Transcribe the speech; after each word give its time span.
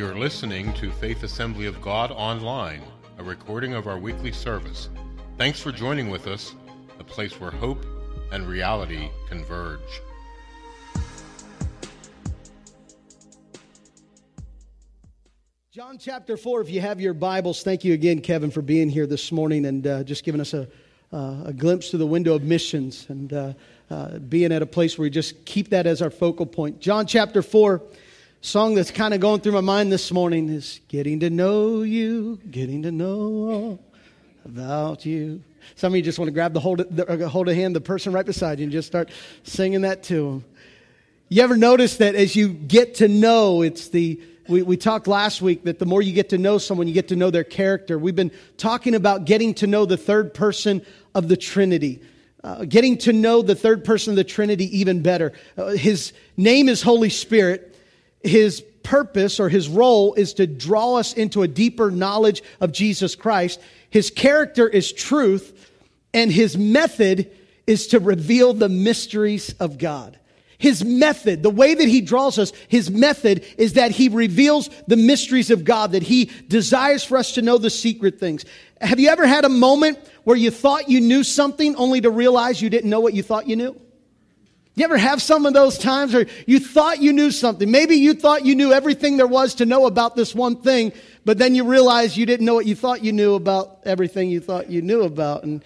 You're 0.00 0.16
listening 0.16 0.72
to 0.76 0.90
Faith 0.92 1.24
Assembly 1.24 1.66
of 1.66 1.82
God 1.82 2.10
Online, 2.10 2.80
a 3.18 3.22
recording 3.22 3.74
of 3.74 3.86
our 3.86 3.98
weekly 3.98 4.32
service. 4.32 4.88
Thanks 5.36 5.60
for 5.60 5.72
joining 5.72 6.08
with 6.08 6.26
us, 6.26 6.54
the 6.96 7.04
place 7.04 7.38
where 7.38 7.50
hope 7.50 7.84
and 8.32 8.48
reality 8.48 9.10
converge. 9.28 10.00
John 15.70 15.98
chapter 15.98 16.38
4, 16.38 16.62
if 16.62 16.70
you 16.70 16.80
have 16.80 16.98
your 16.98 17.12
Bibles, 17.12 17.62
thank 17.62 17.84
you 17.84 17.92
again, 17.92 18.22
Kevin, 18.22 18.50
for 18.50 18.62
being 18.62 18.88
here 18.88 19.06
this 19.06 19.30
morning 19.30 19.66
and 19.66 19.86
uh, 19.86 20.02
just 20.02 20.24
giving 20.24 20.40
us 20.40 20.54
a, 20.54 20.66
uh, 21.12 21.42
a 21.44 21.52
glimpse 21.52 21.90
to 21.90 21.98
the 21.98 22.06
window 22.06 22.34
of 22.34 22.42
missions 22.42 23.04
and 23.10 23.34
uh, 23.34 23.52
uh 23.90 24.18
being 24.18 24.50
at 24.50 24.62
a 24.62 24.66
place 24.66 24.96
where 24.96 25.04
we 25.04 25.10
just 25.10 25.44
keep 25.44 25.68
that 25.68 25.86
as 25.86 26.00
our 26.00 26.10
focal 26.10 26.46
point. 26.46 26.80
John 26.80 27.06
chapter 27.06 27.42
4 27.42 27.82
song 28.42 28.74
that's 28.74 28.90
kind 28.90 29.12
of 29.12 29.20
going 29.20 29.40
through 29.40 29.52
my 29.52 29.60
mind 29.60 29.92
this 29.92 30.10
morning 30.10 30.48
is 30.48 30.80
Getting 30.88 31.20
to 31.20 31.28
Know 31.28 31.82
You, 31.82 32.40
Getting 32.50 32.82
to 32.84 32.90
Know 32.90 33.20
All 33.20 33.84
About 34.46 35.04
You. 35.04 35.42
Some 35.74 35.92
of 35.92 35.96
you 35.96 36.02
just 36.02 36.18
want 36.18 36.28
to 36.28 36.32
grab 36.32 36.54
the 36.54 36.60
hold 36.60 36.80
of, 36.80 36.96
the, 36.96 37.28
hold 37.28 37.50
of 37.50 37.54
hand, 37.54 37.76
the 37.76 37.82
person 37.82 38.14
right 38.14 38.24
beside 38.24 38.58
you, 38.58 38.64
and 38.64 38.72
just 38.72 38.88
start 38.88 39.10
singing 39.42 39.82
that 39.82 40.02
to 40.04 40.14
them. 40.24 40.44
You 41.28 41.42
ever 41.42 41.56
notice 41.56 41.98
that 41.98 42.14
as 42.14 42.34
you 42.34 42.48
get 42.48 42.94
to 42.96 43.08
know, 43.08 43.60
it's 43.60 43.88
the 43.88 44.20
we, 44.48 44.62
we 44.62 44.76
talked 44.78 45.06
last 45.06 45.42
week 45.42 45.64
that 45.64 45.78
the 45.78 45.86
more 45.86 46.00
you 46.00 46.12
get 46.14 46.30
to 46.30 46.38
know 46.38 46.56
someone, 46.56 46.88
you 46.88 46.94
get 46.94 47.08
to 47.08 47.16
know 47.16 47.30
their 47.30 47.44
character. 47.44 47.98
We've 47.98 48.16
been 48.16 48.32
talking 48.56 48.94
about 48.94 49.26
getting 49.26 49.54
to 49.54 49.66
know 49.66 49.84
the 49.84 49.98
third 49.98 50.32
person 50.32 50.84
of 51.14 51.28
the 51.28 51.36
Trinity. 51.36 52.02
Uh, 52.42 52.64
getting 52.64 52.96
to 52.98 53.12
know 53.12 53.42
the 53.42 53.54
third 53.54 53.84
person 53.84 54.12
of 54.12 54.16
the 54.16 54.24
Trinity 54.24 54.78
even 54.78 55.02
better. 55.02 55.34
Uh, 55.58 55.68
his 55.68 56.14
name 56.38 56.70
is 56.70 56.80
Holy 56.80 57.10
Spirit 57.10 57.69
his 58.22 58.62
purpose 58.82 59.40
or 59.40 59.48
his 59.48 59.68
role 59.68 60.14
is 60.14 60.34
to 60.34 60.46
draw 60.46 60.96
us 60.96 61.12
into 61.12 61.42
a 61.42 61.48
deeper 61.48 61.90
knowledge 61.90 62.42
of 62.60 62.72
Jesus 62.72 63.14
Christ. 63.14 63.60
His 63.90 64.10
character 64.10 64.68
is 64.68 64.92
truth, 64.92 65.68
and 66.12 66.30
his 66.30 66.56
method 66.56 67.30
is 67.66 67.88
to 67.88 68.00
reveal 68.00 68.52
the 68.52 68.68
mysteries 68.68 69.54
of 69.60 69.78
God. 69.78 70.18
His 70.58 70.84
method, 70.84 71.42
the 71.42 71.50
way 71.50 71.72
that 71.72 71.88
he 71.88 72.02
draws 72.02 72.38
us, 72.38 72.52
his 72.68 72.90
method 72.90 73.46
is 73.56 73.74
that 73.74 73.92
he 73.92 74.10
reveals 74.10 74.68
the 74.86 74.96
mysteries 74.96 75.50
of 75.50 75.64
God, 75.64 75.92
that 75.92 76.02
he 76.02 76.26
desires 76.48 77.02
for 77.02 77.16
us 77.16 77.32
to 77.34 77.42
know 77.42 77.56
the 77.56 77.70
secret 77.70 78.20
things. 78.20 78.44
Have 78.80 79.00
you 79.00 79.08
ever 79.08 79.26
had 79.26 79.46
a 79.46 79.48
moment 79.48 79.98
where 80.24 80.36
you 80.36 80.50
thought 80.50 80.90
you 80.90 81.00
knew 81.00 81.24
something 81.24 81.76
only 81.76 82.02
to 82.02 82.10
realize 82.10 82.60
you 82.60 82.68
didn't 82.68 82.90
know 82.90 83.00
what 83.00 83.14
you 83.14 83.22
thought 83.22 83.48
you 83.48 83.56
knew? 83.56 83.80
You 84.80 84.84
ever 84.84 84.96
have 84.96 85.20
some 85.20 85.44
of 85.44 85.52
those 85.52 85.76
times 85.76 86.14
where 86.14 86.24
you 86.46 86.58
thought 86.58 87.02
you 87.02 87.12
knew 87.12 87.30
something? 87.30 87.70
Maybe 87.70 87.96
you 87.96 88.14
thought 88.14 88.46
you 88.46 88.54
knew 88.54 88.72
everything 88.72 89.18
there 89.18 89.26
was 89.26 89.56
to 89.56 89.66
know 89.66 89.84
about 89.84 90.16
this 90.16 90.34
one 90.34 90.62
thing, 90.62 90.94
but 91.22 91.36
then 91.36 91.54
you 91.54 91.64
realize 91.64 92.16
you 92.16 92.24
didn't 92.24 92.46
know 92.46 92.54
what 92.54 92.64
you 92.64 92.74
thought 92.74 93.04
you 93.04 93.12
knew 93.12 93.34
about 93.34 93.80
everything 93.84 94.30
you 94.30 94.40
thought 94.40 94.70
you 94.70 94.80
knew 94.80 95.02
about, 95.02 95.42
and 95.42 95.62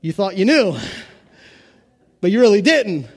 you 0.00 0.12
thought 0.12 0.36
you 0.36 0.44
knew, 0.44 0.78
but 2.20 2.30
you 2.30 2.38
really 2.38 2.62
didn't. 2.62 3.08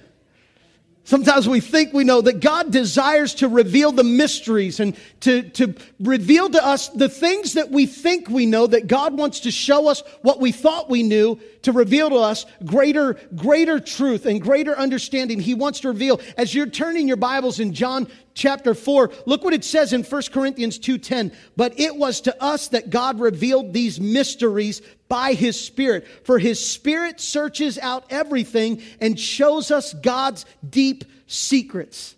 Sometimes 1.14 1.48
we 1.48 1.60
think 1.60 1.94
we 1.94 2.06
know 2.06 2.22
that 2.22 2.40
God 2.40 2.72
desires 2.72 3.36
to 3.36 3.48
reveal 3.48 3.92
the 3.92 4.04
mysteries 4.04 4.80
and 4.80 4.98
to, 5.20 5.44
to 5.52 5.76
reveal 6.00 6.50
to 6.50 6.66
us 6.66 6.90
the 6.90 7.08
things 7.08 7.54
that 7.54 7.70
we 7.70 7.86
think 7.86 8.30
we 8.30 8.48
know, 8.48 8.66
that 8.66 8.88
God 8.88 9.16
wants 9.16 9.42
to 9.42 9.52
show 9.52 9.90
us 9.90 10.02
what 10.24 10.40
we 10.40 10.52
thought 10.52 10.90
we 10.90 11.04
knew, 11.04 11.40
to 11.62 11.72
reveal 11.72 12.10
to 12.10 12.16
us 12.16 12.48
greater, 12.66 13.14
greater 13.36 13.80
truth 13.80 14.26
and 14.26 14.42
greater 14.42 14.76
understanding. 14.76 15.40
He 15.40 15.54
wants 15.54 15.82
to 15.82 15.90
reveal. 15.90 16.20
As 16.36 16.56
you're 16.56 16.66
turning 16.66 17.08
your 17.08 17.18
Bibles 17.18 17.60
in 17.60 17.74
John 17.74 18.08
chapter 18.34 18.74
4, 18.74 19.12
look 19.28 19.44
what 19.44 19.54
it 19.54 19.64
says 19.64 19.94
in 19.94 20.02
1 20.02 20.22
Corinthians 20.32 20.80
2.10. 20.80 21.32
But 21.56 21.80
it 21.80 21.96
was 21.96 22.22
to 22.22 22.44
us 22.44 22.70
that 22.70 22.90
God 22.90 23.20
revealed 23.20 23.72
these 23.72 24.00
mysteries 24.00 24.82
by 25.14 25.34
his 25.34 25.60
Spirit. 25.60 26.08
For 26.26 26.40
his 26.40 26.60
Spirit 26.60 27.22
searches 27.22 27.78
out 27.78 28.04
everything 28.10 28.82
and 29.00 29.20
shows 29.20 29.70
us 29.70 29.94
God's 29.94 30.44
deep 30.68 31.06
secrets. 31.28 32.16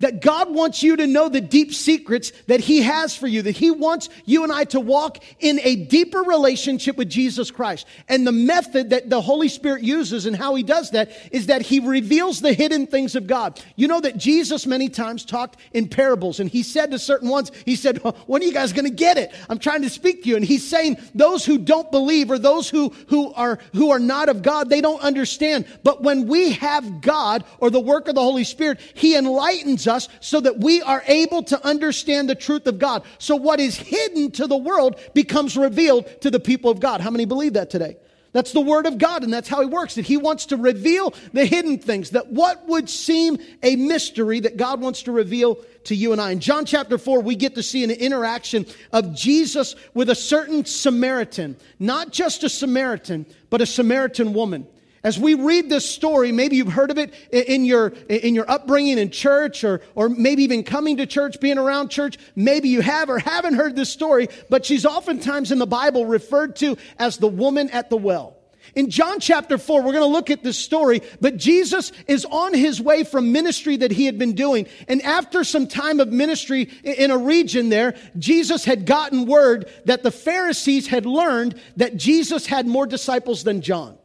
That 0.00 0.20
God 0.20 0.52
wants 0.52 0.82
you 0.82 0.96
to 0.96 1.06
know 1.06 1.28
the 1.28 1.40
deep 1.40 1.74
secrets 1.74 2.32
that 2.46 2.60
He 2.60 2.82
has 2.82 3.14
for 3.14 3.26
you, 3.26 3.42
that 3.42 3.56
He 3.56 3.70
wants 3.70 4.08
you 4.24 4.42
and 4.42 4.52
I 4.52 4.64
to 4.64 4.80
walk 4.80 5.18
in 5.38 5.60
a 5.60 5.76
deeper 5.76 6.20
relationship 6.20 6.96
with 6.96 7.10
Jesus 7.10 7.50
Christ. 7.50 7.86
And 8.08 8.26
the 8.26 8.32
method 8.32 8.90
that 8.90 9.10
the 9.10 9.20
Holy 9.20 9.48
Spirit 9.48 9.82
uses 9.82 10.24
and 10.24 10.34
how 10.34 10.54
He 10.54 10.62
does 10.62 10.90
that 10.92 11.10
is 11.30 11.46
that 11.46 11.62
He 11.62 11.80
reveals 11.80 12.40
the 12.40 12.54
hidden 12.54 12.86
things 12.86 13.14
of 13.14 13.26
God. 13.26 13.60
You 13.76 13.88
know 13.88 14.00
that 14.00 14.16
Jesus 14.16 14.66
many 14.66 14.88
times 14.88 15.24
talked 15.24 15.60
in 15.72 15.86
parables 15.88 16.40
and 16.40 16.48
He 16.48 16.62
said 16.62 16.90
to 16.92 16.98
certain 16.98 17.28
ones, 17.28 17.52
He 17.66 17.76
said, 17.76 17.98
When 18.26 18.42
are 18.42 18.46
you 18.46 18.54
guys 18.54 18.72
going 18.72 18.88
to 18.88 18.94
get 18.94 19.18
it? 19.18 19.32
I'm 19.50 19.58
trying 19.58 19.82
to 19.82 19.90
speak 19.90 20.22
to 20.22 20.30
you. 20.30 20.36
And 20.36 20.44
He's 20.44 20.66
saying, 20.66 20.96
Those 21.14 21.44
who 21.44 21.58
don't 21.58 21.90
believe 21.90 22.30
or 22.30 22.38
those 22.38 22.70
who, 22.70 22.88
who, 23.08 23.34
are, 23.34 23.58
who 23.74 23.90
are 23.90 23.98
not 23.98 24.30
of 24.30 24.40
God, 24.40 24.70
they 24.70 24.80
don't 24.80 25.02
understand. 25.02 25.66
But 25.82 26.02
when 26.02 26.26
we 26.26 26.52
have 26.52 27.02
God 27.02 27.44
or 27.58 27.68
the 27.68 27.80
work 27.80 28.08
of 28.08 28.14
the 28.14 28.22
Holy 28.22 28.44
Spirit, 28.44 28.80
He 28.94 29.14
enlightens 29.14 29.86
so 30.20 30.40
that 30.40 30.58
we 30.58 30.82
are 30.82 31.02
able 31.06 31.42
to 31.44 31.66
understand 31.66 32.28
the 32.28 32.34
truth 32.34 32.66
of 32.66 32.78
God. 32.78 33.04
So 33.18 33.36
what 33.36 33.60
is 33.60 33.76
hidden 33.76 34.30
to 34.32 34.46
the 34.46 34.56
world 34.56 35.00
becomes 35.14 35.56
revealed 35.56 36.20
to 36.22 36.30
the 36.30 36.40
people 36.40 36.70
of 36.70 36.80
God. 36.80 37.00
How 37.00 37.10
many 37.10 37.24
believe 37.24 37.54
that 37.54 37.70
today? 37.70 37.96
That's 38.32 38.52
the 38.52 38.60
word 38.60 38.86
of 38.86 38.98
God, 38.98 39.24
and 39.24 39.32
that's 39.32 39.48
how 39.48 39.60
he 39.60 39.66
works. 39.66 39.96
That 39.96 40.06
he 40.06 40.16
wants 40.16 40.46
to 40.46 40.56
reveal 40.56 41.14
the 41.32 41.44
hidden 41.44 41.78
things, 41.78 42.10
that 42.10 42.28
what 42.28 42.68
would 42.68 42.88
seem 42.88 43.38
a 43.62 43.74
mystery 43.74 44.38
that 44.40 44.56
God 44.56 44.80
wants 44.80 45.02
to 45.02 45.12
reveal 45.12 45.58
to 45.84 45.96
you 45.96 46.12
and 46.12 46.20
I. 46.20 46.30
In 46.30 46.38
John 46.38 46.64
chapter 46.64 46.96
4, 46.96 47.22
we 47.22 47.34
get 47.34 47.56
to 47.56 47.62
see 47.62 47.82
an 47.82 47.90
interaction 47.90 48.66
of 48.92 49.16
Jesus 49.16 49.74
with 49.94 50.10
a 50.10 50.14
certain 50.14 50.64
Samaritan, 50.64 51.56
not 51.80 52.12
just 52.12 52.44
a 52.44 52.48
Samaritan, 52.48 53.26
but 53.48 53.60
a 53.60 53.66
Samaritan 53.66 54.32
woman. 54.32 54.66
As 55.02 55.18
we 55.18 55.32
read 55.32 55.70
this 55.70 55.88
story, 55.88 56.30
maybe 56.30 56.56
you've 56.56 56.72
heard 56.72 56.90
of 56.90 56.98
it 56.98 57.14
in 57.32 57.64
your, 57.64 57.88
in 58.08 58.34
your 58.34 58.50
upbringing 58.50 58.98
in 58.98 59.10
church 59.10 59.64
or, 59.64 59.80
or 59.94 60.10
maybe 60.10 60.42
even 60.42 60.62
coming 60.62 60.98
to 60.98 61.06
church, 61.06 61.40
being 61.40 61.56
around 61.56 61.88
church. 61.88 62.18
Maybe 62.36 62.68
you 62.68 62.82
have 62.82 63.08
or 63.08 63.18
haven't 63.18 63.54
heard 63.54 63.76
this 63.76 63.88
story, 63.88 64.28
but 64.50 64.66
she's 64.66 64.84
oftentimes 64.84 65.52
in 65.52 65.58
the 65.58 65.66
Bible 65.66 66.04
referred 66.04 66.56
to 66.56 66.76
as 66.98 67.16
the 67.16 67.28
woman 67.28 67.70
at 67.70 67.88
the 67.88 67.96
well. 67.96 68.36
In 68.74 68.90
John 68.90 69.20
chapter 69.20 69.56
4, 69.56 69.82
we're 69.82 69.92
going 69.92 70.04
to 70.04 70.06
look 70.06 70.30
at 70.30 70.44
this 70.44 70.58
story, 70.58 71.00
but 71.20 71.38
Jesus 71.38 71.92
is 72.06 72.26
on 72.26 72.52
his 72.52 72.80
way 72.80 73.04
from 73.04 73.32
ministry 73.32 73.78
that 73.78 73.90
he 73.90 74.04
had 74.04 74.18
been 74.18 74.34
doing. 74.34 74.66
And 74.86 75.02
after 75.02 75.44
some 75.44 75.66
time 75.66 75.98
of 75.98 76.08
ministry 76.12 76.70
in 76.84 77.10
a 77.10 77.18
region 77.18 77.70
there, 77.70 77.96
Jesus 78.18 78.64
had 78.66 78.86
gotten 78.86 79.24
word 79.26 79.70
that 79.86 80.02
the 80.02 80.10
Pharisees 80.10 80.86
had 80.86 81.06
learned 81.06 81.58
that 81.76 81.96
Jesus 81.96 82.46
had 82.46 82.66
more 82.66 82.86
disciples 82.86 83.44
than 83.44 83.62
John. 83.62 83.96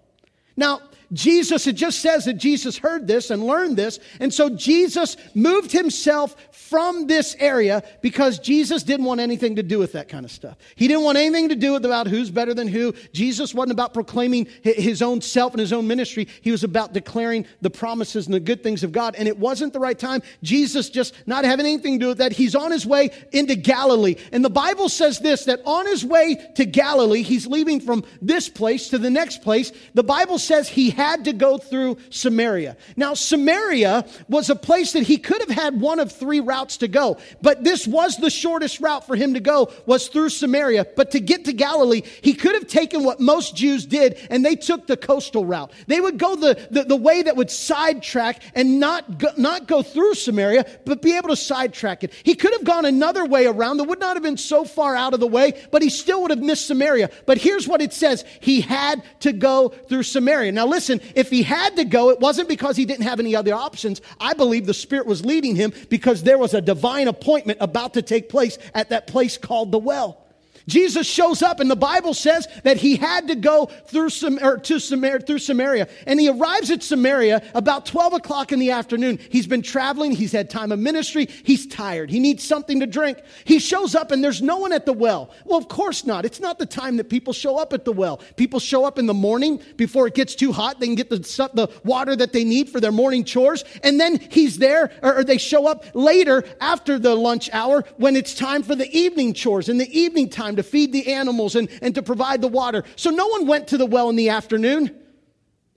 Now, 0.58 0.82
Jesus, 1.14 1.68
it 1.68 1.74
just 1.74 2.00
says 2.00 2.26
that 2.26 2.34
Jesus 2.34 2.78
heard 2.78 3.08
this 3.08 3.30
and 3.30 3.46
learned 3.46 3.78
this. 3.78 4.00
And 4.20 4.34
so 4.34 4.50
Jesus 4.50 5.18
moved 5.34 5.72
himself 5.72 6.36
from 6.52 7.08
this 7.08 7.36
area 7.40 7.84
because 8.02 8.40
Jesus 8.40 8.84
didn't 8.84 9.06
want 9.06 9.20
anything 9.20 9.58
to 9.58 9.64
do 9.64 9.78
with 9.78 9.92
that 9.94 10.10
kind 10.10 10.26
of 10.26 10.32
stuff. 10.32 10.58
He 10.76 10.88
didn't 10.88 11.04
want 11.04 11.18
anything 11.18 11.50
to 11.50 11.56
do 11.56 11.74
with 11.74 11.86
about 11.86 12.08
who's 12.08 12.32
better 12.32 12.54
than 12.54 12.68
who. 12.68 12.94
Jesus 13.14 13.54
wasn't 13.54 13.74
about 13.74 13.94
proclaiming 13.94 14.48
his 14.64 15.02
own 15.02 15.22
self 15.22 15.54
and 15.54 15.60
his 15.60 15.72
own 15.72 15.88
ministry. 15.88 16.28
He 16.42 16.52
was 16.52 16.64
about 16.64 16.94
declaring 16.94 17.46
the 17.62 17.70
promises 17.70 18.26
and 18.26 18.34
the 18.34 18.40
good 18.40 18.64
things 18.64 18.84
of 18.84 18.92
God. 18.92 19.16
And 19.16 19.28
it 19.28 19.38
wasn't 19.38 19.74
the 19.74 19.80
right 19.80 19.98
time. 19.98 20.22
Jesus 20.42 20.90
just 20.90 21.14
not 21.28 21.46
having 21.46 21.66
anything 21.66 22.00
to 22.00 22.06
do 22.06 22.08
with 22.10 22.18
that. 22.18 22.32
He's 22.32 22.56
on 22.56 22.72
his 22.72 22.86
way 22.86 23.12
into 23.32 23.56
Galilee. 23.56 24.16
And 24.32 24.44
the 24.44 24.50
Bible 24.50 24.90
says 24.90 25.20
this, 25.20 25.46
that 25.46 25.62
on 25.66 25.86
his 25.86 26.04
way 26.04 26.38
to 26.56 26.66
Galilee, 26.66 27.22
he's 27.22 27.46
leaving 27.46 27.80
from 27.80 28.04
this 28.22 28.50
place 28.50 28.90
to 28.90 28.98
the 28.98 29.10
next 29.10 29.44
place. 29.44 29.72
The 29.94 30.04
Bible 30.04 30.40
says 30.40 30.68
he 30.68 30.90
had 30.96 31.26
to 31.26 31.34
go 31.34 31.58
through 31.58 31.98
Samaria. 32.10 32.78
Now, 32.96 33.14
Samaria 33.14 34.06
was 34.28 34.50
a 34.50 34.56
place 34.56 34.94
that 34.94 35.04
he 35.04 35.18
could 35.18 35.42
have 35.42 35.50
had 35.50 35.80
one 35.80 36.00
of 36.00 36.12
three 36.12 36.40
routes 36.40 36.78
to 36.78 36.88
go, 36.88 37.18
but 37.42 37.64
this 37.64 37.86
was 37.86 38.18
the 38.18 38.30
shortest 38.30 38.80
route 38.80 39.06
for 39.06 39.16
him 39.16 39.34
to 39.34 39.40
go 39.40 39.72
was 39.86 40.08
through 40.08 40.30
Samaria. 40.30 40.88
But 40.96 41.12
to 41.12 41.20
get 41.20 41.46
to 41.46 41.54
Galilee, 41.54 42.02
he 42.22 42.34
could 42.34 42.56
have 42.56 42.68
taken 42.68 43.04
what 43.04 43.20
most 43.20 43.56
Jews 43.56 43.86
did, 43.86 44.18
and 44.30 44.46
they 44.46 44.56
took 44.56 44.88
the 44.88 44.98
coastal 44.98 45.46
route. 45.46 45.72
They 45.88 46.00
would 46.00 46.18
go 46.18 46.36
the, 46.36 46.68
the, 46.72 46.84
the 46.84 46.96
way 46.96 47.22
that 47.22 47.36
would 47.36 47.52
sidetrack 47.52 48.42
and 48.54 48.80
not 48.80 49.18
go, 49.18 49.30
not 49.38 49.68
go 49.68 49.82
through 49.82 50.16
Samaria, 50.16 50.66
but 50.86 51.02
be 51.02 51.18
able 51.18 51.30
to 51.30 51.36
sidetrack 51.36 52.04
it. 52.04 52.14
He 52.24 52.36
could 52.36 52.54
have 52.54 52.64
gone 52.64 52.86
another 52.86 53.26
way 53.26 53.46
around 53.46 53.78
that 53.78 53.86
would 53.86 54.00
not 54.00 54.16
have 54.16 54.24
been 54.24 54.38
so 54.38 54.64
far 54.64 54.96
out 54.96 55.14
of 55.14 55.20
the 55.20 55.28
way, 55.28 55.62
but 55.72 55.82
he 55.82 55.90
still 55.90 56.22
would 56.22 56.32
have 56.32 56.42
missed 56.42 56.68
Samaria. 56.68 57.10
But 57.26 57.38
here's 57.38 57.68
what 57.68 57.82
it 57.82 57.94
says. 57.94 58.24
He 58.40 58.62
had 58.62 59.04
to 59.22 59.34
go 59.34 59.70
through 59.70 60.04
Samaria. 60.04 60.52
Now 60.52 60.68
listen, 60.68 60.85
listen, 60.90 61.08
if 61.16 61.30
he 61.30 61.42
had 61.44 61.76
to 61.78 61.86
go, 61.86 62.10
it 62.10 62.20
wasn't 62.20 62.48
because 62.48 62.76
he 62.78 62.86
didn't 62.86 63.04
have 63.06 63.20
any 63.20 63.36
other 63.36 63.54
options. 63.54 64.02
I 64.20 64.34
believe 64.34 64.66
the 64.66 64.74
Spirit 64.74 65.08
was 65.08 65.26
leading 65.26 65.56
him 65.56 65.74
because 65.90 66.24
there 66.24 66.38
was 66.38 66.54
a 66.54 66.62
divine 66.62 67.08
appointment 67.08 67.58
about 67.62 67.94
to 67.96 68.02
take 68.02 68.30
place 68.30 68.58
at 68.74 68.90
that 68.90 69.08
place 69.08 69.38
called 69.38 69.72
the 69.72 69.80
well. 69.80 70.25
Jesus 70.68 71.08
shows 71.08 71.42
up, 71.42 71.60
and 71.60 71.70
the 71.70 71.76
Bible 71.76 72.14
says 72.14 72.48
that 72.64 72.78
he 72.78 72.96
had 72.96 73.28
to 73.28 73.36
go 73.36 73.68
through 73.86 74.10
to 74.10 74.80
Samaria, 74.80 75.20
through 75.20 75.40
Samaria, 75.40 75.88
and 76.08 76.20
he 76.20 76.30
arrives 76.30 76.72
at 76.72 76.82
Samaria 76.82 77.44
about 77.54 77.86
twelve 77.86 78.14
o'clock 78.14 78.52
in 78.52 78.60
the 78.60 78.72
afternoon. 78.72 79.20
He's 79.30 79.48
been 79.48 79.62
traveling. 79.62 80.12
He's 80.12 80.32
had 80.32 80.50
time 80.50 80.72
of 80.72 80.80
ministry. 80.80 81.28
He's 81.44 81.68
tired. 81.68 82.10
He 82.10 82.20
needs 82.20 82.44
something 82.44 82.80
to 82.80 82.88
drink. 82.88 83.20
He 83.44 83.60
shows 83.60 83.96
up, 83.96 84.12
and 84.12 84.24
there's 84.24 84.42
no 84.42 84.58
one 84.58 84.74
at 84.74 84.86
the 84.86 84.94
well. 84.94 85.32
Well, 85.46 85.58
of 85.58 85.68
course 85.68 86.06
not. 86.06 86.26
It's 86.26 86.40
not 86.40 86.58
the 86.58 86.66
time 86.66 86.98
that 86.98 87.10
people 87.10 87.34
show 87.34 87.58
up 87.58 87.74
at 87.74 87.86
the 87.86 87.94
well. 87.94 88.22
People 88.36 88.60
show 88.60 88.86
up 88.86 88.98
in 88.98 89.06
the 89.06 89.14
morning 89.14 89.62
before 89.78 90.08
it 90.08 90.16
gets 90.16 90.36
too 90.36 90.52
hot. 90.52 90.80
They 90.80 90.88
can 90.88 90.96
get 90.96 91.10
the 91.10 91.20
the 91.54 91.70
water 91.84 92.16
that 92.16 92.34
they 92.34 92.44
need 92.44 92.70
for 92.70 92.80
their 92.80 92.92
morning 92.92 93.24
chores, 93.24 93.64
and 93.84 94.00
then 94.00 94.20
he's 94.30 94.58
there, 94.58 94.92
or, 95.02 95.20
or 95.20 95.24
they 95.24 95.38
show 95.38 95.68
up 95.68 95.86
later 95.94 96.44
after 96.60 96.98
the 96.98 97.16
lunch 97.16 97.50
hour 97.54 97.84
when 97.98 98.16
it's 98.16 98.34
time 98.34 98.64
for 98.64 98.76
the 98.76 98.90
evening 98.96 99.34
chores 99.34 99.70
in 99.70 99.78
the 99.78 100.00
evening 100.00 100.30
time 100.30 100.55
time 100.56 100.64
to 100.64 100.70
feed 100.70 100.94
the 100.94 101.14
animals 101.14 101.56
and, 101.56 101.70
and 101.82 101.96
to 101.96 102.02
provide 102.02 102.42
the 102.42 102.48
water. 102.48 102.84
So 102.96 103.10
no 103.10 103.28
one 103.28 103.48
went 103.48 103.68
to 103.70 103.78
the 103.78 103.86
well 103.86 104.10
in 104.10 104.16
the 104.16 104.30
afternoon 104.30 104.96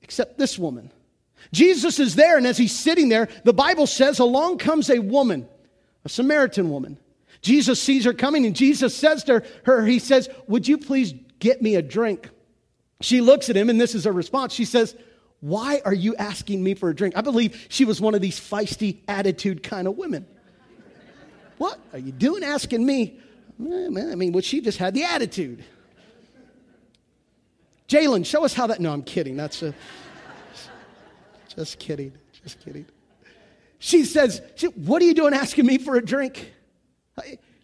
except 0.03 0.39
this 0.39 0.59
woman. 0.59 0.91
Jesus 1.53 1.99
is 1.99 2.15
there, 2.15 2.37
and 2.37 2.47
as 2.47 2.59
he's 2.59 2.79
sitting 2.79 3.09
there, 3.09 3.29
the 3.45 3.53
Bible 3.53 3.87
says, 3.87 4.19
along 4.19 4.59
comes 4.59 4.91
a 4.91 4.99
woman, 4.99 5.49
a 6.05 6.09
Samaritan 6.09 6.71
woman. 6.71 6.99
Jesus 7.41 7.81
sees 7.81 8.05
her 8.05 8.13
coming, 8.13 8.45
and 8.45 8.55
Jesus 8.55 8.95
says 8.95 9.25
to 9.25 9.43
her, 9.65 9.87
He 9.87 9.99
says, 9.99 10.29
Would 10.49 10.67
you 10.67 10.77
please 10.77 11.15
get 11.39 11.63
me 11.63 11.77
a 11.77 11.83
drink? 11.83 12.29
She 13.01 13.21
looks 13.21 13.49
at 13.49 13.57
him, 13.57 13.71
and 13.71 13.81
this 13.81 13.95
is 13.95 14.05
her 14.05 14.13
response. 14.13 14.53
She 14.53 14.65
says, 14.65 14.97
Why 15.41 15.81
are 15.85 15.95
you 15.95 16.17
asking 16.17 16.63
me 16.63 16.75
for 16.75 16.89
a 16.89 16.95
drink? 16.95 17.17
I 17.17 17.21
believe 17.21 17.67
she 17.69 17.85
was 17.85 18.01
one 18.01 18.17
of 18.17 18.21
these 18.21 18.41
feisty 18.41 18.99
attitude 19.07 19.63
kind 19.63 19.87
of 19.87 19.97
women. 19.97 20.27
what 21.59 21.79
are 21.93 22.01
you 22.01 22.13
doing 22.13 22.43
asking 22.43 22.85
me 22.85 23.21
I 23.61 24.15
mean, 24.15 24.33
well, 24.33 24.43
she 24.43 24.61
just 24.61 24.79
had 24.79 24.95
the 24.95 25.05
attitude. 25.05 25.65
Jalen, 27.89 28.25
show 28.25 28.45
us 28.45 28.55
how 28.55 28.67
that. 28.69 28.81
No, 28.81 28.93
I'm 28.93 29.03
kidding. 29.03 29.37
That's 29.37 29.63
a, 29.63 29.75
just 31.57 31.79
kidding. 31.79 32.13
Just 32.43 32.61
kidding. 32.61 32.87
She 33.79 34.05
says, 34.05 34.43
What 34.75 35.03
are 35.03 35.07
you 35.07 35.15
doing 35.15 35.35
asking 35.35 35.67
me 35.67 35.79
for 35.79 35.97
a 35.97 36.05
drink? 36.05 36.53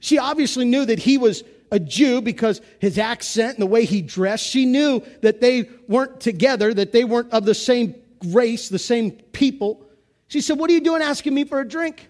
She 0.00 0.18
obviously 0.18 0.64
knew 0.64 0.84
that 0.84 0.98
he 0.98 1.18
was 1.18 1.44
a 1.70 1.78
Jew 1.78 2.20
because 2.20 2.60
his 2.78 2.98
accent 2.98 3.54
and 3.54 3.62
the 3.62 3.66
way 3.66 3.84
he 3.84 4.02
dressed. 4.02 4.46
She 4.46 4.66
knew 4.66 5.02
that 5.22 5.40
they 5.40 5.68
weren't 5.88 6.20
together, 6.20 6.72
that 6.74 6.92
they 6.92 7.04
weren't 7.04 7.32
of 7.32 7.44
the 7.44 7.54
same 7.54 7.94
race, 8.26 8.68
the 8.68 8.78
same 8.78 9.12
people. 9.12 9.86
She 10.28 10.40
said, 10.40 10.58
What 10.58 10.70
are 10.70 10.72
you 10.72 10.80
doing 10.80 11.02
asking 11.02 11.34
me 11.34 11.44
for 11.44 11.60
a 11.60 11.68
drink? 11.68 12.08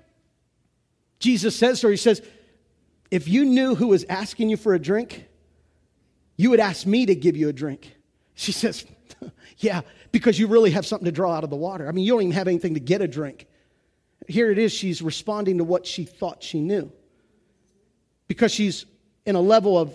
Jesus 1.18 1.56
says 1.56 1.82
her, 1.82 1.90
He 1.90 1.96
says, 1.96 2.22
if 3.14 3.28
you 3.28 3.44
knew 3.44 3.76
who 3.76 3.86
was 3.86 4.04
asking 4.08 4.50
you 4.50 4.56
for 4.56 4.74
a 4.74 4.78
drink, 4.80 5.28
you 6.36 6.50
would 6.50 6.58
ask 6.58 6.84
me 6.84 7.06
to 7.06 7.14
give 7.14 7.36
you 7.36 7.48
a 7.48 7.52
drink. 7.52 7.94
She 8.34 8.50
says, 8.50 8.84
Yeah, 9.58 9.82
because 10.10 10.36
you 10.36 10.48
really 10.48 10.72
have 10.72 10.84
something 10.84 11.04
to 11.04 11.12
draw 11.12 11.32
out 11.32 11.44
of 11.44 11.50
the 11.50 11.54
water. 11.54 11.86
I 11.86 11.92
mean, 11.92 12.04
you 12.04 12.10
don't 12.10 12.22
even 12.22 12.32
have 12.32 12.48
anything 12.48 12.74
to 12.74 12.80
get 12.80 13.02
a 13.02 13.06
drink. 13.06 13.46
Here 14.26 14.50
it 14.50 14.58
is, 14.58 14.72
she's 14.72 15.00
responding 15.00 15.58
to 15.58 15.64
what 15.64 15.86
she 15.86 16.04
thought 16.04 16.42
she 16.42 16.58
knew. 16.58 16.90
Because 18.26 18.50
she's 18.50 18.84
in 19.24 19.36
a 19.36 19.40
level 19.40 19.78
of 19.78 19.94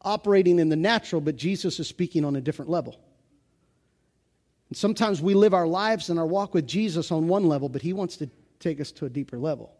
operating 0.00 0.60
in 0.60 0.70
the 0.70 0.76
natural, 0.76 1.20
but 1.20 1.36
Jesus 1.36 1.78
is 1.78 1.88
speaking 1.88 2.24
on 2.24 2.36
a 2.36 2.40
different 2.40 2.70
level. 2.70 2.98
And 4.70 4.78
sometimes 4.78 5.20
we 5.20 5.34
live 5.34 5.52
our 5.52 5.66
lives 5.66 6.08
and 6.08 6.18
our 6.18 6.26
walk 6.26 6.54
with 6.54 6.66
Jesus 6.66 7.12
on 7.12 7.28
one 7.28 7.44
level, 7.44 7.68
but 7.68 7.82
he 7.82 7.92
wants 7.92 8.16
to 8.16 8.30
take 8.60 8.80
us 8.80 8.92
to 8.92 9.04
a 9.04 9.10
deeper 9.10 9.38
level. 9.38 9.76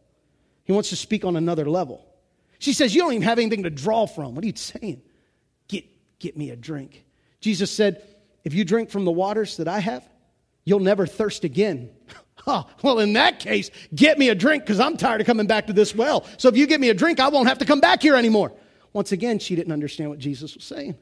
He 0.64 0.72
wants 0.72 0.90
to 0.90 0.96
speak 0.96 1.24
on 1.24 1.36
another 1.36 1.64
level. 1.64 2.04
She 2.60 2.72
says, 2.72 2.94
You 2.94 3.00
don't 3.02 3.14
even 3.14 3.22
have 3.22 3.40
anything 3.40 3.64
to 3.64 3.70
draw 3.70 4.06
from. 4.06 4.36
What 4.36 4.44
are 4.44 4.46
you 4.46 4.54
saying? 4.54 5.02
Get, 5.66 5.84
get 6.20 6.36
me 6.36 6.50
a 6.50 6.56
drink. 6.56 7.04
Jesus 7.40 7.72
said, 7.72 8.06
If 8.44 8.54
you 8.54 8.64
drink 8.64 8.90
from 8.90 9.04
the 9.04 9.10
waters 9.10 9.56
that 9.56 9.66
I 9.66 9.80
have, 9.80 10.08
you'll 10.64 10.78
never 10.78 11.06
thirst 11.06 11.42
again. 11.42 11.90
Oh, 12.46 12.66
well, 12.82 13.00
in 13.00 13.12
that 13.12 13.38
case, 13.38 13.70
get 13.94 14.18
me 14.18 14.30
a 14.30 14.34
drink 14.34 14.62
because 14.62 14.80
I'm 14.80 14.96
tired 14.96 15.20
of 15.20 15.26
coming 15.26 15.46
back 15.46 15.66
to 15.66 15.74
this 15.74 15.94
well. 15.94 16.24
So 16.38 16.48
if 16.48 16.56
you 16.56 16.66
get 16.66 16.80
me 16.80 16.88
a 16.88 16.94
drink, 16.94 17.20
I 17.20 17.28
won't 17.28 17.46
have 17.48 17.58
to 17.58 17.66
come 17.66 17.80
back 17.80 18.00
here 18.00 18.16
anymore. 18.16 18.50
Once 18.94 19.12
again, 19.12 19.38
she 19.38 19.54
didn't 19.54 19.74
understand 19.74 20.08
what 20.08 20.18
Jesus 20.18 20.54
was 20.54 20.64
saying. 20.64 20.96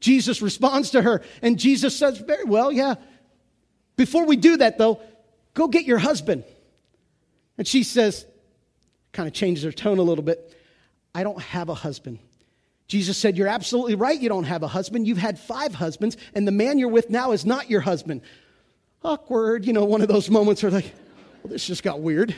Jesus 0.00 0.40
responds 0.40 0.92
to 0.92 1.02
her, 1.02 1.20
and 1.42 1.58
Jesus 1.58 1.94
says, 1.94 2.16
Very 2.16 2.44
well, 2.44 2.72
yeah. 2.72 2.94
Before 3.96 4.24
we 4.24 4.36
do 4.36 4.56
that, 4.56 4.78
though, 4.78 5.02
go 5.52 5.68
get 5.68 5.84
your 5.84 5.98
husband. 5.98 6.44
And 7.58 7.68
she 7.68 7.82
says, 7.82 8.24
kind 9.12 9.26
of 9.26 9.34
changes 9.34 9.64
her 9.64 9.72
tone 9.72 9.98
a 9.98 10.02
little 10.02 10.24
bit. 10.24 10.56
I 11.14 11.22
don't 11.22 11.40
have 11.40 11.68
a 11.68 11.74
husband. 11.74 12.18
Jesus 12.86 13.16
said, 13.16 13.36
You're 13.36 13.48
absolutely 13.48 13.94
right, 13.94 14.20
you 14.20 14.28
don't 14.28 14.44
have 14.44 14.62
a 14.62 14.68
husband. 14.68 15.06
You've 15.06 15.18
had 15.18 15.38
five 15.38 15.74
husbands, 15.74 16.16
and 16.34 16.46
the 16.46 16.52
man 16.52 16.78
you're 16.78 16.88
with 16.88 17.10
now 17.10 17.32
is 17.32 17.46
not 17.46 17.70
your 17.70 17.80
husband. 17.80 18.22
Awkward, 19.02 19.64
you 19.64 19.72
know, 19.72 19.84
one 19.84 20.02
of 20.02 20.08
those 20.08 20.28
moments 20.28 20.62
where, 20.62 20.72
like, 20.72 20.92
well, 21.42 21.52
this 21.52 21.66
just 21.66 21.82
got 21.82 22.00
weird. 22.00 22.34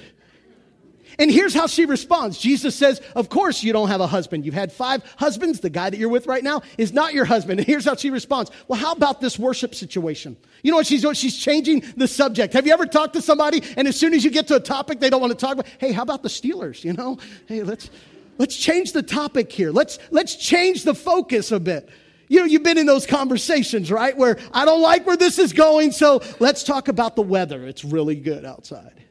And 1.18 1.30
here's 1.30 1.54
how 1.54 1.66
she 1.66 1.84
responds 1.84 2.38
Jesus 2.38 2.74
says, 2.74 3.00
Of 3.14 3.28
course, 3.28 3.62
you 3.62 3.72
don't 3.72 3.88
have 3.88 4.00
a 4.00 4.06
husband. 4.06 4.44
You've 4.44 4.54
had 4.54 4.72
five 4.72 5.02
husbands. 5.16 5.60
The 5.60 5.70
guy 5.70 5.90
that 5.90 5.96
you're 5.96 6.08
with 6.08 6.26
right 6.26 6.42
now 6.42 6.62
is 6.78 6.92
not 6.92 7.14
your 7.14 7.24
husband. 7.24 7.60
And 7.60 7.66
here's 7.66 7.84
how 7.84 7.96
she 7.96 8.10
responds 8.10 8.50
Well, 8.68 8.78
how 8.78 8.92
about 8.92 9.20
this 9.20 9.38
worship 9.38 9.74
situation? 9.74 10.36
You 10.62 10.70
know 10.70 10.76
what 10.76 10.86
she's 10.86 11.02
doing? 11.02 11.14
She's 11.14 11.36
changing 11.36 11.84
the 11.96 12.08
subject. 12.08 12.54
Have 12.54 12.66
you 12.66 12.72
ever 12.72 12.86
talked 12.86 13.14
to 13.14 13.22
somebody 13.22 13.62
and 13.76 13.88
as 13.88 13.98
soon 13.98 14.14
as 14.14 14.24
you 14.24 14.30
get 14.30 14.48
to 14.48 14.56
a 14.56 14.60
topic 14.60 15.00
they 15.00 15.10
don't 15.10 15.20
want 15.20 15.32
to 15.32 15.38
talk 15.38 15.54
about, 15.54 15.66
hey, 15.78 15.92
how 15.92 16.02
about 16.02 16.22
the 16.22 16.28
Steelers? 16.28 16.84
You 16.84 16.92
know, 16.92 17.18
hey, 17.46 17.62
let's, 17.62 17.90
let's 18.38 18.56
change 18.56 18.92
the 18.92 19.02
topic 19.02 19.52
here. 19.52 19.70
Let's, 19.70 19.98
let's 20.10 20.36
change 20.36 20.84
the 20.84 20.94
focus 20.94 21.52
a 21.52 21.60
bit. 21.60 21.88
You 22.28 22.38
know, 22.38 22.44
you've 22.46 22.62
been 22.62 22.78
in 22.78 22.86
those 22.86 23.06
conversations, 23.06 23.92
right? 23.92 24.16
Where 24.16 24.38
I 24.52 24.64
don't 24.64 24.80
like 24.80 25.06
where 25.06 25.18
this 25.18 25.38
is 25.38 25.52
going, 25.52 25.92
so 25.92 26.22
let's 26.40 26.64
talk 26.64 26.88
about 26.88 27.14
the 27.14 27.22
weather. 27.22 27.66
It's 27.66 27.84
really 27.84 28.16
good 28.16 28.44
outside. 28.44 29.02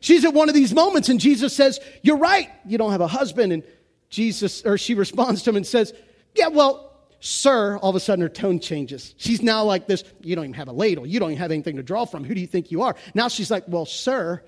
She's 0.00 0.26
at 0.26 0.34
one 0.34 0.50
of 0.50 0.54
these 0.54 0.74
moments, 0.74 1.08
and 1.08 1.18
Jesus 1.18 1.56
says, 1.56 1.80
You're 2.02 2.18
right, 2.18 2.50
you 2.66 2.76
don't 2.76 2.92
have 2.92 3.00
a 3.00 3.06
husband. 3.06 3.54
And 3.54 3.62
Jesus, 4.10 4.62
or 4.66 4.76
she 4.76 4.92
responds 4.92 5.42
to 5.44 5.50
him 5.50 5.56
and 5.56 5.66
says, 5.66 5.94
Yeah, 6.34 6.48
well, 6.48 6.92
sir, 7.20 7.78
all 7.78 7.88
of 7.88 7.96
a 7.96 8.00
sudden 8.00 8.20
her 8.20 8.28
tone 8.28 8.60
changes. 8.60 9.14
She's 9.16 9.40
now 9.40 9.64
like 9.64 9.86
this, 9.86 10.04
You 10.20 10.36
don't 10.36 10.44
even 10.44 10.54
have 10.54 10.68
a 10.68 10.72
ladle. 10.72 11.06
You 11.06 11.20
don't 11.20 11.30
even 11.30 11.40
have 11.40 11.50
anything 11.50 11.76
to 11.76 11.82
draw 11.82 12.04
from. 12.04 12.24
Who 12.24 12.34
do 12.34 12.42
you 12.42 12.46
think 12.46 12.70
you 12.70 12.82
are? 12.82 12.94
Now 13.14 13.28
she's 13.28 13.50
like, 13.50 13.64
Well, 13.66 13.86
sir, 13.86 14.42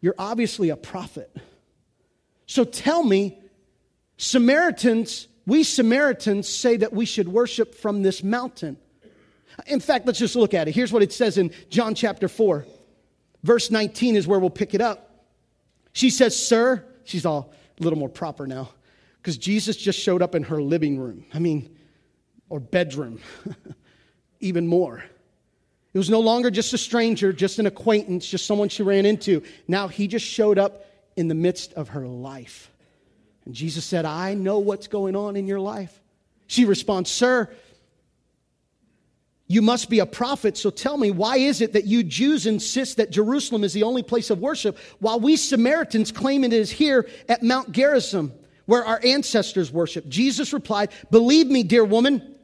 you're 0.00 0.16
obviously 0.18 0.70
a 0.70 0.76
prophet. 0.76 1.30
So 2.46 2.64
tell 2.64 3.02
me, 3.02 3.38
Samaritans, 4.16 5.28
we 5.46 5.64
Samaritans 5.64 6.48
say 6.48 6.76
that 6.78 6.92
we 6.92 7.04
should 7.04 7.28
worship 7.28 7.74
from 7.74 8.02
this 8.02 8.22
mountain. 8.22 8.78
In 9.66 9.80
fact, 9.80 10.06
let's 10.06 10.18
just 10.18 10.36
look 10.36 10.54
at 10.54 10.68
it. 10.68 10.74
Here's 10.74 10.92
what 10.92 11.02
it 11.02 11.12
says 11.12 11.38
in 11.38 11.50
John 11.70 11.94
chapter 11.94 12.28
4. 12.28 12.66
Verse 13.42 13.70
19 13.70 14.16
is 14.16 14.26
where 14.26 14.38
we'll 14.38 14.50
pick 14.50 14.74
it 14.74 14.80
up. 14.80 15.24
She 15.92 16.10
says, 16.10 16.36
Sir, 16.36 16.84
she's 17.04 17.26
all 17.26 17.52
a 17.78 17.82
little 17.82 17.98
more 17.98 18.08
proper 18.08 18.46
now, 18.46 18.70
because 19.18 19.38
Jesus 19.38 19.76
just 19.76 19.98
showed 19.98 20.22
up 20.22 20.34
in 20.34 20.42
her 20.44 20.62
living 20.62 20.98
room. 20.98 21.24
I 21.34 21.38
mean, 21.38 21.76
or 22.48 22.60
bedroom, 22.60 23.20
even 24.40 24.66
more. 24.66 25.02
It 25.94 25.98
was 25.98 26.10
no 26.10 26.20
longer 26.20 26.50
just 26.50 26.72
a 26.74 26.78
stranger, 26.78 27.32
just 27.32 27.58
an 27.58 27.66
acquaintance, 27.66 28.26
just 28.26 28.46
someone 28.46 28.68
she 28.68 28.82
ran 28.82 29.06
into. 29.06 29.42
Now 29.66 29.88
he 29.88 30.06
just 30.06 30.26
showed 30.26 30.58
up 30.58 30.85
in 31.16 31.28
the 31.28 31.34
midst 31.34 31.72
of 31.74 31.90
her 31.90 32.06
life. 32.06 32.70
And 33.44 33.54
Jesus 33.54 33.84
said, 33.84 34.04
I 34.04 34.34
know 34.34 34.58
what's 34.58 34.86
going 34.86 35.16
on 35.16 35.36
in 35.36 35.46
your 35.46 35.60
life. 35.60 36.00
She 36.46 36.64
responds, 36.64 37.10
Sir, 37.10 37.50
you 39.48 39.62
must 39.62 39.88
be 39.88 40.00
a 40.00 40.06
prophet, 40.06 40.56
so 40.56 40.70
tell 40.70 40.96
me, 40.96 41.12
why 41.12 41.36
is 41.36 41.60
it 41.60 41.72
that 41.74 41.84
you 41.84 42.02
Jews 42.02 42.46
insist 42.46 42.96
that 42.96 43.10
Jerusalem 43.10 43.62
is 43.62 43.72
the 43.72 43.84
only 43.84 44.02
place 44.02 44.30
of 44.30 44.40
worship, 44.40 44.76
while 44.98 45.20
we 45.20 45.36
Samaritans 45.36 46.10
claim 46.10 46.42
it 46.42 46.52
is 46.52 46.70
here 46.70 47.08
at 47.28 47.44
Mount 47.44 47.70
Gerizim, 47.70 48.32
where 48.66 48.84
our 48.84 49.00
ancestors 49.04 49.70
worship? 49.70 50.08
Jesus 50.08 50.52
replied, 50.52 50.90
Believe 51.12 51.46
me, 51.46 51.62
dear 51.62 51.84
woman, 51.84 52.35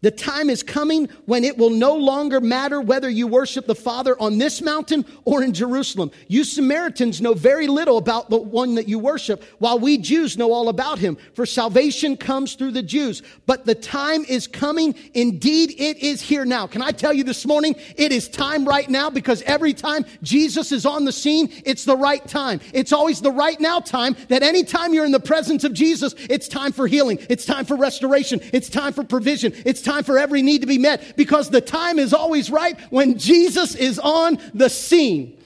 the 0.00 0.10
time 0.12 0.48
is 0.48 0.62
coming 0.62 1.08
when 1.26 1.42
it 1.42 1.58
will 1.58 1.70
no 1.70 1.96
longer 1.96 2.40
matter 2.40 2.80
whether 2.80 3.08
you 3.08 3.26
worship 3.26 3.66
the 3.66 3.74
Father 3.74 4.16
on 4.20 4.38
this 4.38 4.62
mountain 4.62 5.04
or 5.24 5.42
in 5.42 5.52
Jerusalem. 5.52 6.12
You 6.28 6.44
Samaritans 6.44 7.20
know 7.20 7.34
very 7.34 7.66
little 7.66 7.98
about 7.98 8.30
the 8.30 8.36
one 8.36 8.76
that 8.76 8.88
you 8.88 9.00
worship, 9.00 9.42
while 9.58 9.78
we 9.78 9.98
Jews 9.98 10.38
know 10.38 10.52
all 10.52 10.68
about 10.68 11.00
him. 11.00 11.16
For 11.34 11.46
salvation 11.46 12.16
comes 12.16 12.54
through 12.54 12.72
the 12.72 12.82
Jews. 12.82 13.22
But 13.46 13.66
the 13.66 13.74
time 13.74 14.24
is 14.28 14.46
coming. 14.46 14.94
Indeed, 15.14 15.74
it 15.78 15.98
is 15.98 16.20
here 16.20 16.44
now. 16.44 16.68
Can 16.68 16.80
I 16.80 16.92
tell 16.92 17.12
you 17.12 17.24
this 17.24 17.44
morning? 17.44 17.74
It 17.96 18.12
is 18.12 18.28
time 18.28 18.64
right 18.64 18.88
now 18.88 19.10
because 19.10 19.42
every 19.42 19.74
time 19.74 20.04
Jesus 20.22 20.70
is 20.70 20.86
on 20.86 21.06
the 21.06 21.12
scene, 21.12 21.52
it's 21.64 21.84
the 21.84 21.96
right 21.96 22.26
time. 22.28 22.60
It's 22.72 22.92
always 22.92 23.20
the 23.20 23.32
right 23.32 23.58
now 23.58 23.80
time 23.80 24.14
that 24.28 24.44
anytime 24.44 24.94
you're 24.94 25.06
in 25.06 25.12
the 25.12 25.18
presence 25.18 25.64
of 25.64 25.72
Jesus, 25.72 26.14
it's 26.30 26.46
time 26.46 26.70
for 26.70 26.86
healing. 26.86 27.18
It's 27.28 27.44
time 27.44 27.64
for 27.64 27.76
restoration. 27.76 28.40
It's 28.52 28.68
time 28.68 28.92
for 28.92 29.02
provision. 29.02 29.52
It's 29.64 29.87
time 29.88 30.04
for 30.04 30.18
every 30.18 30.42
need 30.42 30.60
to 30.60 30.66
be 30.66 30.78
met 30.78 31.16
because 31.16 31.50
the 31.50 31.60
time 31.60 31.98
is 31.98 32.12
always 32.12 32.50
right 32.50 32.78
when 32.90 33.18
Jesus 33.18 33.74
is 33.74 33.98
on 33.98 34.38
the 34.54 34.68
scene. 34.68 35.38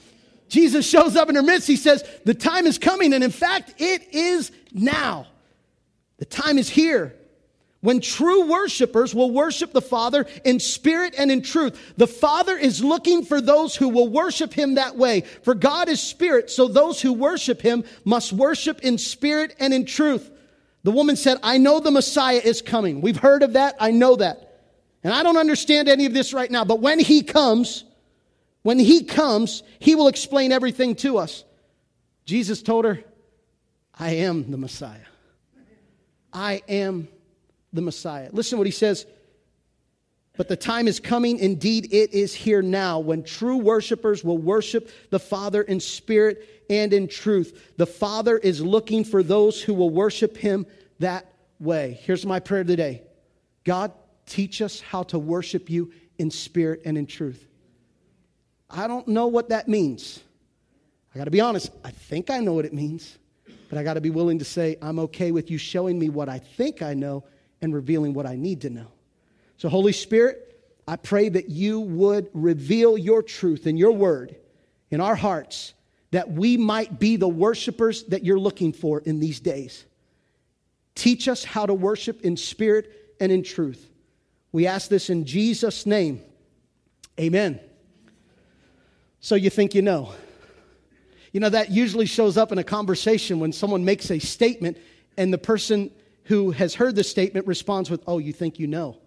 Jesus 0.49 0.87
shows 0.87 1.16
up 1.16 1.30
in 1.30 1.34
her 1.34 1.42
midst. 1.42 1.66
He 1.66 1.76
says, 1.76 2.04
The 2.25 2.34
time 2.34 2.66
is 2.66 2.76
coming. 2.76 3.14
And 3.14 3.25
in 3.25 3.30
fact, 3.30 3.75
it 3.78 4.12
is 4.12 4.50
now. 4.72 5.26
The 6.18 6.26
time 6.26 6.58
is 6.58 6.68
here 6.68 7.14
When 7.80 8.00
true 8.00 8.49
worshipers 8.49 9.14
will 9.14 9.30
worship 9.30 9.72
the 9.72 9.80
Father 9.80 10.26
in 10.44 10.61
spirit 10.61 11.14
and 11.16 11.30
in 11.30 11.42
truth. 11.42 11.94
The 11.96 12.06
Father 12.06 12.56
is 12.56 12.84
looking 12.84 13.25
for 13.25 13.40
those 13.40 13.75
who 13.75 13.88
will 13.88 14.08
worship 14.08 14.52
Him 14.52 14.75
that 14.75 14.96
way. 14.96 15.22
For 15.42 15.54
God 15.54 15.88
is 15.88 16.00
spirit, 16.00 16.50
so 16.50 16.68
those 16.68 17.00
who 17.00 17.12
worship 17.12 17.62
Him 17.62 17.84
must 18.04 18.32
worship 18.32 18.80
in 18.80 18.99
spirit 18.99 19.56
and 19.58 19.72
in 19.72 19.87
truth. 19.87 20.30
The 20.84 20.90
woman 20.90 21.16
said, 21.16 21.38
I 21.42 21.58
know 21.58 21.80
the 21.80 21.90
Messiah 21.90 22.40
is 22.42 22.60
coming. 22.62 23.00
We've 23.00 23.16
heard 23.16 23.42
of 23.42 23.52
that. 23.54 23.76
I 23.78 23.90
know 23.90 24.16
that. 24.16 24.60
And 25.04 25.12
I 25.12 25.22
don't 25.22 25.36
understand 25.36 25.88
any 25.88 26.06
of 26.06 26.14
this 26.14 26.32
right 26.32 26.50
now, 26.50 26.64
but 26.64 26.80
when 26.80 26.98
He 26.98 27.22
comes, 27.22 27.84
when 28.62 28.78
He 28.78 29.04
comes, 29.04 29.62
He 29.78 29.94
will 29.94 30.08
explain 30.08 30.52
everything 30.52 30.94
to 30.96 31.18
us. 31.18 31.44
Jesus 32.24 32.62
told 32.62 32.84
her, 32.84 33.02
I 33.98 34.10
am 34.10 34.50
the 34.50 34.56
Messiah. 34.56 34.98
I 36.32 36.62
am 36.68 37.08
the 37.72 37.82
Messiah. 37.82 38.28
Listen 38.32 38.56
to 38.56 38.58
what 38.58 38.66
he 38.66 38.72
says. 38.72 39.06
But 40.36 40.48
the 40.48 40.56
time 40.56 40.88
is 40.88 40.98
coming, 40.98 41.38
indeed, 41.38 41.92
it 41.92 42.14
is 42.14 42.34
here 42.34 42.62
now, 42.62 42.98
when 42.98 43.22
true 43.22 43.58
worshipers 43.58 44.24
will 44.24 44.38
worship 44.38 44.90
the 45.10 45.18
Father 45.18 45.62
in 45.62 45.78
spirit 45.78 46.64
and 46.70 46.92
in 46.92 47.06
truth. 47.06 47.74
The 47.76 47.86
Father 47.86 48.38
is 48.38 48.60
looking 48.60 49.04
for 49.04 49.22
those 49.22 49.60
who 49.60 49.74
will 49.74 49.90
worship 49.90 50.36
him 50.36 50.66
that 51.00 51.26
way. 51.60 52.00
Here's 52.02 52.24
my 52.24 52.40
prayer 52.40 52.64
today 52.64 53.02
God, 53.64 53.92
teach 54.24 54.62
us 54.62 54.80
how 54.80 55.02
to 55.04 55.18
worship 55.18 55.68
you 55.68 55.92
in 56.18 56.30
spirit 56.30 56.82
and 56.86 56.96
in 56.96 57.06
truth. 57.06 57.46
I 58.70 58.86
don't 58.86 59.06
know 59.08 59.26
what 59.26 59.50
that 59.50 59.68
means. 59.68 60.20
I 61.14 61.18
got 61.18 61.24
to 61.24 61.30
be 61.30 61.42
honest, 61.42 61.70
I 61.84 61.90
think 61.90 62.30
I 62.30 62.38
know 62.38 62.54
what 62.54 62.64
it 62.64 62.72
means, 62.72 63.18
but 63.68 63.78
I 63.78 63.82
got 63.82 63.94
to 63.94 64.00
be 64.00 64.08
willing 64.08 64.38
to 64.38 64.46
say, 64.46 64.78
I'm 64.80 64.98
okay 65.00 65.30
with 65.30 65.50
you 65.50 65.58
showing 65.58 65.98
me 65.98 66.08
what 66.08 66.30
I 66.30 66.38
think 66.38 66.80
I 66.80 66.94
know 66.94 67.24
and 67.60 67.74
revealing 67.74 68.14
what 68.14 68.24
I 68.24 68.34
need 68.34 68.62
to 68.62 68.70
know. 68.70 68.86
So, 69.62 69.69
Holy 69.69 69.92
Spirit, 69.92 70.61
I 70.88 70.97
pray 70.97 71.28
that 71.28 71.49
you 71.49 71.78
would 71.78 72.28
reveal 72.35 72.99
your 72.99 73.23
truth 73.23 73.66
and 73.66 73.78
your 73.78 73.92
word 73.92 74.35
in 74.90 75.00
our 75.00 75.14
hearts 75.14 75.75
that 76.11 76.33
we 76.33 76.57
might 76.57 76.99
be 76.99 77.14
the 77.14 77.28
worshipers 77.28 78.02
that 78.07 78.25
you're 78.25 78.40
looking 78.40 78.73
for 78.73 78.99
in 78.99 79.21
these 79.21 79.38
days. 79.38 79.85
Teach 80.97 81.28
us 81.28 81.45
how 81.45 81.64
to 81.64 81.75
worship 81.75 82.23
in 82.23 82.37
spirit 82.37 83.14
and 83.21 83.31
in 83.31 83.45
truth. 83.45 83.88
We 84.50 84.66
ask 84.66 84.90
this 84.90 85.11
in 85.11 85.26
Jesus' 85.26 85.87
name. 85.87 86.23
Amen. 87.21 87.61
So 89.21 89.37
you 89.37 89.49
think 89.49 89.76
you 89.76 89.83
know. 89.83 90.12
You 91.31 91.38
know, 91.38 91.50
that 91.50 91.71
usually 91.71 92.07
shows 92.07 92.37
up 92.37 92.50
in 92.50 92.59
a 92.59 92.64
conversation 92.64 93.38
when 93.38 93.52
someone 93.52 93.85
makes 93.85 94.11
a 94.11 94.19
statement 94.19 94.76
and 95.16 95.33
the 95.33 95.38
person 95.38 95.92
who 96.25 96.50
has 96.50 96.75
heard 96.75 96.97
the 96.97 97.04
statement 97.04 97.47
responds 97.47 97.90
with, 97.90 98.02
Oh, 98.09 98.19
you 98.19 98.33
think 98.33 98.59
you 98.59 98.66
know. 98.66 98.99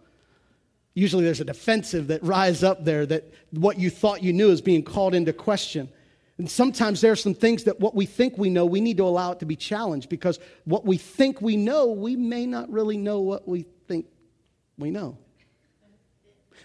Usually 0.96 1.25
there's 1.25 1.42
a 1.42 1.46
defensive 1.46 2.08
that 2.08 2.24
rise 2.24 2.64
up 2.64 2.84
there 2.86 3.06
that 3.06 3.32
what 3.52 3.78
you 3.78 3.90
thought 3.90 4.24
you 4.24 4.34
knew 4.34 4.50
is 4.50 4.62
being 4.62 4.82
called 4.82 5.14
into 5.14 5.34
question. 5.34 5.90
And 6.38 6.50
sometimes 6.50 7.02
there 7.02 7.12
are 7.12 7.18
some 7.18 7.34
things 7.34 7.66
that 7.66 7.80
what 7.80 7.96
we 7.96 8.06
think 8.06 8.38
we 8.38 8.50
know, 8.50 8.66
we 8.66 8.82
need 8.82 8.98
to 8.98 9.04
allow 9.04 9.32
it 9.34 9.40
to 9.40 9.46
be 9.46 9.56
challenged 9.56 10.10
because 10.10 10.40
what 10.64 10.86
we 10.86 10.98
think 10.98 11.42
we 11.42 11.58
know, 11.58 11.88
we 11.92 12.16
may 12.16 12.46
not 12.46 12.70
really 12.70 12.98
know 12.98 13.20
what 13.20 13.48
we 13.48 13.66
think 13.88 14.06
we 14.78 14.90
know. 14.90 15.18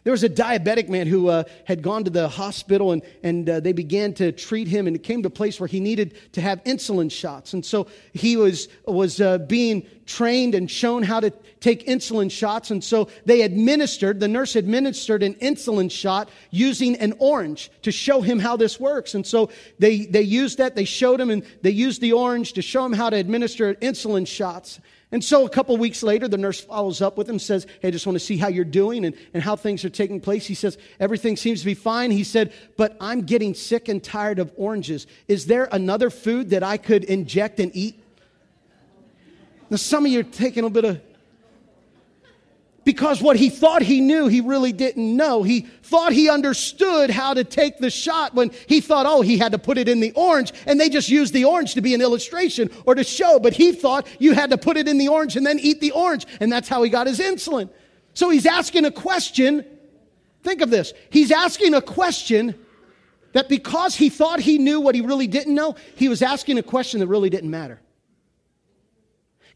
There 0.04 0.12
was 0.12 0.24
a 0.24 0.28
diabetic 0.28 0.88
man 0.88 1.06
who 1.06 1.28
uh, 1.28 1.44
had 1.66 1.82
gone 1.82 2.04
to 2.04 2.10
the 2.10 2.28
hospital 2.28 2.92
and, 2.92 3.02
and 3.22 3.48
uh, 3.48 3.60
they 3.60 3.72
began 3.72 4.14
to 4.14 4.32
treat 4.32 4.66
him, 4.66 4.86
and 4.86 4.96
it 4.96 5.02
came 5.02 5.22
to 5.22 5.26
a 5.26 5.30
place 5.30 5.60
where 5.60 5.66
he 5.66 5.80
needed 5.80 6.14
to 6.32 6.40
have 6.40 6.62
insulin 6.64 7.10
shots. 7.10 7.52
And 7.52 7.64
so 7.64 7.86
he 8.12 8.36
was, 8.36 8.68
was 8.86 9.20
uh, 9.20 9.38
being 9.38 9.86
trained 10.06 10.54
and 10.54 10.70
shown 10.70 11.02
how 11.02 11.20
to 11.20 11.30
take 11.60 11.86
insulin 11.86 12.30
shots. 12.30 12.70
And 12.70 12.82
so 12.82 13.08
they 13.26 13.42
administered, 13.42 14.20
the 14.20 14.28
nurse 14.28 14.56
administered 14.56 15.22
an 15.22 15.34
insulin 15.34 15.90
shot 15.90 16.30
using 16.50 16.96
an 16.96 17.12
orange 17.18 17.70
to 17.82 17.92
show 17.92 18.20
him 18.20 18.38
how 18.38 18.56
this 18.56 18.80
works. 18.80 19.14
And 19.14 19.26
so 19.26 19.50
they, 19.78 20.06
they 20.06 20.22
used 20.22 20.58
that, 20.58 20.74
they 20.74 20.84
showed 20.84 21.20
him, 21.20 21.30
and 21.30 21.44
they 21.62 21.70
used 21.70 22.00
the 22.00 22.12
orange 22.12 22.54
to 22.54 22.62
show 22.62 22.84
him 22.84 22.92
how 22.92 23.10
to 23.10 23.16
administer 23.16 23.74
insulin 23.74 24.26
shots. 24.26 24.80
And 25.12 25.24
so 25.24 25.44
a 25.44 25.50
couple 25.50 25.76
weeks 25.76 26.02
later, 26.04 26.28
the 26.28 26.38
nurse 26.38 26.60
follows 26.60 27.02
up 27.02 27.18
with 27.18 27.28
him, 27.28 27.38
says, 27.38 27.66
Hey, 27.80 27.88
I 27.88 27.90
just 27.90 28.06
want 28.06 28.14
to 28.14 28.24
see 28.24 28.36
how 28.36 28.48
you're 28.48 28.64
doing 28.64 29.04
and, 29.04 29.16
and 29.34 29.42
how 29.42 29.56
things 29.56 29.84
are 29.84 29.90
taking 29.90 30.20
place. 30.20 30.46
He 30.46 30.54
says, 30.54 30.78
Everything 31.00 31.36
seems 31.36 31.60
to 31.60 31.66
be 31.66 31.74
fine. 31.74 32.12
He 32.12 32.22
said, 32.22 32.52
But 32.76 32.96
I'm 33.00 33.22
getting 33.22 33.54
sick 33.54 33.88
and 33.88 34.02
tired 34.02 34.38
of 34.38 34.52
oranges. 34.56 35.08
Is 35.26 35.46
there 35.46 35.68
another 35.72 36.10
food 36.10 36.50
that 36.50 36.62
I 36.62 36.76
could 36.76 37.02
inject 37.04 37.58
and 37.58 37.74
eat? 37.74 38.00
Now, 39.68 39.76
some 39.78 40.06
of 40.06 40.12
you 40.12 40.20
are 40.20 40.24
taking 40.24 40.62
a 40.62 40.66
little 40.66 40.82
bit 40.82 40.84
of 40.84 41.09
because 42.84 43.20
what 43.20 43.36
he 43.36 43.50
thought 43.50 43.82
he 43.82 44.00
knew, 44.00 44.26
he 44.26 44.40
really 44.40 44.72
didn't 44.72 45.16
know. 45.16 45.42
He 45.42 45.62
thought 45.82 46.12
he 46.12 46.30
understood 46.30 47.10
how 47.10 47.34
to 47.34 47.44
take 47.44 47.78
the 47.78 47.90
shot 47.90 48.34
when 48.34 48.50
he 48.66 48.80
thought, 48.80 49.06
oh, 49.06 49.20
he 49.20 49.38
had 49.38 49.52
to 49.52 49.58
put 49.58 49.76
it 49.76 49.88
in 49.88 50.00
the 50.00 50.12
orange, 50.12 50.52
and 50.66 50.80
they 50.80 50.88
just 50.88 51.08
used 51.08 51.34
the 51.34 51.44
orange 51.44 51.74
to 51.74 51.82
be 51.82 51.94
an 51.94 52.00
illustration 52.00 52.70
or 52.86 52.94
to 52.94 53.04
show. 53.04 53.38
But 53.38 53.52
he 53.52 53.72
thought 53.72 54.06
you 54.18 54.32
had 54.32 54.50
to 54.50 54.58
put 54.58 54.76
it 54.76 54.88
in 54.88 54.98
the 54.98 55.08
orange 55.08 55.36
and 55.36 55.46
then 55.46 55.58
eat 55.58 55.80
the 55.80 55.90
orange, 55.90 56.26
and 56.40 56.50
that's 56.50 56.68
how 56.68 56.82
he 56.82 56.90
got 56.90 57.06
his 57.06 57.18
insulin. 57.18 57.68
So 58.14 58.30
he's 58.30 58.46
asking 58.46 58.86
a 58.86 58.90
question. 58.90 59.64
Think 60.42 60.62
of 60.62 60.70
this. 60.70 60.94
He's 61.10 61.30
asking 61.30 61.74
a 61.74 61.82
question 61.82 62.54
that 63.32 63.48
because 63.48 63.94
he 63.94 64.08
thought 64.08 64.40
he 64.40 64.58
knew 64.58 64.80
what 64.80 64.94
he 64.94 65.02
really 65.02 65.26
didn't 65.26 65.54
know, 65.54 65.76
he 65.96 66.08
was 66.08 66.22
asking 66.22 66.58
a 66.58 66.62
question 66.62 67.00
that 67.00 67.06
really 67.06 67.30
didn't 67.30 67.50
matter. 67.50 67.80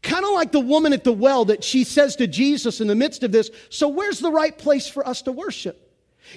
Kind 0.05 0.23
of 0.23 0.33
like 0.33 0.51
the 0.51 0.59
woman 0.59 0.93
at 0.93 1.03
the 1.03 1.11
well 1.11 1.45
that 1.45 1.63
she 1.63 1.83
says 1.83 2.15
to 2.17 2.27
Jesus 2.27 2.79
in 2.79 2.87
the 2.87 2.93
midst 2.93 3.23
of 3.23 3.31
this, 3.31 3.49
So 3.71 3.87
where's 3.87 4.19
the 4.19 4.29
right 4.29 4.55
place 4.55 4.87
for 4.87 5.05
us 5.05 5.23
to 5.23 5.31
worship? 5.31 5.81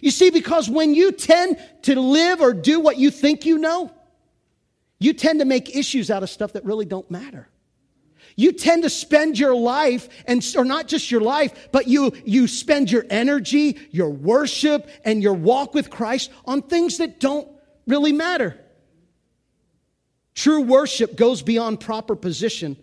You 0.01 0.11
see, 0.11 0.31
because 0.31 0.71
when 0.71 0.95
you 0.95 1.13
tend 1.13 1.59
to 1.83 2.01
live 2.01 2.41
or 2.41 2.55
do 2.55 2.81
what 2.81 2.97
you 2.97 3.11
think 3.11 3.45
you 3.45 3.59
know, 3.59 3.93
you 4.99 5.13
tend 5.13 5.41
to 5.41 5.45
make 5.45 5.77
issues 5.77 6.11
out 6.11 6.23
of 6.23 6.31
stuff 6.31 6.55
that 6.55 6.65
really 6.65 6.87
don't 6.87 7.11
matter. 7.11 7.47
You 8.37 8.53
tend 8.53 8.85
to 8.85 8.91
spend 8.91 9.39
your 9.39 9.55
life, 9.55 10.09
and 10.25 10.43
or 10.57 10.65
not 10.65 10.89
just 10.89 11.11
your 11.11 11.21
life, 11.21 11.69
but 11.71 11.89
you 11.89 12.13
you 12.25 12.47
spend 12.47 12.91
your 12.91 13.05
energy, 13.11 13.79
your 13.91 14.09
worship, 14.09 14.89
and 15.05 15.23
your 15.23 15.35
walk 15.35 15.75
with 15.75 15.91
Christ 15.91 16.31
on 16.47 16.63
things 16.63 16.99
that 16.99 17.21
don't 17.21 17.49
really 17.87 18.13
matter. 18.13 18.59
True 20.35 20.63
worship 20.63 21.17
goes 21.17 21.43
beyond 21.43 21.81
proper 21.81 22.17
position 22.17 22.79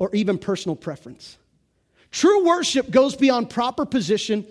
or 0.00 0.10
even 0.12 0.38
personal 0.38 0.74
preference. 0.74 1.38
True 2.10 2.44
worship 2.44 2.90
goes 2.90 3.14
beyond 3.14 3.50
proper 3.50 3.86
position 3.86 4.44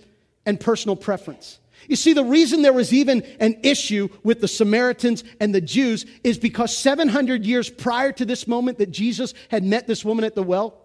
and 0.45 0.57
personal 0.57 0.95
preference. 0.95 1.59
You 1.87 1.95
see, 1.95 2.13
the 2.13 2.23
reason 2.23 2.61
there 2.61 2.71
was 2.71 2.93
even 2.93 3.23
an 3.39 3.57
issue 3.63 4.09
with 4.23 4.41
the 4.41 4.47
Samaritans 4.47 5.23
and 5.39 5.53
the 5.53 5.59
Jews 5.59 6.05
is 6.23 6.37
because 6.37 6.77
700 6.77 7.45
years 7.45 7.69
prior 7.69 8.11
to 8.13 8.25
this 8.25 8.47
moment 8.47 8.77
that 8.77 8.91
Jesus 8.91 9.33
had 9.49 9.63
met 9.63 9.87
this 9.87 10.05
woman 10.05 10.23
at 10.23 10.35
the 10.35 10.43
well, 10.43 10.77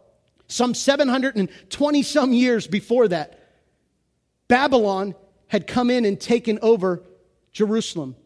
some 0.48 0.72
720 0.72 2.02
some 2.02 2.32
years 2.32 2.66
before 2.66 3.08
that, 3.08 3.38
Babylon 4.48 5.14
had 5.48 5.66
come 5.66 5.90
in 5.90 6.04
and 6.04 6.18
taken 6.18 6.58
over 6.62 7.02
Jerusalem 7.52 8.16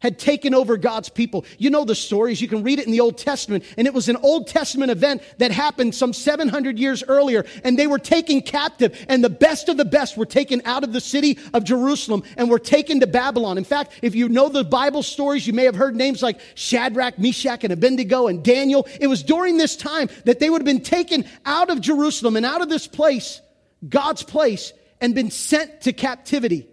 had 0.00 0.18
taken 0.18 0.54
over 0.54 0.76
God's 0.76 1.08
people. 1.08 1.44
You 1.58 1.70
know 1.70 1.84
the 1.84 1.94
stories. 1.94 2.40
You 2.40 2.48
can 2.48 2.62
read 2.62 2.78
it 2.78 2.86
in 2.86 2.92
the 2.92 3.00
Old 3.00 3.16
Testament. 3.16 3.64
And 3.78 3.86
it 3.86 3.94
was 3.94 4.08
an 4.08 4.16
Old 4.16 4.46
Testament 4.46 4.90
event 4.90 5.22
that 5.38 5.50
happened 5.50 5.94
some 5.94 6.12
700 6.12 6.78
years 6.78 7.02
earlier. 7.06 7.46
And 7.64 7.78
they 7.78 7.86
were 7.86 7.98
taken 7.98 8.42
captive. 8.42 9.04
And 9.08 9.24
the 9.24 9.30
best 9.30 9.68
of 9.68 9.76
the 9.76 9.84
best 9.84 10.16
were 10.16 10.26
taken 10.26 10.60
out 10.64 10.84
of 10.84 10.92
the 10.92 11.00
city 11.00 11.38
of 11.54 11.64
Jerusalem 11.64 12.24
and 12.36 12.50
were 12.50 12.58
taken 12.58 13.00
to 13.00 13.06
Babylon. 13.06 13.56
In 13.56 13.64
fact, 13.64 13.92
if 14.02 14.14
you 14.14 14.28
know 14.28 14.48
the 14.48 14.64
Bible 14.64 15.02
stories, 15.02 15.46
you 15.46 15.54
may 15.54 15.64
have 15.64 15.74
heard 15.74 15.96
names 15.96 16.22
like 16.22 16.40
Shadrach, 16.54 17.18
Meshach, 17.18 17.64
and 17.64 17.72
Abednego 17.72 18.26
and 18.26 18.44
Daniel. 18.44 18.86
It 19.00 19.06
was 19.06 19.22
during 19.22 19.56
this 19.56 19.76
time 19.76 20.10
that 20.24 20.40
they 20.40 20.50
would 20.50 20.60
have 20.60 20.66
been 20.66 20.82
taken 20.82 21.24
out 21.46 21.70
of 21.70 21.80
Jerusalem 21.80 22.36
and 22.36 22.44
out 22.44 22.60
of 22.60 22.68
this 22.68 22.86
place, 22.86 23.40
God's 23.88 24.22
place, 24.22 24.74
and 25.00 25.14
been 25.14 25.30
sent 25.30 25.82
to 25.82 25.92
captivity. 25.92 26.68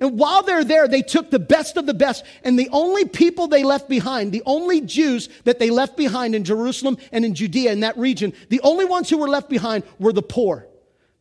And 0.00 0.18
while 0.18 0.42
they're 0.42 0.64
there, 0.64 0.88
they 0.88 1.02
took 1.02 1.30
the 1.30 1.38
best 1.38 1.76
of 1.76 1.86
the 1.86 1.94
best. 1.94 2.24
And 2.42 2.58
the 2.58 2.70
only 2.72 3.04
people 3.04 3.46
they 3.46 3.62
left 3.62 3.88
behind, 3.88 4.32
the 4.32 4.42
only 4.46 4.80
Jews 4.80 5.28
that 5.44 5.58
they 5.58 5.70
left 5.70 5.96
behind 5.96 6.34
in 6.34 6.42
Jerusalem 6.42 6.96
and 7.12 7.24
in 7.24 7.34
Judea, 7.34 7.72
in 7.72 7.80
that 7.80 7.98
region, 7.98 8.32
the 8.48 8.60
only 8.62 8.86
ones 8.86 9.10
who 9.10 9.18
were 9.18 9.28
left 9.28 9.50
behind 9.50 9.84
were 9.98 10.12
the 10.12 10.22
poor. 10.22 10.66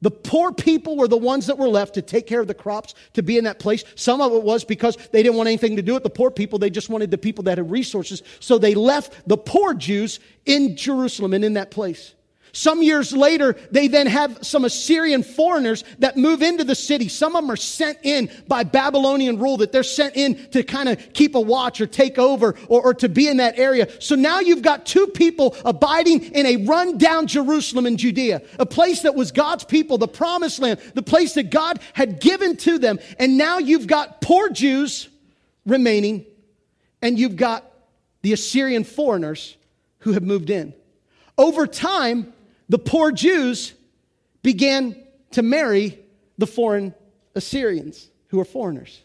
The 0.01 0.11
poor 0.11 0.53
people 0.53 0.95
were 0.95 1.09
the 1.09 1.17
ones 1.17 1.47
that 1.47 1.57
were 1.57 1.67
left 1.67 1.95
to 1.95 2.01
take 2.01 2.25
care 2.25 2.39
of 2.39 2.47
the 2.47 2.53
crops, 2.53 2.95
to 3.13 3.21
be 3.21 3.37
in 3.37 3.43
that 3.43 3.59
place. 3.59 3.83
Some 3.95 4.21
of 4.21 4.31
it 4.31 4.43
was 4.43 4.63
because 4.63 4.95
they 5.11 5.21
didn't 5.21 5.35
want 5.35 5.47
anything 5.47 5.75
to 5.75 5.81
do 5.81 5.93
with 5.93 6.03
the 6.03 6.09
poor 6.09 6.31
people. 6.31 6.57
They 6.57 6.69
just 6.69 6.87
wanted 6.89 7.11
the 7.11 7.17
people 7.17 7.43
that 7.43 7.57
had 7.57 7.69
resources. 7.69 8.23
So 8.39 8.57
they 8.57 8.75
left 8.75 9.27
the 9.27 9.37
poor 9.37 9.73
Jews 9.73 10.21
in 10.45 10.77
Jerusalem 10.77 11.33
and 11.33 11.43
in 11.43 11.55
that 11.55 11.69
place. 11.69 12.13
Some 12.51 12.81
years 12.81 13.13
later, 13.13 13.55
they 13.71 13.87
then 13.87 14.07
have 14.07 14.39
some 14.41 14.65
Assyrian 14.65 15.23
foreigners 15.23 15.83
that 15.99 16.17
move 16.17 16.41
into 16.41 16.63
the 16.63 16.75
city. 16.75 17.07
Some 17.07 17.35
of 17.35 17.43
them 17.43 17.51
are 17.51 17.55
sent 17.55 17.99
in 18.03 18.29
by 18.47 18.63
Babylonian 18.63 19.37
rule, 19.37 19.57
that 19.57 19.71
they're 19.71 19.83
sent 19.83 20.15
in 20.15 20.49
to 20.51 20.63
kind 20.63 20.89
of 20.89 21.13
keep 21.13 21.35
a 21.35 21.41
watch 21.41 21.79
or 21.79 21.87
take 21.87 22.17
over 22.17 22.55
or, 22.67 22.81
or, 22.81 22.93
to 22.95 23.09
be 23.09 23.27
in 23.27 23.37
that 23.37 23.59
area. 23.59 23.87
So 24.01 24.15
now 24.15 24.39
you've 24.39 24.61
got 24.61 24.85
two 24.85 25.07
people 25.07 25.55
abiding 25.63 26.23
in 26.33 26.45
a 26.45 26.65
rundown 26.65 27.27
Jerusalem 27.27 27.85
in 27.85 27.97
Judea, 27.97 28.41
a 28.57 28.65
place 28.65 29.01
that 29.03 29.15
was 29.15 29.31
God's 29.31 29.63
people, 29.63 29.97
the 29.97 30.07
promised 30.07 30.59
land, 30.59 30.79
the 30.95 31.03
place 31.03 31.33
that 31.33 31.51
God 31.51 31.79
had 31.93 32.19
given 32.19 32.57
to 32.57 32.79
them. 32.79 32.99
And 33.19 33.37
now 33.37 33.59
you've 33.59 33.87
got 33.87 34.21
poor 34.21 34.49
Jews 34.49 35.07
remaining, 35.65 36.25
and 37.01 37.19
you've 37.19 37.35
got 37.35 37.71
the 38.21 38.33
Assyrian 38.33 38.83
foreigners 38.83 39.55
who 39.99 40.13
have 40.13 40.23
moved 40.23 40.49
in. 40.49 40.73
Over 41.37 41.67
time, 41.67 42.33
the 42.69 42.79
poor 42.79 43.11
Jews 43.11 43.73
began 44.43 44.95
to 45.31 45.41
marry 45.41 45.99
the 46.37 46.47
foreign 46.47 46.93
Assyrians 47.35 48.09
who 48.27 48.39
are 48.39 48.45
foreigners. 48.45 49.01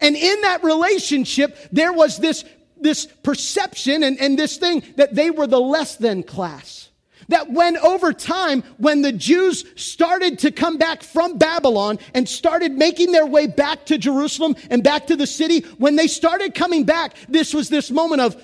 And 0.00 0.16
in 0.16 0.40
that 0.40 0.64
relationship, 0.64 1.56
there 1.70 1.92
was 1.92 2.18
this, 2.18 2.44
this 2.80 3.06
perception 3.06 4.02
and, 4.02 4.18
and 4.18 4.38
this 4.38 4.56
thing 4.56 4.82
that 4.96 5.14
they 5.14 5.30
were 5.30 5.46
the 5.46 5.60
less 5.60 5.96
than 5.96 6.22
class. 6.22 6.88
That 7.28 7.50
when 7.50 7.76
over 7.76 8.12
time, 8.12 8.62
when 8.78 9.02
the 9.02 9.12
Jews 9.12 9.64
started 9.76 10.40
to 10.40 10.50
come 10.50 10.76
back 10.76 11.02
from 11.02 11.38
Babylon 11.38 11.98
and 12.14 12.28
started 12.28 12.72
making 12.72 13.12
their 13.12 13.26
way 13.26 13.46
back 13.46 13.86
to 13.86 13.98
Jerusalem 13.98 14.56
and 14.70 14.82
back 14.82 15.06
to 15.06 15.16
the 15.16 15.26
city, 15.26 15.60
when 15.78 15.96
they 15.96 16.08
started 16.08 16.54
coming 16.54 16.84
back, 16.84 17.14
this 17.28 17.54
was 17.54 17.68
this 17.68 17.90
moment 17.90 18.22
of, 18.22 18.42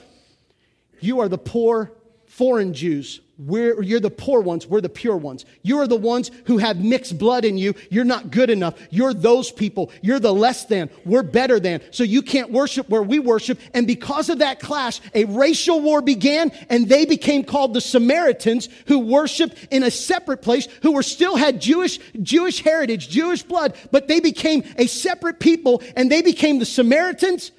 you 1.01 1.21
are 1.21 1.29
the 1.29 1.39
poor 1.39 1.93
foreign 2.27 2.73
Jews 2.73 3.21
we're, 3.39 3.81
you're 3.81 4.01
the 4.01 4.11
poor 4.11 4.41
ones. 4.41 4.67
We're 4.67 4.81
the 4.81 4.89
pure 4.89 5.17
ones. 5.17 5.45
You 5.63 5.79
are 5.79 5.87
the 5.87 5.97
ones 5.97 6.33
who 6.47 6.59
have 6.59 6.83
mixed 6.83 7.19
blood 7.19 7.45
in 7.45 7.57
you. 7.57 7.75
You're 7.89 8.05
not 8.05 8.33
good 8.33 8.51
enough. 8.51 8.75
You're 8.91 9.15
those 9.15 9.53
people. 9.53 9.93
You're 10.03 10.19
the 10.19 10.35
less 10.35 10.65
than. 10.65 10.91
We're 11.05 11.23
better 11.23 11.61
than. 11.61 11.81
So 11.93 12.03
you 12.03 12.23
can't 12.23 12.51
worship 12.51 12.89
where 12.89 13.03
we 13.03 13.21
worship. 13.21 13.61
And 13.75 13.87
because 13.87 14.29
of 14.29 14.41
that 14.41 14.59
clash, 14.59 15.01
a 15.15 15.25
racial 15.27 15.81
war 15.81 16.03
began 16.03 16.51
and 16.69 16.89
they 16.89 17.05
became 17.05 17.45
called 17.45 17.75
the 17.75 17.81
Samaritans 17.81 18.69
who 18.89 18.99
worshiped 18.99 19.69
in 19.71 19.85
a 19.85 19.91
separate 19.91 20.43
place, 20.43 20.67
who 20.83 20.93
were 20.93 21.05
still 21.05 21.37
had 21.37 21.61
Jewish, 21.61 22.01
Jewish 22.21 22.61
heritage, 22.61 23.09
Jewish 23.09 23.45
blood, 23.45 23.77
but 23.93 24.09
they 24.09 24.19
became 24.19 24.65
a 24.77 24.89
separate 24.89 25.39
people 25.39 25.81
and 25.95 26.11
they 26.11 26.23
became 26.23 26.59
the 26.59 26.67
Samaritans. 26.67 27.53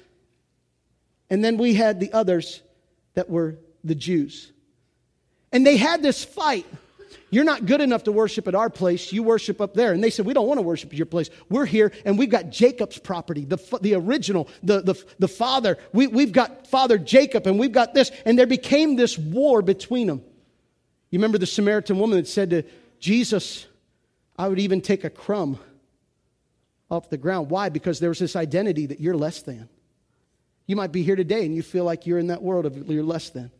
And 1.30 1.42
then 1.42 1.56
we 1.56 1.72
had 1.72 2.00
the 2.00 2.12
others 2.12 2.60
that 3.14 3.30
were 3.30 3.58
the 3.82 3.94
Jews. 3.94 4.52
And 5.52 5.66
they 5.66 5.76
had 5.76 6.02
this 6.02 6.24
fight. 6.24 6.66
You're 7.32 7.44
not 7.44 7.66
good 7.66 7.80
enough 7.80 8.04
to 8.04 8.12
worship 8.12 8.48
at 8.48 8.56
our 8.56 8.68
place. 8.68 9.12
You 9.12 9.22
worship 9.22 9.60
up 9.60 9.74
there. 9.74 9.92
And 9.92 10.02
they 10.02 10.10
said, 10.10 10.26
We 10.26 10.34
don't 10.34 10.48
want 10.48 10.58
to 10.58 10.62
worship 10.62 10.90
at 10.90 10.96
your 10.96 11.06
place. 11.06 11.30
We're 11.48 11.64
here 11.64 11.92
and 12.04 12.18
we've 12.18 12.30
got 12.30 12.50
Jacob's 12.50 12.98
property, 12.98 13.44
the, 13.44 13.58
the 13.80 13.94
original, 13.94 14.48
the, 14.62 14.80
the, 14.82 15.04
the 15.20 15.28
father. 15.28 15.78
We, 15.92 16.08
we've 16.08 16.32
got 16.32 16.66
Father 16.66 16.98
Jacob 16.98 17.46
and 17.46 17.58
we've 17.58 17.72
got 17.72 17.94
this. 17.94 18.10
And 18.26 18.38
there 18.38 18.46
became 18.46 18.96
this 18.96 19.16
war 19.16 19.62
between 19.62 20.08
them. 20.08 20.22
You 21.10 21.18
remember 21.18 21.38
the 21.38 21.46
Samaritan 21.46 21.98
woman 21.98 22.18
that 22.18 22.26
said 22.26 22.50
to 22.50 22.62
Jesus, 22.98 23.66
I 24.36 24.48
would 24.48 24.58
even 24.58 24.80
take 24.80 25.04
a 25.04 25.10
crumb 25.10 25.58
off 26.90 27.10
the 27.10 27.16
ground. 27.16 27.50
Why? 27.50 27.68
Because 27.68 28.00
there 28.00 28.08
was 28.08 28.18
this 28.18 28.34
identity 28.34 28.86
that 28.86 29.00
you're 29.00 29.16
less 29.16 29.42
than. 29.42 29.68
You 30.66 30.76
might 30.76 30.92
be 30.92 31.02
here 31.02 31.16
today 31.16 31.44
and 31.44 31.54
you 31.54 31.62
feel 31.62 31.84
like 31.84 32.06
you're 32.06 32.18
in 32.18 32.28
that 32.28 32.42
world 32.42 32.66
of 32.66 32.76
you're 32.88 33.04
less 33.04 33.30
than. 33.30 33.50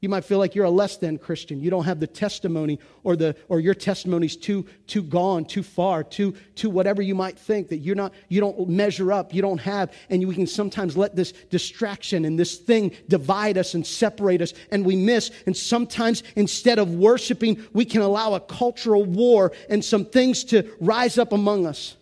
You 0.00 0.08
might 0.08 0.24
feel 0.24 0.38
like 0.38 0.54
you're 0.54 0.64
a 0.64 0.70
less 0.70 0.96
than 0.96 1.18
Christian. 1.18 1.60
You 1.60 1.70
don't 1.70 1.84
have 1.84 1.98
the 1.98 2.06
testimony 2.06 2.78
or 3.02 3.16
the 3.16 3.34
or 3.48 3.58
your 3.58 3.74
testimony's 3.74 4.36
too 4.36 4.64
too 4.86 5.02
gone, 5.02 5.44
too 5.44 5.64
far, 5.64 6.04
too 6.04 6.34
too 6.54 6.70
whatever 6.70 7.02
you 7.02 7.16
might 7.16 7.36
think 7.36 7.68
that 7.70 7.78
you're 7.78 7.96
not 7.96 8.14
you 8.28 8.40
don't 8.40 8.68
measure 8.68 9.12
up, 9.12 9.34
you 9.34 9.42
don't 9.42 9.58
have 9.58 9.92
and 10.08 10.26
we 10.28 10.36
can 10.36 10.46
sometimes 10.46 10.96
let 10.96 11.16
this 11.16 11.32
distraction 11.50 12.24
and 12.24 12.38
this 12.38 12.58
thing 12.58 12.92
divide 13.08 13.58
us 13.58 13.74
and 13.74 13.84
separate 13.84 14.40
us 14.40 14.54
and 14.70 14.86
we 14.86 14.94
miss 14.94 15.32
and 15.46 15.56
sometimes 15.56 16.22
instead 16.36 16.78
of 16.78 16.94
worshiping, 16.94 17.60
we 17.72 17.84
can 17.84 18.00
allow 18.00 18.34
a 18.34 18.40
cultural 18.40 19.04
war 19.04 19.50
and 19.68 19.84
some 19.84 20.04
things 20.04 20.44
to 20.44 20.70
rise 20.78 21.18
up 21.18 21.32
among 21.32 21.66
us. 21.66 21.96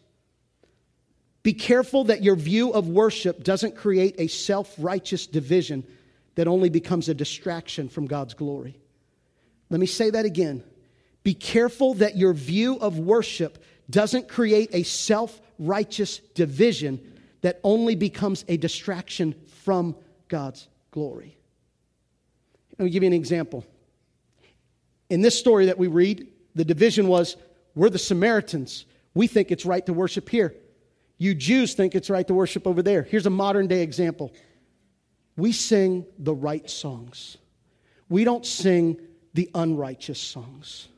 Be 1.42 1.54
careful 1.54 2.04
that 2.04 2.22
your 2.22 2.36
view 2.36 2.72
of 2.74 2.88
worship 2.88 3.42
doesn't 3.42 3.74
create 3.74 4.16
a 4.18 4.26
self-righteous 4.26 5.28
division 5.28 5.86
that 6.36 6.46
only 6.46 6.68
becomes 6.68 7.08
a 7.08 7.14
distraction 7.14 7.88
from 7.88 8.06
God's 8.06 8.34
glory. 8.34 8.78
Let 9.68 9.80
me 9.80 9.86
say 9.86 10.10
that 10.10 10.24
again. 10.24 10.62
Be 11.24 11.34
careful 11.34 11.94
that 11.94 12.16
your 12.16 12.32
view 12.32 12.78
of 12.78 12.98
worship 12.98 13.62
doesn't 13.90 14.28
create 14.28 14.70
a 14.72 14.84
self 14.84 15.40
righteous 15.58 16.18
division 16.34 17.00
that 17.40 17.60
only 17.64 17.96
becomes 17.96 18.44
a 18.48 18.56
distraction 18.56 19.34
from 19.64 19.96
God's 20.28 20.68
glory. 20.90 21.36
Let 22.78 22.84
me 22.84 22.90
give 22.90 23.02
you 23.02 23.08
an 23.08 23.12
example. 23.12 23.64
In 25.08 25.22
this 25.22 25.38
story 25.38 25.66
that 25.66 25.78
we 25.78 25.88
read, 25.88 26.28
the 26.54 26.64
division 26.64 27.08
was 27.08 27.36
we're 27.74 27.90
the 27.90 27.98
Samaritans. 27.98 28.84
We 29.14 29.26
think 29.26 29.50
it's 29.50 29.64
right 29.64 29.84
to 29.86 29.92
worship 29.92 30.28
here. 30.28 30.54
You 31.18 31.34
Jews 31.34 31.74
think 31.74 31.94
it's 31.94 32.10
right 32.10 32.26
to 32.26 32.34
worship 32.34 32.66
over 32.66 32.82
there. 32.82 33.02
Here's 33.02 33.26
a 33.26 33.30
modern 33.30 33.66
day 33.66 33.82
example 33.82 34.32
we 35.36 35.52
sing 35.52 36.06
the 36.18 36.34
right 36.34 36.68
songs. 36.68 37.36
We 38.08 38.24
don't 38.24 38.46
sing 38.46 38.98
the 39.34 39.50
unrighteous 39.54 40.20
songs. 40.20 40.88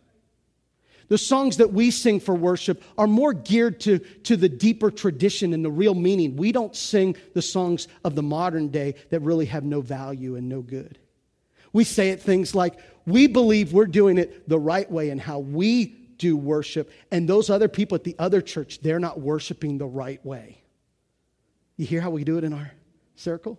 The 1.09 1.19
songs 1.19 1.57
that 1.57 1.73
we 1.73 1.91
sing 1.91 2.21
for 2.21 2.35
worship 2.35 2.83
are 2.99 3.07
more 3.07 3.33
geared 3.33 3.81
to, 3.81 3.99
to 3.99 4.37
the 4.37 4.49
deeper 4.49 4.91
tradition 4.91 5.55
and 5.55 5.65
the 5.65 5.71
real 5.71 5.95
meaning. 5.95 6.37
We 6.37 6.53
don't 6.53 6.77
sing 6.77 7.17
the 7.35 7.43
songs 7.43 7.89
of 8.05 8.15
the 8.15 8.23
modern 8.23 8.69
day 8.69 8.95
that 9.11 9.21
really 9.21 9.47
have 9.47 9.65
no 9.65 9.81
value 9.81 10.37
and 10.37 10.49
no 10.49 10.61
good. 10.61 10.99
We 11.73 11.85
say 11.85 12.11
it 12.11 12.21
things 12.21 12.55
like, 12.55 12.79
we 13.07 13.27
believe 13.27 13.73
we're 13.73 13.87
doing 13.87 14.19
it 14.19 14.49
the 14.49 14.59
right 14.59 14.91
way 14.91 15.09
and 15.09 15.21
how 15.21 15.39
we 15.39 15.87
do 16.19 16.37
worship, 16.37 16.91
and 17.11 17.29
those 17.29 17.49
other 17.49 17.69
people 17.69 17.95
at 17.95 18.05
the 18.05 18.17
other 18.19 18.43
church, 18.43 18.81
they're 18.81 18.99
not 18.99 19.21
worshiping 19.21 19.79
the 19.79 19.87
right 19.87 20.25
way. 20.27 20.61
You 21.77 21.87
hear 21.87 22.01
how 22.01 22.11
we 22.11 22.25
do 22.25 22.39
it 22.39 22.45
in 22.45 22.53
our 22.53 22.73
circle? 23.15 23.59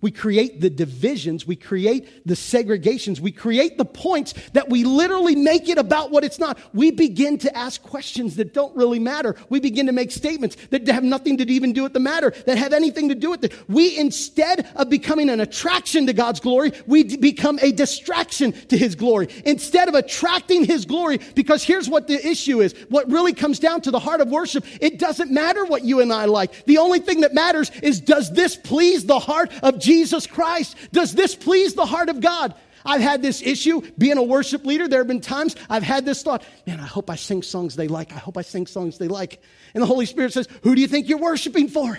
We 0.00 0.10
create 0.10 0.62
the 0.62 0.70
divisions, 0.70 1.46
we 1.46 1.56
create 1.56 2.26
the 2.26 2.34
segregations, 2.34 3.20
we 3.20 3.32
create 3.32 3.76
the 3.76 3.84
points 3.84 4.32
that 4.54 4.70
we 4.70 4.84
literally 4.84 5.36
make 5.36 5.68
it 5.68 5.76
about 5.76 6.10
what 6.10 6.24
it's 6.24 6.38
not. 6.38 6.58
We 6.72 6.90
begin 6.90 7.36
to 7.38 7.54
ask 7.56 7.82
questions 7.82 8.36
that 8.36 8.54
don't 8.54 8.74
really 8.74 8.98
matter. 8.98 9.36
We 9.50 9.60
begin 9.60 9.86
to 9.86 9.92
make 9.92 10.10
statements 10.10 10.56
that 10.70 10.86
have 10.88 11.04
nothing 11.04 11.36
to 11.38 11.50
even 11.50 11.74
do 11.74 11.82
with 11.82 11.92
the 11.92 12.00
matter, 12.00 12.30
that 12.46 12.56
have 12.56 12.72
anything 12.72 13.10
to 13.10 13.14
do 13.14 13.30
with 13.30 13.44
it. 13.44 13.52
We, 13.68 13.98
instead 13.98 14.72
of 14.74 14.88
becoming 14.88 15.28
an 15.28 15.40
attraction 15.40 16.06
to 16.06 16.14
God's 16.14 16.40
glory, 16.40 16.72
we 16.86 17.02
d- 17.02 17.18
become 17.18 17.58
a 17.60 17.70
distraction 17.70 18.52
to 18.68 18.78
His 18.78 18.94
glory. 18.94 19.28
Instead 19.44 19.88
of 19.88 19.94
attracting 19.94 20.64
His 20.64 20.86
glory, 20.86 21.18
because 21.34 21.62
here's 21.62 21.90
what 21.90 22.06
the 22.06 22.26
issue 22.26 22.62
is 22.62 22.72
what 22.88 23.10
really 23.10 23.34
comes 23.34 23.58
down 23.58 23.82
to 23.82 23.90
the 23.90 24.00
heart 24.00 24.22
of 24.22 24.28
worship, 24.28 24.64
it 24.80 24.98
doesn't 24.98 25.30
matter 25.30 25.66
what 25.66 25.84
you 25.84 26.00
and 26.00 26.10
I 26.10 26.24
like. 26.24 26.64
The 26.64 26.78
only 26.78 27.00
thing 27.00 27.20
that 27.20 27.34
matters 27.34 27.70
is 27.82 28.00
does 28.00 28.32
this 28.32 28.56
please 28.56 29.04
the 29.04 29.18
heart 29.18 29.52
of 29.62 29.78
Jesus? 29.78 29.89
Jesus 29.90 30.24
Christ? 30.28 30.76
Does 30.92 31.12
this 31.12 31.34
please 31.34 31.74
the 31.74 31.84
heart 31.84 32.10
of 32.10 32.20
God? 32.20 32.54
I've 32.86 33.00
had 33.00 33.22
this 33.22 33.42
issue 33.42 33.82
being 33.98 34.18
a 34.18 34.22
worship 34.22 34.64
leader. 34.64 34.86
There 34.86 35.00
have 35.00 35.08
been 35.08 35.20
times 35.20 35.56
I've 35.68 35.82
had 35.82 36.06
this 36.06 36.22
thought, 36.22 36.44
man, 36.64 36.78
I 36.78 36.86
hope 36.86 37.10
I 37.10 37.16
sing 37.16 37.42
songs 37.42 37.74
they 37.74 37.88
like. 37.88 38.12
I 38.12 38.18
hope 38.18 38.38
I 38.38 38.42
sing 38.42 38.68
songs 38.68 38.98
they 38.98 39.08
like. 39.08 39.42
And 39.74 39.82
the 39.82 39.86
Holy 39.86 40.06
Spirit 40.06 40.32
says, 40.32 40.46
who 40.62 40.76
do 40.76 40.80
you 40.80 40.86
think 40.86 41.08
you're 41.08 41.18
worshiping 41.18 41.66
for? 41.66 41.98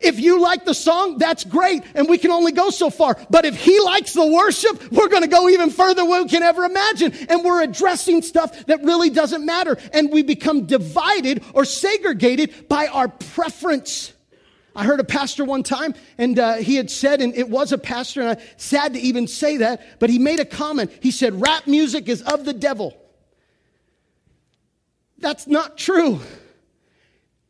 If 0.00 0.18
you 0.18 0.40
like 0.40 0.64
the 0.64 0.72
song, 0.72 1.18
that's 1.18 1.44
great, 1.44 1.82
and 1.94 2.08
we 2.08 2.16
can 2.16 2.30
only 2.30 2.52
go 2.52 2.70
so 2.70 2.88
far. 2.88 3.18
But 3.28 3.44
if 3.44 3.54
he 3.54 3.78
likes 3.80 4.14
the 4.14 4.26
worship, 4.26 4.90
we're 4.90 5.08
going 5.08 5.22
to 5.22 5.28
go 5.28 5.50
even 5.50 5.68
further 5.68 6.00
than 6.00 6.10
we 6.10 6.24
can 6.28 6.42
ever 6.42 6.64
imagine. 6.64 7.12
And 7.28 7.44
we're 7.44 7.62
addressing 7.62 8.22
stuff 8.22 8.64
that 8.64 8.82
really 8.84 9.10
doesn't 9.10 9.44
matter. 9.44 9.76
And 9.92 10.10
we 10.10 10.22
become 10.22 10.64
divided 10.64 11.44
or 11.52 11.66
segregated 11.66 12.70
by 12.70 12.86
our 12.86 13.08
preference. 13.08 14.14
I 14.74 14.84
heard 14.84 15.00
a 15.00 15.04
pastor 15.04 15.44
one 15.44 15.62
time, 15.62 15.94
and 16.16 16.38
uh, 16.38 16.54
he 16.54 16.76
had 16.76 16.90
said, 16.90 17.20
and 17.20 17.34
it 17.34 17.48
was 17.48 17.72
a 17.72 17.78
pastor, 17.78 18.20
and 18.20 18.30
I'm 18.30 18.44
sad 18.56 18.94
to 18.94 19.00
even 19.00 19.26
say 19.26 19.58
that, 19.58 19.98
but 19.98 20.10
he 20.10 20.18
made 20.18 20.40
a 20.40 20.44
comment. 20.44 20.92
He 21.00 21.10
said, 21.10 21.40
Rap 21.40 21.66
music 21.66 22.08
is 22.08 22.22
of 22.22 22.44
the 22.44 22.52
devil. 22.52 22.96
That's 25.18 25.46
not 25.46 25.76
true. 25.76 26.20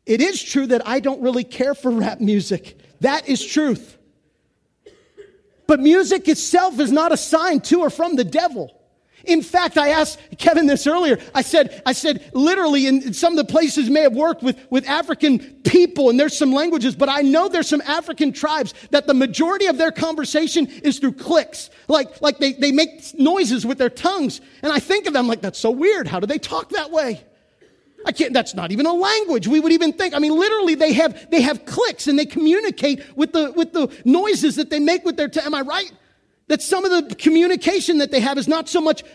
It 0.05 0.19
is 0.19 0.41
true 0.41 0.67
that 0.67 0.87
I 0.87 0.99
don't 0.99 1.21
really 1.21 1.43
care 1.43 1.73
for 1.75 1.91
rap 1.91 2.19
music. 2.19 2.77
That 3.01 3.29
is 3.29 3.45
truth. 3.45 3.97
But 5.67 5.79
music 5.79 6.27
itself 6.27 6.79
is 6.79 6.91
not 6.91 7.11
a 7.11 7.17
sign 7.17 7.61
to 7.61 7.81
or 7.81 7.89
from 7.89 8.15
the 8.15 8.23
devil. 8.25 8.80
In 9.25 9.41
fact, 9.41 9.77
I 9.77 9.89
asked 9.89 10.19
Kevin 10.37 10.65
this 10.65 10.87
earlier. 10.87 11.19
I 11.33 11.41
said, 11.41 11.81
I 11.85 11.93
said, 11.93 12.29
literally, 12.33 12.87
in 12.87 13.13
some 13.13 13.33
of 13.33 13.37
the 13.37 13.51
places 13.51 13.89
may 13.89 14.01
have 14.01 14.13
worked 14.13 14.43
with, 14.43 14.57
with 14.69 14.87
African 14.87 15.39
people, 15.63 16.09
and 16.09 16.19
there's 16.19 16.37
some 16.37 16.51
languages, 16.51 16.95
but 16.95 17.09
I 17.09 17.21
know 17.21 17.47
there's 17.47 17.69
some 17.69 17.81
African 17.81 18.33
tribes 18.33 18.73
that 18.91 19.07
the 19.07 19.13
majority 19.13 19.67
of 19.67 19.77
their 19.77 19.91
conversation 19.91 20.67
is 20.67 20.99
through 20.99 21.13
clicks. 21.13 21.69
Like, 21.87 22.21
like 22.21 22.39
they, 22.39 22.53
they 22.53 22.71
make 22.71 23.17
noises 23.19 23.65
with 23.65 23.77
their 23.77 23.89
tongues. 23.89 24.41
And 24.63 24.71
I 24.71 24.79
think 24.79 25.05
of 25.07 25.13
them 25.13 25.27
like, 25.27 25.41
that's 25.41 25.59
so 25.59 25.71
weird. 25.71 26.07
How 26.07 26.19
do 26.19 26.27
they 26.27 26.39
talk 26.39 26.69
that 26.69 26.91
way? 26.91 27.23
I 28.05 28.11
can't, 28.11 28.33
that's 28.33 28.55
not 28.55 28.71
even 28.71 28.85
a 28.85 28.93
language. 28.93 29.47
We 29.47 29.59
would 29.59 29.71
even 29.71 29.93
think. 29.93 30.15
I 30.15 30.19
mean, 30.19 30.35
literally, 30.35 30.75
they 30.75 30.93
have, 30.93 31.29
they 31.29 31.41
have 31.41 31.65
clicks 31.65 32.07
and 32.07 32.17
they 32.17 32.25
communicate 32.25 33.15
with 33.15 33.31
the, 33.31 33.51
with 33.51 33.73
the 33.73 33.95
noises 34.05 34.55
that 34.55 34.69
they 34.69 34.79
make 34.79 35.05
with 35.05 35.17
their, 35.17 35.27
t- 35.27 35.39
am 35.41 35.53
I 35.53 35.61
right? 35.61 35.91
That 36.51 36.61
some 36.61 36.83
of 36.83 36.91
the 36.91 37.15
communication 37.15 37.99
that 37.99 38.11
they 38.11 38.19
have 38.19 38.37
is 38.37 38.45
not 38.45 38.67
so 38.67 38.81
much 38.81 39.05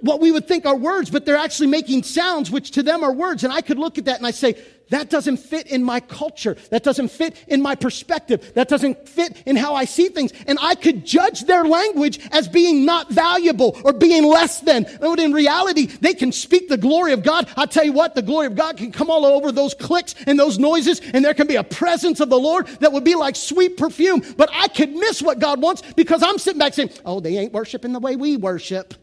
what 0.00 0.18
we 0.18 0.32
would 0.32 0.48
think 0.48 0.64
are 0.64 0.74
words, 0.74 1.10
but 1.10 1.26
they're 1.26 1.36
actually 1.36 1.66
making 1.66 2.04
sounds, 2.04 2.50
which 2.50 2.70
to 2.70 2.82
them 2.82 3.04
are 3.04 3.12
words. 3.12 3.44
And 3.44 3.52
I 3.52 3.60
could 3.60 3.78
look 3.78 3.98
at 3.98 4.06
that 4.06 4.16
and 4.16 4.26
I 4.26 4.30
say, 4.30 4.56
that 4.90 5.10
doesn't 5.10 5.38
fit 5.38 5.66
in 5.68 5.82
my 5.82 6.00
culture. 6.00 6.56
That 6.70 6.82
doesn't 6.82 7.08
fit 7.08 7.42
in 7.48 7.62
my 7.62 7.74
perspective. 7.74 8.52
That 8.54 8.68
doesn't 8.68 9.08
fit 9.08 9.42
in 9.46 9.56
how 9.56 9.74
I 9.74 9.86
see 9.86 10.08
things. 10.08 10.32
And 10.46 10.58
I 10.60 10.74
could 10.74 11.04
judge 11.04 11.42
their 11.42 11.64
language 11.64 12.20
as 12.30 12.48
being 12.48 12.84
not 12.84 13.10
valuable 13.10 13.78
or 13.84 13.92
being 13.92 14.24
less 14.24 14.60
than. 14.60 14.86
But 15.00 15.18
in 15.18 15.32
reality, 15.32 15.86
they 15.86 16.14
can 16.14 16.32
speak 16.32 16.68
the 16.68 16.76
glory 16.76 17.12
of 17.12 17.22
God. 17.22 17.48
I'll 17.56 17.66
tell 17.66 17.84
you 17.84 17.92
what, 17.92 18.14
the 18.14 18.22
glory 18.22 18.46
of 18.46 18.56
God 18.56 18.76
can 18.76 18.92
come 18.92 19.10
all 19.10 19.24
over 19.24 19.52
those 19.52 19.74
clicks 19.74 20.14
and 20.26 20.38
those 20.38 20.58
noises, 20.58 21.00
and 21.12 21.24
there 21.24 21.34
can 21.34 21.46
be 21.46 21.56
a 21.56 21.64
presence 21.64 22.20
of 22.20 22.28
the 22.28 22.38
Lord 22.38 22.66
that 22.80 22.92
would 22.92 23.04
be 23.04 23.14
like 23.14 23.36
sweet 23.36 23.76
perfume. 23.76 24.22
But 24.36 24.50
I 24.52 24.68
could 24.68 24.92
miss 24.92 25.22
what 25.22 25.38
God 25.38 25.60
wants 25.60 25.82
because 25.96 26.22
I'm 26.22 26.38
sitting 26.38 26.58
back 26.58 26.74
saying, 26.74 26.90
oh, 27.04 27.20
they 27.20 27.38
ain't 27.38 27.52
worshiping 27.52 27.92
the 27.92 28.00
way 28.00 28.16
we 28.16 28.36
worship. 28.36 28.94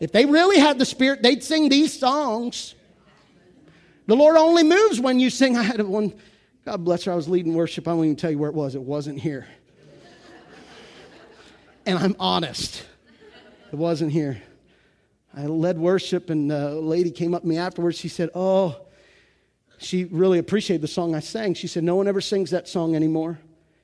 If 0.00 0.12
they 0.12 0.26
really 0.26 0.58
had 0.58 0.78
the 0.78 0.84
Spirit, 0.84 1.22
they'd 1.22 1.42
sing 1.42 1.68
these 1.68 1.98
songs. 1.98 2.74
The 4.06 4.16
Lord 4.16 4.36
only 4.36 4.62
moves 4.62 5.00
when 5.00 5.18
you 5.18 5.28
sing. 5.28 5.56
I 5.56 5.62
had 5.62 5.82
one, 5.82 6.14
God 6.64 6.84
bless 6.84 7.04
her, 7.04 7.12
I 7.12 7.14
was 7.14 7.28
leading 7.28 7.54
worship. 7.54 7.88
I 7.88 7.92
won't 7.92 8.06
even 8.06 8.16
tell 8.16 8.30
you 8.30 8.38
where 8.38 8.50
it 8.50 8.54
was. 8.54 8.74
It 8.74 8.82
wasn't 8.82 9.18
here. 9.18 9.46
and 11.84 11.98
I'm 11.98 12.16
honest, 12.18 12.84
it 13.72 13.76
wasn't 13.76 14.12
here. 14.12 14.40
I 15.36 15.46
led 15.46 15.78
worship, 15.78 16.30
and 16.30 16.50
uh, 16.50 16.54
a 16.54 16.80
lady 16.80 17.10
came 17.10 17.34
up 17.34 17.42
to 17.42 17.48
me 17.48 17.58
afterwards. 17.58 17.98
She 17.98 18.08
said, 18.08 18.30
Oh, 18.34 18.80
she 19.78 20.04
really 20.04 20.38
appreciated 20.38 20.82
the 20.82 20.88
song 20.88 21.14
I 21.14 21.20
sang. 21.20 21.54
She 21.54 21.66
said, 21.66 21.84
No 21.84 21.96
one 21.96 22.08
ever 22.08 22.20
sings 22.20 22.50
that 22.50 22.66
song 22.66 22.96
anymore. 22.96 23.38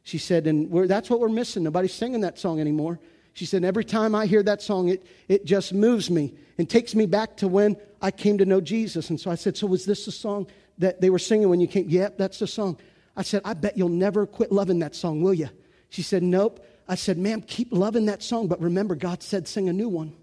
She 0.05 0.19
said, 0.19 0.47
And 0.47 0.89
that's 0.89 1.11
what 1.11 1.21
we're 1.21 1.29
missing. 1.29 1.65
Nobody's 1.65 1.93
singing 1.93 2.23
that 2.23 2.39
song 2.39 2.61
anymore. 2.61 2.99
She 3.35 3.45
said, 3.47 3.65
Every 3.65 3.85
time 3.85 4.15
I 4.15 4.27
hear 4.27 4.43
that 4.45 4.63
song, 4.63 4.89
it, 4.89 5.05
it 5.29 5.45
just 5.45 5.75
moves 5.75 6.11
me 6.11 6.35
and 6.57 6.71
takes 6.71 6.95
me 6.95 7.05
back 7.05 7.37
to 7.39 7.49
when 7.49 7.77
I 8.01 8.11
came 8.11 8.39
to 8.39 8.47
know 8.47 8.61
Jesus. 8.61 9.11
And 9.11 9.21
so 9.21 9.31
I 9.31 9.35
said, 9.35 9.57
So 9.57 9.67
was 9.67 9.85
this 9.85 10.07
the 10.07 10.13
song 10.13 10.47
that 10.79 11.01
they 11.01 11.11
were 11.11 11.19
singing 11.19 11.49
when 11.49 11.61
you 11.61 11.67
came? 11.67 11.89
Yep, 11.89 12.17
that's 12.17 12.39
the 12.39 12.47
song. 12.47 12.79
I 13.17 13.23
said, 13.23 13.43
I 13.45 13.55
bet 13.55 13.77
you'll 13.77 13.89
never 13.89 14.27
quit 14.27 14.51
loving 14.51 14.79
that 14.81 14.95
song, 14.95 15.21
will 15.21 15.35
you? 15.35 15.51
She 15.91 16.03
said, 16.03 16.23
Nope. 16.23 16.65
I 16.89 16.95
said, 16.95 17.19
Ma'am, 17.19 17.43
keep 17.43 17.69
loving 17.73 18.07
that 18.07 18.23
song, 18.23 18.47
but 18.47 18.61
remember, 18.61 18.95
God 18.95 19.23
said, 19.23 19.49
Sing 19.49 19.69
a 19.69 19.73
new 19.73 19.89
one. 19.89 20.15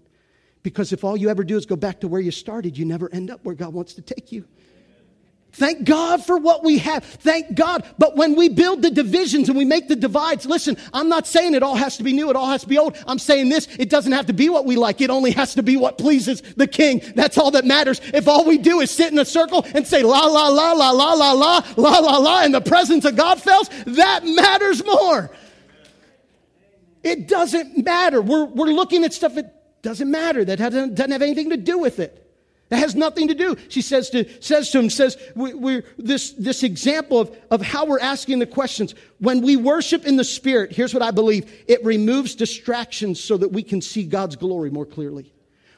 Because 0.62 0.92
if 0.92 1.04
all 1.04 1.16
you 1.16 1.28
ever 1.28 1.44
do 1.44 1.56
is 1.56 1.66
go 1.66 1.76
back 1.76 2.00
to 2.00 2.08
where 2.08 2.20
you 2.20 2.30
started, 2.30 2.78
you 2.78 2.84
never 2.84 3.12
end 3.12 3.30
up 3.30 3.44
where 3.44 3.54
God 3.54 3.74
wants 3.74 3.94
to 3.94 4.02
take 4.02 4.32
you. 4.32 4.46
Thank 5.52 5.84
God 5.84 6.24
for 6.24 6.38
what 6.38 6.64
we 6.64 6.78
have. 6.78 7.04
Thank 7.04 7.54
God. 7.54 7.84
But 7.98 8.16
when 8.16 8.36
we 8.36 8.48
build 8.48 8.80
the 8.80 8.90
divisions 8.90 9.50
and 9.50 9.58
we 9.58 9.66
make 9.66 9.86
the 9.86 9.96
divides, 9.96 10.46
listen, 10.46 10.78
I'm 10.94 11.10
not 11.10 11.26
saying 11.26 11.54
it 11.54 11.62
all 11.62 11.74
has 11.74 11.98
to 11.98 12.02
be 12.02 12.14
new, 12.14 12.30
it 12.30 12.36
all 12.36 12.48
has 12.48 12.62
to 12.62 12.68
be 12.68 12.78
old. 12.78 12.96
I'm 13.06 13.18
saying 13.18 13.50
this, 13.50 13.68
it 13.78 13.90
doesn't 13.90 14.12
have 14.12 14.26
to 14.26 14.32
be 14.32 14.48
what 14.48 14.64
we 14.64 14.76
like. 14.76 15.02
It 15.02 15.10
only 15.10 15.30
has 15.32 15.54
to 15.54 15.62
be 15.62 15.76
what 15.76 15.98
pleases 15.98 16.40
the 16.56 16.66
king. 16.66 17.02
That's 17.14 17.36
all 17.36 17.50
that 17.50 17.66
matters. 17.66 18.00
If 18.14 18.28
all 18.28 18.46
we 18.46 18.56
do 18.56 18.80
is 18.80 18.90
sit 18.90 19.12
in 19.12 19.18
a 19.18 19.26
circle 19.26 19.66
and 19.74 19.86
say 19.86 20.02
la, 20.02 20.24
la, 20.24 20.48
la, 20.48 20.72
la, 20.72 20.90
la, 20.90 21.12
la, 21.12 21.32
la, 21.32 21.62
la, 21.76 21.98
la, 21.98 22.16
la, 22.16 22.42
and 22.42 22.54
the 22.54 22.62
presence 22.62 23.04
of 23.04 23.16
God 23.16 23.40
fails, 23.42 23.68
that 23.86 24.24
matters 24.24 24.82
more. 24.82 25.30
It 27.02 27.28
doesn't 27.28 27.84
matter. 27.84 28.22
We're, 28.22 28.46
we're 28.46 28.72
looking 28.72 29.04
at 29.04 29.12
stuff 29.12 29.34
that 29.34 29.82
doesn't 29.82 30.10
matter, 30.10 30.44
that 30.46 30.58
doesn't, 30.58 30.98
have 30.98 31.20
anything 31.22 31.50
to 31.50 31.58
do 31.58 31.78
with 31.78 31.98
it. 31.98 32.31
That 32.72 32.78
has 32.78 32.94
nothing 32.94 33.28
to 33.28 33.34
do. 33.34 33.54
She 33.68 33.82
says 33.82 34.08
to, 34.10 34.26
says 34.40 34.70
to 34.70 34.78
him, 34.78 34.88
says, 34.88 35.18
we, 35.36 35.76
are 35.76 35.84
this, 35.98 36.30
this 36.30 36.62
example 36.62 37.20
of, 37.20 37.36
of 37.50 37.60
how 37.60 37.84
we're 37.84 38.00
asking 38.00 38.38
the 38.38 38.46
questions. 38.46 38.94
When 39.18 39.42
we 39.42 39.56
worship 39.56 40.06
in 40.06 40.16
the 40.16 40.24
Spirit, 40.24 40.72
here's 40.72 40.94
what 40.94 41.02
I 41.02 41.10
believe 41.10 41.52
it 41.68 41.84
removes 41.84 42.34
distractions 42.34 43.22
so 43.22 43.36
that 43.36 43.52
we 43.52 43.62
can 43.62 43.82
see 43.82 44.04
God's 44.04 44.36
glory 44.36 44.70
more 44.70 44.86
clearly. 44.86 45.34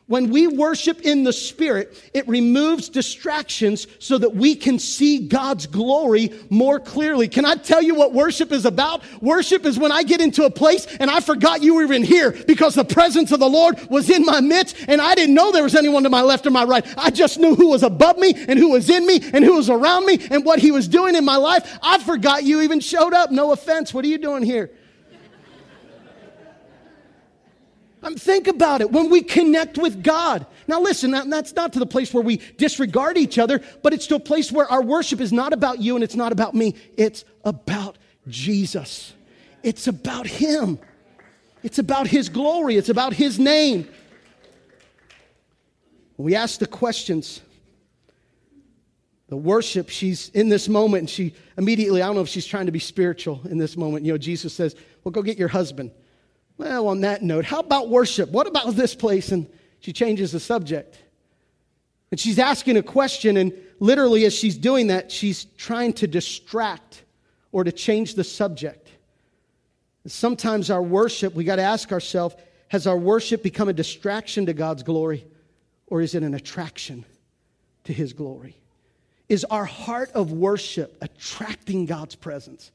When 0.06 0.28
we 0.28 0.46
worship 0.46 1.00
in 1.00 1.24
the 1.24 1.32
Spirit, 1.32 1.98
it 2.12 2.28
removes 2.28 2.90
distractions 2.90 3.86
so 3.98 4.18
that 4.18 4.34
we 4.34 4.54
can 4.54 4.78
see 4.78 5.26
God's 5.26 5.66
glory 5.66 6.30
more 6.50 6.78
clearly. 6.78 7.26
Can 7.26 7.46
I 7.46 7.54
tell 7.54 7.80
you 7.80 7.94
what 7.94 8.12
worship 8.12 8.52
is 8.52 8.66
about? 8.66 9.02
Worship 9.22 9.64
is 9.64 9.78
when 9.78 9.92
I 9.92 10.02
get 10.02 10.20
into 10.20 10.44
a 10.44 10.50
place 10.50 10.86
and 11.00 11.10
I 11.10 11.20
forgot 11.20 11.62
you 11.62 11.76
were 11.76 11.84
even 11.84 12.02
here 12.02 12.32
because 12.46 12.74
the 12.74 12.84
presence 12.84 13.32
of 13.32 13.40
the 13.40 13.48
Lord 13.48 13.80
was 13.88 14.10
in 14.10 14.26
my 14.26 14.42
midst 14.42 14.76
and 14.88 15.00
I 15.00 15.14
didn't 15.14 15.34
know 15.34 15.52
there 15.52 15.62
was 15.62 15.74
anyone 15.74 16.02
to 16.02 16.10
my 16.10 16.20
left 16.20 16.44
or 16.44 16.50
my 16.50 16.64
right. 16.64 16.84
I 16.98 17.08
just 17.08 17.38
knew 17.38 17.54
who 17.54 17.70
was 17.70 17.82
above 17.82 18.18
me 18.18 18.34
and 18.46 18.58
who 18.58 18.72
was 18.72 18.90
in 18.90 19.06
me 19.06 19.22
and 19.32 19.42
who 19.42 19.56
was 19.56 19.70
around 19.70 20.04
me 20.04 20.18
and 20.30 20.44
what 20.44 20.58
He 20.58 20.70
was 20.70 20.86
doing 20.86 21.14
in 21.14 21.24
my 21.24 21.36
life. 21.36 21.78
I 21.82 21.98
forgot 21.98 22.44
you 22.44 22.60
even 22.60 22.80
showed 22.80 23.14
up. 23.14 23.30
No 23.30 23.52
offense. 23.52 23.94
What 23.94 24.04
are 24.04 24.08
you 24.08 24.18
doing 24.18 24.42
here? 24.42 24.70
Um, 28.04 28.16
think 28.16 28.48
about 28.48 28.82
it. 28.82 28.92
When 28.92 29.08
we 29.08 29.22
connect 29.22 29.78
with 29.78 30.02
God. 30.04 30.46
Now, 30.68 30.80
listen, 30.80 31.12
that, 31.12 31.28
that's 31.30 31.54
not 31.54 31.72
to 31.72 31.78
the 31.78 31.86
place 31.86 32.12
where 32.12 32.22
we 32.22 32.36
disregard 32.58 33.16
each 33.16 33.38
other, 33.38 33.62
but 33.82 33.94
it's 33.94 34.06
to 34.08 34.16
a 34.16 34.20
place 34.20 34.52
where 34.52 34.70
our 34.70 34.82
worship 34.82 35.22
is 35.22 35.32
not 35.32 35.54
about 35.54 35.80
you 35.80 35.94
and 35.94 36.04
it's 36.04 36.14
not 36.14 36.30
about 36.30 36.54
me. 36.54 36.74
It's 36.98 37.24
about 37.44 37.96
Jesus. 38.28 39.14
It's 39.62 39.86
about 39.86 40.26
Him. 40.26 40.78
It's 41.62 41.78
about 41.78 42.06
His 42.06 42.28
glory. 42.28 42.76
It's 42.76 42.90
about 42.90 43.14
His 43.14 43.38
name. 43.38 43.88
We 46.18 46.34
ask 46.34 46.60
the 46.60 46.66
questions. 46.66 47.40
The 49.28 49.36
worship, 49.36 49.88
she's 49.88 50.28
in 50.28 50.50
this 50.50 50.68
moment, 50.68 51.00
and 51.00 51.10
she 51.10 51.34
immediately, 51.56 52.02
I 52.02 52.06
don't 52.06 52.14
know 52.14 52.20
if 52.20 52.28
she's 52.28 52.44
trying 52.44 52.66
to 52.66 52.72
be 52.72 52.78
spiritual 52.78 53.40
in 53.46 53.56
this 53.56 53.78
moment. 53.78 54.04
You 54.04 54.12
know, 54.12 54.18
Jesus 54.18 54.52
says, 54.52 54.76
Well, 55.02 55.12
go 55.12 55.22
get 55.22 55.38
your 55.38 55.48
husband. 55.48 55.90
Well, 56.56 56.88
on 56.88 57.00
that 57.00 57.22
note, 57.22 57.44
how 57.44 57.60
about 57.60 57.88
worship? 57.88 58.30
What 58.30 58.46
about 58.46 58.74
this 58.74 58.94
place? 58.94 59.32
And 59.32 59.48
she 59.80 59.92
changes 59.92 60.32
the 60.32 60.40
subject. 60.40 60.98
And 62.10 62.20
she's 62.20 62.38
asking 62.38 62.76
a 62.76 62.82
question, 62.82 63.36
and 63.36 63.52
literally, 63.80 64.24
as 64.24 64.32
she's 64.32 64.56
doing 64.56 64.86
that, 64.86 65.10
she's 65.10 65.46
trying 65.56 65.94
to 65.94 66.06
distract 66.06 67.02
or 67.50 67.64
to 67.64 67.72
change 67.72 68.14
the 68.14 68.24
subject. 68.24 68.88
And 70.04 70.12
sometimes 70.12 70.70
our 70.70 70.82
worship, 70.82 71.34
we 71.34 71.44
got 71.44 71.56
to 71.56 71.62
ask 71.62 71.90
ourselves 71.92 72.36
has 72.68 72.86
our 72.86 72.96
worship 72.96 73.42
become 73.42 73.68
a 73.68 73.72
distraction 73.72 74.46
to 74.46 74.52
God's 74.52 74.82
glory, 74.82 75.24
or 75.86 76.00
is 76.00 76.14
it 76.14 76.22
an 76.22 76.34
attraction 76.34 77.04
to 77.84 77.92
His 77.92 78.12
glory? 78.12 78.56
Is 79.28 79.44
our 79.44 79.64
heart 79.64 80.10
of 80.12 80.32
worship 80.32 80.96
attracting 81.00 81.86
God's 81.86 82.14
presence? 82.14 82.72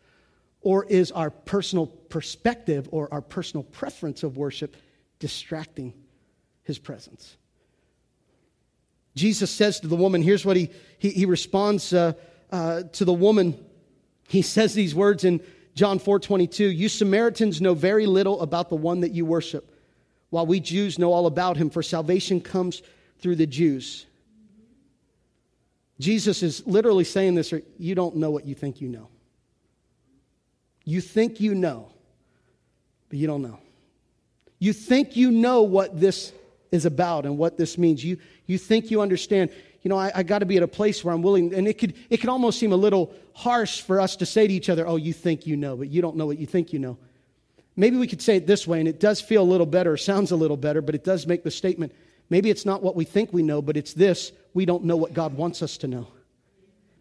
Or 0.61 0.85
is 0.85 1.11
our 1.11 1.29
personal 1.29 1.87
perspective 1.87 2.89
or 2.91 3.13
our 3.13 3.21
personal 3.21 3.63
preference 3.63 4.23
of 4.23 4.37
worship 4.37 4.75
distracting 5.19 5.93
his 6.63 6.77
presence? 6.79 7.37
Jesus 9.15 9.51
says 9.51 9.79
to 9.81 9.87
the 9.87 9.95
woman, 9.95 10.21
here's 10.21 10.45
what 10.45 10.55
he, 10.55 10.69
he, 10.97 11.09
he 11.09 11.25
responds 11.25 11.93
uh, 11.93 12.13
uh, 12.51 12.83
to 12.93 13.05
the 13.05 13.13
woman. 13.13 13.57
He 14.27 14.41
says 14.41 14.73
these 14.73 14.93
words 14.93 15.23
in 15.23 15.41
John 15.75 15.99
4 15.99 16.19
22 16.19 16.65
You 16.65 16.89
Samaritans 16.89 17.61
know 17.61 17.73
very 17.73 18.05
little 18.05 18.41
about 18.41 18.69
the 18.69 18.75
one 18.75 19.01
that 19.01 19.11
you 19.11 19.25
worship, 19.25 19.73
while 20.29 20.45
we 20.45 20.59
Jews 20.59 20.99
know 20.99 21.11
all 21.11 21.25
about 21.25 21.57
him, 21.57 21.69
for 21.69 21.81
salvation 21.81 22.41
comes 22.41 22.81
through 23.19 23.35
the 23.35 23.47
Jews. 23.47 24.05
Jesus 25.99 26.43
is 26.43 26.65
literally 26.65 27.03
saying 27.03 27.35
this, 27.35 27.51
or 27.51 27.61
you 27.77 27.93
don't 27.95 28.15
know 28.15 28.31
what 28.31 28.45
you 28.45 28.55
think 28.55 28.79
you 28.79 28.87
know. 28.87 29.09
You 30.89 31.01
think 31.01 31.39
you 31.39 31.53
know, 31.53 31.87
but 33.09 33.19
you 33.19 33.27
don't 33.27 33.43
know. 33.43 33.59
You 34.57 34.73
think 34.73 35.15
you 35.15 35.29
know 35.29 35.61
what 35.61 35.99
this 35.99 36.33
is 36.71 36.85
about 36.85 37.27
and 37.27 37.37
what 37.37 37.57
this 37.57 37.77
means. 37.77 38.03
You, 38.03 38.17
you 38.47 38.57
think 38.57 38.89
you 38.89 38.99
understand. 38.99 39.51
You 39.83 39.89
know, 39.89 39.99
I, 39.99 40.11
I 40.15 40.23
got 40.23 40.39
to 40.39 40.47
be 40.47 40.57
at 40.57 40.63
a 40.63 40.67
place 40.67 41.03
where 41.03 41.13
I'm 41.13 41.21
willing, 41.21 41.53
and 41.53 41.67
it 41.67 41.77
could, 41.77 41.93
it 42.09 42.17
could 42.17 42.29
almost 42.29 42.57
seem 42.57 42.71
a 42.71 42.75
little 42.75 43.13
harsh 43.35 43.81
for 43.81 44.01
us 44.01 44.15
to 44.15 44.25
say 44.25 44.47
to 44.47 44.51
each 44.51 44.67
other, 44.67 44.87
oh, 44.87 44.95
you 44.95 45.13
think 45.13 45.45
you 45.45 45.55
know, 45.55 45.77
but 45.77 45.89
you 45.89 46.01
don't 46.01 46.15
know 46.15 46.25
what 46.25 46.39
you 46.39 46.47
think 46.47 46.73
you 46.73 46.79
know. 46.79 46.97
Maybe 47.75 47.95
we 47.97 48.07
could 48.07 48.21
say 48.21 48.37
it 48.37 48.47
this 48.47 48.65
way, 48.65 48.79
and 48.79 48.87
it 48.87 48.99
does 48.99 49.21
feel 49.21 49.43
a 49.43 49.51
little 49.51 49.67
better, 49.67 49.95
sounds 49.95 50.31
a 50.31 50.35
little 50.35 50.57
better, 50.57 50.81
but 50.81 50.95
it 50.95 51.03
does 51.03 51.27
make 51.27 51.43
the 51.43 51.51
statement 51.51 51.93
maybe 52.31 52.49
it's 52.49 52.65
not 52.65 52.81
what 52.81 52.95
we 52.95 53.05
think 53.05 53.31
we 53.31 53.43
know, 53.43 53.61
but 53.61 53.77
it's 53.77 53.93
this 53.93 54.31
we 54.55 54.65
don't 54.65 54.85
know 54.85 54.97
what 54.97 55.13
God 55.13 55.35
wants 55.35 55.61
us 55.61 55.77
to 55.77 55.87
know. 55.87 56.07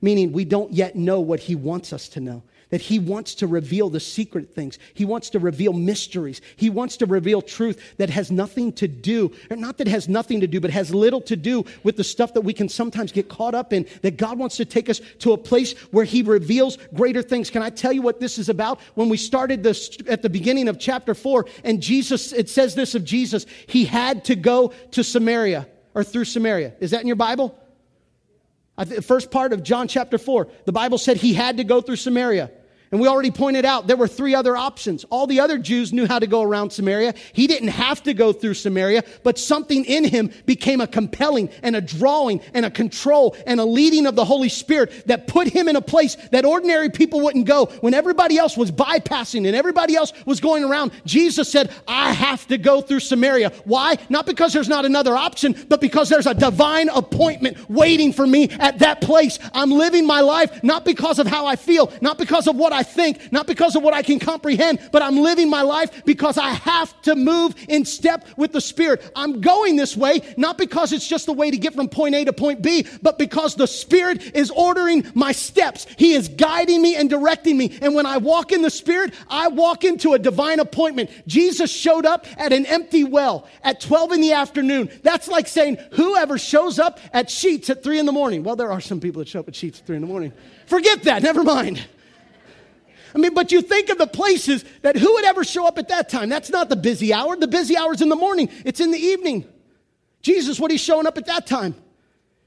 Meaning, 0.03 0.33
we 0.33 0.45
don't 0.45 0.75
yet 0.75 0.95
know 0.95 1.21
what 1.21 1.41
He 1.41 1.55
wants 1.55 1.95
us 1.95 2.11
to 2.11 2.21
know. 2.21 2.43
That 2.71 2.81
He 2.81 2.99
wants 2.99 3.35
to 3.37 3.47
reveal 3.47 3.89
the 3.89 4.01
secret 4.01 4.55
things. 4.55 4.79
He 4.95 5.05
wants 5.05 5.31
to 5.31 5.39
reveal 5.39 5.73
mysteries. 5.73 6.41
He 6.57 6.71
wants 6.71 6.97
to 6.99 7.07
reveal 7.07 7.43
truth 7.43 7.97
that 7.99 8.11
has 8.11 8.31
nothing 8.31 8.73
to 8.75 8.89
do, 8.89 9.33
or 9.51 9.57
not 9.57 9.79
that 9.79 9.89
has 9.89 10.09
nothing 10.09 10.41
to 10.41 10.47
do, 10.47 10.61
but 10.61 10.71
has 10.71 10.95
little 10.95 11.21
to 11.23 11.37
do 11.37 11.65
with 11.83 11.97
the 11.97 12.05
stuff 12.05 12.35
that 12.35 12.43
we 12.43 12.53
can 12.53 12.69
sometimes 12.69 13.13
get 13.13 13.29
caught 13.29 13.55
up 13.55 13.73
in. 13.73 13.87
That 14.03 14.17
God 14.17 14.39
wants 14.39 14.57
to 14.57 14.65
take 14.65 14.89
us 14.89 15.01
to 15.21 15.33
a 15.33 15.39
place 15.39 15.73
where 15.91 16.05
He 16.05 16.23
reveals 16.23 16.79
greater 16.95 17.23
things. 17.23 17.51
Can 17.51 17.63
I 17.63 17.71
tell 17.71 17.93
you 17.93 18.03
what 18.03 18.21
this 18.21 18.39
is 18.39 18.49
about? 18.49 18.81
When 18.95 19.09
we 19.09 19.17
started 19.17 19.63
this 19.63 19.97
at 20.09 20.23
the 20.23 20.31
beginning 20.31 20.69
of 20.69 20.79
chapter 20.79 21.15
4, 21.15 21.47
and 21.65 21.81
Jesus, 21.81 22.33
it 22.33 22.49
says 22.49 22.75
this 22.75 22.95
of 22.95 23.05
Jesus, 23.05 23.47
He 23.67 23.85
had 23.85 24.25
to 24.27 24.37
go 24.37 24.73
to 24.93 25.03
Samaria 25.03 25.67
or 25.95 26.05
through 26.05 26.27
Samaria. 26.27 26.75
Is 26.81 26.93
that 26.93 27.01
in 27.01 27.07
your 27.07 27.17
Bible? 27.17 27.59
The 28.79 29.03
first 29.03 29.33
part 29.33 29.53
of 29.53 29.65
John 29.65 29.89
chapter 29.89 30.19
4, 30.19 30.47
the 30.65 30.73
Bible 30.73 30.99
said 30.99 31.17
he 31.17 31.35
had 31.35 31.57
to 31.57 31.65
go 31.65 31.81
through 31.81 31.97
Samaria. 31.97 32.53
And 32.91 33.01
we 33.01 33.09
already 33.09 33.31
pointed 33.31 33.65
out 33.65 33.87
there 33.87 33.97
were 33.97 34.09
three 34.09 34.35
other 34.35 34.57
options. 34.57 35.05
All 35.11 35.27
the 35.27 35.41
other 35.41 35.59
Jews 35.59 35.93
knew 35.93 36.07
how 36.07 36.19
to 36.19 36.27
go 36.27 36.43
around 36.43 36.71
Samaria. 36.71 37.15
He 37.33 37.47
didn't 37.47 37.69
have 37.69 38.03
to 38.05 38.15
go 38.15 38.33
through 38.33 38.55
Samaria, 38.55 39.05
but 39.23 39.39
something 39.39 39.85
in 39.85 40.05
him 40.05 40.31
became 40.47 40.81
a 40.81 40.87
compelling 40.87 41.51
and 41.63 41.77
a 41.77 41.81
drawing 41.81 42.41
and 42.55 42.65
a 42.65 42.71
control 42.71 43.37
and 43.47 43.61
a 43.61 43.65
leading 43.65 44.07
of 44.07 44.15
the 44.15 44.25
Holy 44.25 44.49
Spirit 44.49 45.07
that 45.07 45.27
put 45.27 45.49
him 45.49 45.69
in 45.69 45.77
a 45.77 45.81
place 45.81 46.17
that 46.33 46.45
ordinary 46.45 46.91
people 46.91 47.21
wouldn't 47.21 47.47
go. 47.47 47.67
When 47.81 47.95
everybody 47.95 48.39
else 48.39 48.57
was 48.57 48.71
bypassing 48.71 49.47
and 49.47 49.55
everybody 49.55 49.95
else 49.95 50.13
was 50.25 50.41
going 50.41 50.65
around, 50.65 50.93
Jesus 51.05 51.51
said, 51.51 51.73
I 51.87 52.13
have 52.13 52.47
to 52.49 52.59
go 52.59 52.81
through 52.81 53.01
Samaria. 53.01 53.53
Why? 53.65 53.99
Not 54.09 54.27
because 54.27 54.53
there's 54.53 54.69
not 54.69 54.85
another 54.85 55.15
option, 55.15 55.55
but 55.69 55.81
because 55.81 56.09
there's 56.09 56.27
a 56.27 56.35
divine 56.35 56.89
appointment 56.89 57.69
waiting 57.69 58.13
for 58.13 58.27
me 58.27 58.49
at 58.51 58.79
that 58.79 59.01
place. 59.01 59.39
I'm 59.53 59.71
living 59.71 60.07
my 60.07 60.21
life 60.21 60.63
not 60.63 60.85
because 60.85 61.19
of 61.19 61.27
how 61.27 61.47
I 61.47 61.57
feel, 61.57 61.93
not 62.01 62.19
because 62.19 62.47
of 62.47 62.57
what 62.57 62.73
I 62.73 62.78
I 62.79 62.85
think, 62.85 63.33
not 63.33 63.49
because 63.49 63.75
of 63.75 63.83
what 63.83 63.93
I 63.93 64.03
can 64.03 64.21
comprehend, 64.21 64.79
but 64.93 65.03
I'm 65.03 65.17
living 65.17 65.51
my 65.51 65.63
life 65.63 66.05
because 66.05 66.39
I 66.39 66.51
have 66.51 67.03
to 67.03 67.17
move 67.17 67.57
in 67.69 67.85
step 67.85 68.25
with 68.37 68.53
the 68.53 68.61
Spirit. 68.61 69.11
I'm 69.17 69.41
going 69.41 69.75
this 69.75 69.97
way, 69.97 70.21
not 70.37 70.59
because 70.59 70.93
it's 70.93 71.09
just 71.09 71.27
the 71.27 71.33
way 71.33 71.51
to 71.51 71.59
get 71.59 71.75
from 71.75 71.89
point 71.89 72.15
A 72.15 72.25
to 72.27 72.33
point 72.33 72.63
B, 72.63 72.87
but 73.03 73.19
because 73.19 73.57
the 73.57 73.67
Spirit 73.67 74.37
is 74.37 74.53
ordering 74.53 75.05
my 75.15 75.33
steps. 75.33 75.89
He 75.99 76.13
is 76.13 76.29
guiding 76.29 76.81
me 76.81 76.95
and 76.95 77.11
directing 77.11 77.59
me. 77.59 77.77
And 77.83 77.97
when 77.97 78.07
I 78.07 78.19
walk 78.19 78.53
in 78.53 78.63
the 78.63 78.71
Spirit, 78.71 79.13
I 79.29 79.49
walk 79.49 79.83
into 79.83 80.13
a 80.13 80.19
divine 80.21 80.61
appointment. 80.61 81.11
Jesus 81.27 81.73
showed 81.73 82.07
up 82.07 82.27
at 82.39 82.53
an 82.53 82.65
empty 82.67 83.03
well 83.03 83.49
at 83.65 83.81
12 83.81 84.13
in 84.13 84.21
the 84.21 84.35
afternoon. 84.35 84.89
That's 85.03 85.27
like 85.27 85.49
saying, 85.49 85.79
whoever 85.95 86.39
shows 86.39 86.79
up 86.79 87.01
at 87.13 87.29
Sheets 87.29 87.71
at 87.71 87.83
3 87.83 87.99
in 87.99 88.07
the 88.07 88.13
morning. 88.13 88.45
Well, 88.45 88.55
there 88.55 88.71
are 88.71 88.81
some 88.81 89.01
people 89.01 89.19
that 89.19 89.27
show 89.27 89.41
up 89.41 89.49
at 89.49 89.57
Sheets 89.57 89.81
at 89.81 89.87
3 89.89 89.97
in 89.97 90.03
the 90.03 90.09
morning. 90.09 90.33
Forget 90.67 91.03
that, 91.03 91.25
never 91.25 91.43
mind. 91.43 91.85
I 93.15 93.19
mean, 93.19 93.35
but 93.35 93.53
you 93.53 93.63
think 93.63 93.89
of 93.89 93.99
the 93.99 94.07
places 94.07 94.65
that 94.83 94.97
who 94.97 95.13
would 95.15 95.25
ever 95.25 95.45
show 95.45 95.67
up 95.67 95.79
at 95.79 95.89
that 95.89 96.09
time? 96.09 96.29
That's 96.29 96.51
not 96.51 96.69
the 96.69 96.77
busy 96.77 97.13
hour. 97.13 97.37
The 97.37 97.49
busy 97.49 97.77
hour 97.77 97.93
is 97.93 98.03
in 98.03 98.09
the 98.09 98.17
morning, 98.17 98.49
it's 98.65 98.81
in 98.81 98.91
the 98.91 98.99
evening. 98.99 99.47
Jesus, 100.23 100.59
what 100.59 100.71
he's 100.71 100.81
showing 100.81 101.07
up 101.07 101.17
at 101.17 101.27
that 101.27 101.47
time? 101.47 101.75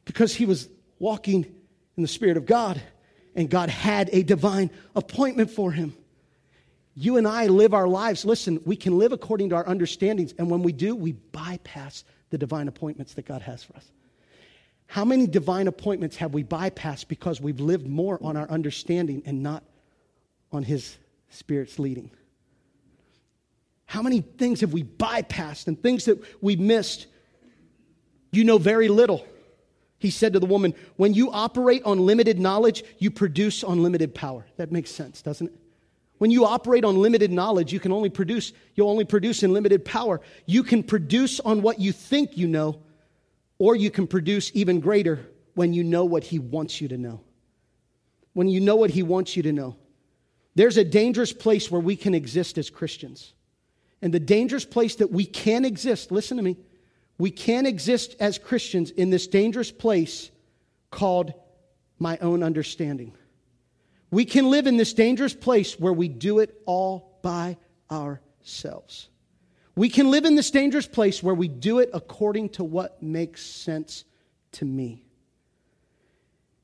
Because 0.06 0.36
he 0.36 0.45
was 0.45 0.67
walking 1.00 1.45
in 1.95 2.04
the 2.04 2.08
Spirit 2.08 2.38
of 2.38 2.45
God, 2.45 2.82
and 3.36 3.50
God 3.50 3.69
had 3.69 4.10
a 4.12 4.24
divine 4.24 4.69
appointment 4.95 5.52
for 5.52 5.71
him. 5.71 5.95
You 6.95 7.17
and 7.17 7.28
I 7.28 7.47
live 7.47 7.74
our 7.74 7.88
lives. 7.88 8.26
Listen, 8.26 8.60
we 8.65 8.76
can 8.76 8.97
live 8.97 9.12
according 9.13 9.50
to 9.50 9.56
our 9.56 9.67
understandings, 9.67 10.34
and 10.38 10.50
when 10.50 10.62
we 10.62 10.74
do, 10.74 10.95
we 10.95 11.13
bypass 11.13 12.04
the 12.30 12.38
divine 12.38 12.67
appointments 12.67 13.13
that 13.13 13.26
God 13.26 13.41
has 13.41 13.63
for 13.63 13.76
us. 13.78 13.86
How 14.88 15.06
many 15.06 15.26
divine 15.26 15.67
appointments 15.67 16.17
have 16.17 16.34
we 16.34 16.43
bypassed 16.43 17.08
because 17.08 17.39
we've 17.39 17.62
lived 17.62 17.88
more 17.88 18.19
on 18.21 18.36
our 18.36 18.50
understanding 18.50 19.24
and 19.26 19.41
not 19.41 19.63
on 20.51 20.63
His 20.63 20.97
Spirit's 21.29 21.79
leading? 21.79 22.11
How 23.85 24.01
many 24.01 24.21
things 24.21 24.61
have 24.61 24.71
we 24.71 24.83
bypassed 24.83 25.67
and 25.67 25.81
things 25.81 26.05
that 26.05 26.23
we 26.41 26.55
missed? 26.55 27.07
You 28.31 28.45
know 28.45 28.57
very 28.57 28.87
little. 28.87 29.25
He 29.99 30.09
said 30.09 30.33
to 30.33 30.39
the 30.39 30.45
woman, 30.45 30.73
When 30.95 31.13
you 31.13 31.29
operate 31.31 31.83
on 31.83 32.05
limited 32.05 32.39
knowledge, 32.39 32.83
you 32.97 33.11
produce 33.11 33.63
unlimited 33.63 34.15
power. 34.15 34.45
That 34.57 34.71
makes 34.71 34.89
sense, 34.89 35.21
doesn't 35.21 35.47
it? 35.47 35.53
When 36.17 36.31
you 36.31 36.45
operate 36.45 36.85
on 36.85 37.01
limited 37.01 37.31
knowledge, 37.31 37.73
you 37.73 37.79
can 37.79 37.91
only 37.91 38.09
produce, 38.09 38.53
you'll 38.75 38.89
only 38.89 39.05
produce 39.05 39.43
in 39.43 39.53
limited 39.53 39.83
power. 39.83 40.21
You 40.45 40.63
can 40.63 40.83
produce 40.83 41.39
on 41.39 41.61
what 41.61 41.79
you 41.79 41.91
think 41.91 42.37
you 42.37 42.47
know, 42.47 42.79
or 43.57 43.75
you 43.75 43.91
can 43.91 44.07
produce 44.07 44.51
even 44.53 44.79
greater 44.79 45.27
when 45.55 45.73
you 45.73 45.83
know 45.83 46.05
what 46.05 46.23
He 46.23 46.39
wants 46.39 46.79
you 46.79 46.87
to 46.87 46.97
know. 46.97 47.21
When 48.33 48.47
you 48.47 48.59
know 48.59 48.75
what 48.75 48.91
He 48.91 49.03
wants 49.03 49.35
you 49.35 49.43
to 49.43 49.51
know. 49.51 49.75
There's 50.55 50.77
a 50.77 50.83
dangerous 50.83 51.33
place 51.33 51.71
where 51.71 51.81
we 51.81 51.95
can 51.95 52.13
exist 52.13 52.57
as 52.57 52.69
Christians. 52.69 53.33
And 54.01 54.13
the 54.13 54.19
dangerous 54.19 54.65
place 54.65 54.95
that 54.95 55.11
we 55.11 55.25
can 55.25 55.63
exist, 55.63 56.11
listen 56.11 56.37
to 56.37 56.43
me, 56.43 56.57
we 57.17 57.31
can 57.31 57.65
exist 57.65 58.15
as 58.19 58.37
Christians 58.37 58.89
in 58.89 59.11
this 59.11 59.27
dangerous 59.27 59.71
place 59.71 60.31
called 60.89 61.33
my 61.99 62.17
own 62.17 62.41
understanding. 62.41 63.13
We 64.09 64.25
can 64.25 64.49
live 64.49 64.67
in 64.67 64.75
this 64.75 64.93
dangerous 64.93 65.33
place 65.33 65.79
where 65.79 65.93
we 65.93 66.09
do 66.09 66.39
it 66.39 66.59
all 66.65 67.19
by 67.21 67.57
ourselves. 67.89 69.07
We 69.75 69.87
can 69.87 70.11
live 70.11 70.25
in 70.25 70.35
this 70.35 70.51
dangerous 70.51 70.87
place 70.87 71.23
where 71.23 71.35
we 71.35 71.47
do 71.47 71.79
it 71.79 71.91
according 71.93 72.49
to 72.49 72.63
what 72.63 73.01
makes 73.01 73.45
sense 73.45 74.03
to 74.53 74.65
me. 74.65 75.05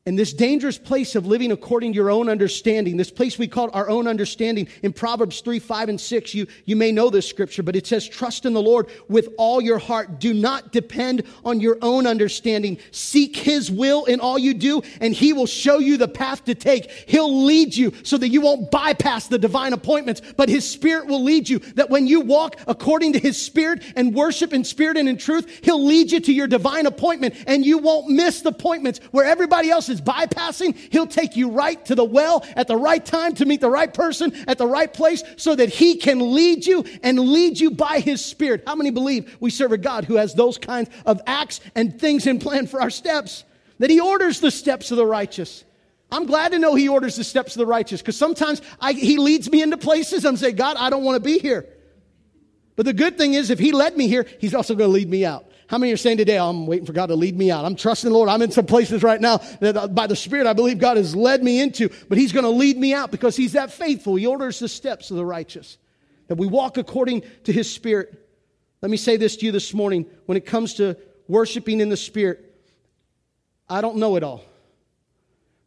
And 0.07 0.17
this 0.17 0.31
dangerous 0.31 0.77
place 0.77 1.15
of 1.15 1.27
living 1.27 1.51
according 1.51 1.91
to 1.91 1.97
your 1.97 2.09
own 2.09 2.29
understanding, 2.29 2.95
this 2.95 3.11
place 3.11 3.37
we 3.37 3.45
call 3.45 3.69
our 3.73 3.89
own 3.89 4.07
understanding 4.07 4.69
in 4.81 4.93
Proverbs 4.93 5.41
3, 5.41 5.59
5, 5.59 5.89
and 5.89 5.99
6, 5.99 6.33
you, 6.33 6.47
you 6.63 6.77
may 6.77 6.93
know 6.93 7.09
this 7.09 7.27
scripture, 7.27 7.61
but 7.61 7.75
it 7.75 7.85
says, 7.85 8.07
Trust 8.07 8.45
in 8.45 8.53
the 8.53 8.61
Lord 8.61 8.87
with 9.09 9.27
all 9.37 9.59
your 9.59 9.79
heart. 9.79 10.21
Do 10.21 10.33
not 10.33 10.71
depend 10.71 11.23
on 11.43 11.59
your 11.59 11.77
own 11.81 12.07
understanding. 12.07 12.77
Seek 12.91 13.35
His 13.35 13.69
will 13.69 14.05
in 14.05 14.21
all 14.21 14.39
you 14.39 14.53
do, 14.53 14.81
and 15.01 15.13
He 15.13 15.33
will 15.33 15.45
show 15.45 15.79
you 15.79 15.97
the 15.97 16.07
path 16.07 16.45
to 16.45 16.55
take. 16.55 16.89
He'll 16.89 17.43
lead 17.43 17.75
you 17.75 17.93
so 18.03 18.17
that 18.17 18.29
you 18.29 18.39
won't 18.39 18.71
bypass 18.71 19.27
the 19.27 19.37
divine 19.37 19.73
appointments, 19.73 20.21
but 20.37 20.47
His 20.47 20.65
Spirit 20.71 21.07
will 21.07 21.21
lead 21.21 21.49
you. 21.49 21.59
That 21.75 21.89
when 21.89 22.07
you 22.07 22.21
walk 22.21 22.55
according 22.65 23.11
to 23.11 23.19
His 23.19 23.35
Spirit 23.35 23.83
and 23.97 24.15
worship 24.15 24.53
in 24.53 24.63
spirit 24.63 24.95
and 24.95 25.09
in 25.09 25.17
truth, 25.17 25.65
He'll 25.65 25.83
lead 25.83 26.13
you 26.13 26.21
to 26.21 26.31
your 26.31 26.47
divine 26.47 26.85
appointment, 26.85 27.35
and 27.45 27.65
you 27.65 27.77
won't 27.77 28.07
miss 28.07 28.39
the 28.39 28.51
appointments 28.51 29.01
where 29.11 29.25
everybody 29.25 29.69
else 29.69 29.89
is 29.89 29.96
is 29.97 30.01
bypassing, 30.01 30.75
He'll 30.91 31.07
take 31.07 31.35
you 31.35 31.49
right 31.49 31.83
to 31.85 31.95
the 31.95 32.03
well 32.03 32.45
at 32.55 32.67
the 32.67 32.75
right 32.75 33.03
time 33.03 33.33
to 33.35 33.45
meet 33.45 33.61
the 33.61 33.69
right 33.69 33.93
person 33.93 34.33
at 34.47 34.57
the 34.57 34.67
right 34.67 34.91
place 34.91 35.23
so 35.35 35.55
that 35.55 35.69
He 35.69 35.95
can 35.95 36.33
lead 36.33 36.65
you 36.65 36.85
and 37.03 37.19
lead 37.19 37.59
you 37.59 37.71
by 37.71 37.99
His 37.99 38.23
Spirit. 38.23 38.63
How 38.65 38.75
many 38.75 38.91
believe 38.91 39.37
we 39.39 39.49
serve 39.49 39.71
a 39.71 39.77
God 39.77 40.05
who 40.05 40.15
has 40.15 40.33
those 40.33 40.57
kinds 40.57 40.89
of 41.05 41.21
acts 41.25 41.59
and 41.75 41.99
things 41.99 42.27
in 42.27 42.39
plan 42.39 42.67
for 42.67 42.81
our 42.81 42.89
steps? 42.89 43.43
That 43.79 43.89
He 43.89 43.99
orders 43.99 44.39
the 44.39 44.51
steps 44.51 44.91
of 44.91 44.97
the 44.97 45.05
righteous. 45.05 45.63
I'm 46.11 46.25
glad 46.25 46.53
to 46.53 46.59
know 46.59 46.75
He 46.75 46.87
orders 46.87 47.15
the 47.15 47.23
steps 47.23 47.55
of 47.55 47.59
the 47.59 47.65
righteous 47.65 48.01
because 48.01 48.17
sometimes 48.17 48.61
I, 48.79 48.93
He 48.93 49.17
leads 49.17 49.49
me 49.51 49.61
into 49.61 49.77
places 49.77 50.25
I'm 50.25 50.37
saying, 50.37 50.55
God, 50.55 50.77
I 50.77 50.89
don't 50.89 51.03
want 51.03 51.15
to 51.15 51.27
be 51.27 51.39
here. 51.39 51.67
But 52.75 52.85
the 52.85 52.93
good 52.93 53.17
thing 53.17 53.33
is, 53.33 53.49
if 53.49 53.59
He 53.59 53.71
led 53.71 53.97
me 53.97 54.07
here, 54.07 54.25
He's 54.39 54.53
also 54.53 54.75
going 54.75 54.89
to 54.89 54.93
lead 54.93 55.09
me 55.09 55.25
out. 55.25 55.45
How 55.67 55.77
many 55.77 55.91
are 55.91 55.97
saying 55.97 56.17
today, 56.17 56.39
I'm 56.39 56.65
waiting 56.65 56.85
for 56.85 56.93
God 56.93 57.07
to 57.07 57.15
lead 57.15 57.37
me 57.37 57.51
out? 57.51 57.65
I'm 57.65 57.75
trusting 57.75 58.09
the 58.09 58.15
Lord. 58.15 58.29
I'm 58.29 58.41
in 58.41 58.51
some 58.51 58.65
places 58.65 59.03
right 59.03 59.19
now 59.19 59.37
that 59.59 59.75
uh, 59.75 59.87
by 59.89 60.07
the 60.07 60.15
Spirit 60.15 60.47
I 60.47 60.53
believe 60.53 60.79
God 60.79 60.95
has 60.95 61.13
led 61.13 61.43
me 61.43 61.59
into, 61.59 61.89
but 62.07 62.17
He's 62.17 62.31
going 62.31 62.45
to 62.45 62.49
lead 62.49 62.77
me 62.77 62.93
out 62.93 63.11
because 63.11 63.35
He's 63.35 63.51
that 63.51 63.71
faithful. 63.71 64.15
He 64.15 64.25
orders 64.25 64.59
the 64.59 64.69
steps 64.69 65.11
of 65.11 65.17
the 65.17 65.25
righteous. 65.25 65.77
That 66.27 66.35
we 66.35 66.47
walk 66.47 66.77
according 66.77 67.23
to 67.43 67.51
His 67.51 67.71
Spirit. 67.71 68.29
Let 68.81 68.89
me 68.91 68.97
say 68.97 69.17
this 69.17 69.35
to 69.37 69.45
you 69.45 69.51
this 69.51 69.73
morning. 69.73 70.05
When 70.25 70.37
it 70.37 70.45
comes 70.45 70.75
to 70.75 70.97
worshiping 71.27 71.81
in 71.81 71.89
the 71.89 71.97
Spirit, 71.97 72.55
I 73.67 73.81
don't 73.81 73.97
know 73.97 74.15
it 74.15 74.23
all. 74.23 74.45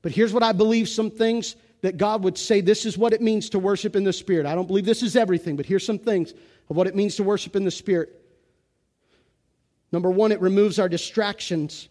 But 0.01 0.13
here's 0.13 0.33
what 0.33 0.43
I 0.43 0.53
believe 0.53 0.89
some 0.89 1.11
things 1.11 1.57
that 1.83 1.99
God 1.99 2.25
would 2.25 2.39
say 2.39 2.63
this 2.63 2.87
is 2.87 2.97
what 2.97 3.13
it 3.13 3.21
means 3.21 3.51
to 3.51 3.59
worship 3.59 3.97
in 3.97 4.05
the 4.05 4.15
Spirit. 4.15 4.47
I 4.47 4.55
don't 4.55 4.67
believe 4.67 4.87
this 4.87 5.03
is 5.03 5.15
everything, 5.15 5.57
but 5.57 5.67
here's 5.67 5.85
some 5.85 5.99
things 5.99 6.33
of 6.71 6.77
what 6.77 6.87
it 6.87 6.95
means 6.95 7.17
to 7.17 7.23
worship 7.23 7.55
in 7.55 7.65
the 7.65 7.71
Spirit. 7.71 8.20
Number 9.93 10.11
one, 10.11 10.33
it 10.33 10.41
removes 10.41 10.79
our 10.79 10.89
distractions 10.89 11.89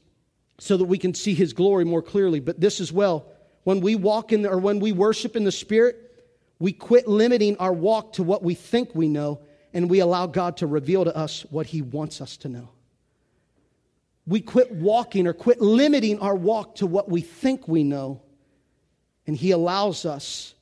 so 0.57 0.77
that 0.77 0.85
we 0.85 0.97
can 0.97 1.13
see 1.13 1.33
his 1.33 1.53
glory 1.53 1.85
more 1.85 2.01
clearly. 2.01 2.39
But 2.39 2.59
this 2.59 2.79
as 2.79 2.91
well, 2.91 3.25
when 3.63 3.81
we 3.81 3.95
walk 3.95 4.31
in 4.31 4.41
the, 4.41 4.49
or 4.49 4.57
when 4.57 4.79
we 4.79 4.91
worship 4.91 5.35
in 5.35 5.43
the 5.43 5.51
Spirit, 5.51 5.95
we 6.59 6.73
quit 6.73 7.07
limiting 7.07 7.57
our 7.57 7.73
walk 7.73 8.13
to 8.13 8.23
what 8.23 8.43
we 8.43 8.53
think 8.53 8.93
we 8.93 9.07
know 9.07 9.41
and 9.73 9.89
we 9.89 9.99
allow 9.99 10.25
God 10.25 10.57
to 10.57 10.67
reveal 10.67 11.05
to 11.05 11.15
us 11.15 11.45
what 11.49 11.67
he 11.67 11.81
wants 11.81 12.21
us 12.21 12.37
to 12.37 12.49
know. 12.49 12.69
We 14.25 14.41
quit 14.41 14.71
walking 14.71 15.27
or 15.27 15.33
quit 15.33 15.61
limiting 15.61 16.19
our 16.19 16.35
walk 16.35 16.75
to 16.75 16.87
what 16.87 17.09
we 17.09 17.21
think 17.21 17.67
we 17.67 17.83
know, 17.83 18.21
and 19.25 19.35
he 19.35 19.51
allows 19.51 20.05
us, 20.05 20.53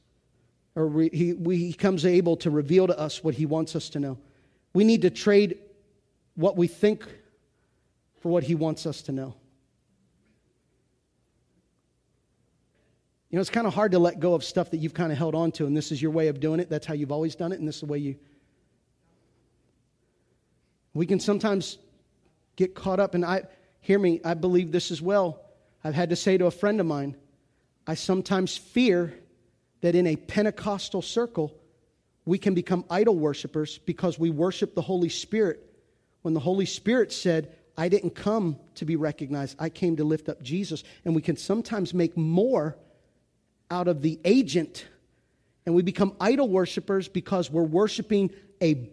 or 0.76 1.02
he, 1.02 1.34
we, 1.34 1.58
he 1.58 1.74
comes 1.74 2.06
able 2.06 2.38
to 2.38 2.50
reveal 2.50 2.88
to 2.88 2.98
us 2.98 3.24
what 3.24 3.34
he 3.34 3.46
wants 3.46 3.76
us 3.76 3.90
to 3.90 4.00
know. 4.00 4.18
We 4.74 4.84
need 4.84 5.02
to 5.02 5.10
trade 5.10 5.60
what 6.36 6.56
we 6.56 6.68
think 6.68 7.06
for 8.28 8.32
what 8.32 8.44
He 8.44 8.56
wants 8.56 8.86
us 8.86 9.04
to 9.04 9.14
know. 9.14 9.34
You 13.30 13.38
know, 13.38 13.40
it's 13.40 13.50
kind 13.50 13.66
of 13.66 13.74
hard 13.74 13.94
to 13.94 14.00
let 14.00 14.20
go 14.20 14.34
of 14.34 14.44
stuff 14.44 14.72
that 14.72 14.78
you've 14.78 14.94
kind 14.94 15.14
of 15.14 15.18
held 15.18 15.34
on 15.34 15.54
to, 15.54 15.66
and 15.66 15.78
this 15.78 15.94
is 15.94 16.02
your 16.02 16.12
way 16.12 16.28
of 16.28 16.42
doing 16.42 16.60
it. 16.60 16.70
That's 16.70 16.86
how 16.86 16.94
you've 16.94 17.14
always 17.14 17.36
done 17.36 17.54
it, 17.54 17.60
and 17.60 17.66
this 17.66 17.76
is 17.76 17.82
the 17.82 17.88
way 17.88 18.00
you. 18.00 18.18
We 20.94 21.06
can 21.06 21.22
sometimes 21.22 21.78
get 22.58 22.76
caught 22.76 23.00
up, 23.00 23.16
and 23.16 23.24
I 23.24 23.44
hear 23.80 23.98
me, 23.98 24.20
I 24.26 24.34
believe 24.34 24.74
this 24.74 24.92
as 24.92 25.02
well. 25.02 25.42
I've 25.82 25.96
had 25.96 26.10
to 26.10 26.18
say 26.18 26.38
to 26.38 26.48
a 26.48 26.52
friend 26.52 26.82
of 26.82 26.86
mine, 26.86 27.16
I 27.86 27.94
sometimes 27.94 28.58
fear 28.58 29.18
that 29.80 29.96
in 29.96 30.06
a 30.06 30.18
Pentecostal 30.18 31.02
circle, 31.02 31.56
we 32.26 32.38
can 32.38 32.54
become 32.54 32.84
idol 32.90 33.18
worshippers 33.18 33.78
because 33.78 34.20
we 34.20 34.32
worship 34.32 34.76
the 34.76 34.82
Holy 34.82 35.08
Spirit 35.08 35.64
when 36.24 36.34
the 36.34 36.42
Holy 36.42 36.66
Spirit 36.66 37.14
said, 37.14 37.56
I 37.78 37.90
didn't 37.90 38.16
come 38.16 38.58
to 38.76 38.86
be 38.86 38.96
recognized, 38.96 39.56
I 39.60 39.70
came 39.70 39.98
to 39.98 40.04
lift 40.04 40.30
up 40.30 40.42
Jesus. 40.42 40.84
And 41.06 41.16
we 41.16 41.22
can 41.22 41.38
sometimes 41.38 41.94
make 41.94 42.18
more 42.18 42.76
out 43.70 43.88
of 43.88 44.02
the 44.02 44.20
agent, 44.26 44.86
and 45.66 45.76
we 45.76 45.84
become 45.84 46.16
idol 46.20 46.48
worshippers 46.50 47.08
because 47.08 47.52
we're 47.52 47.64
worshiping 47.64 48.32
a 48.62 48.90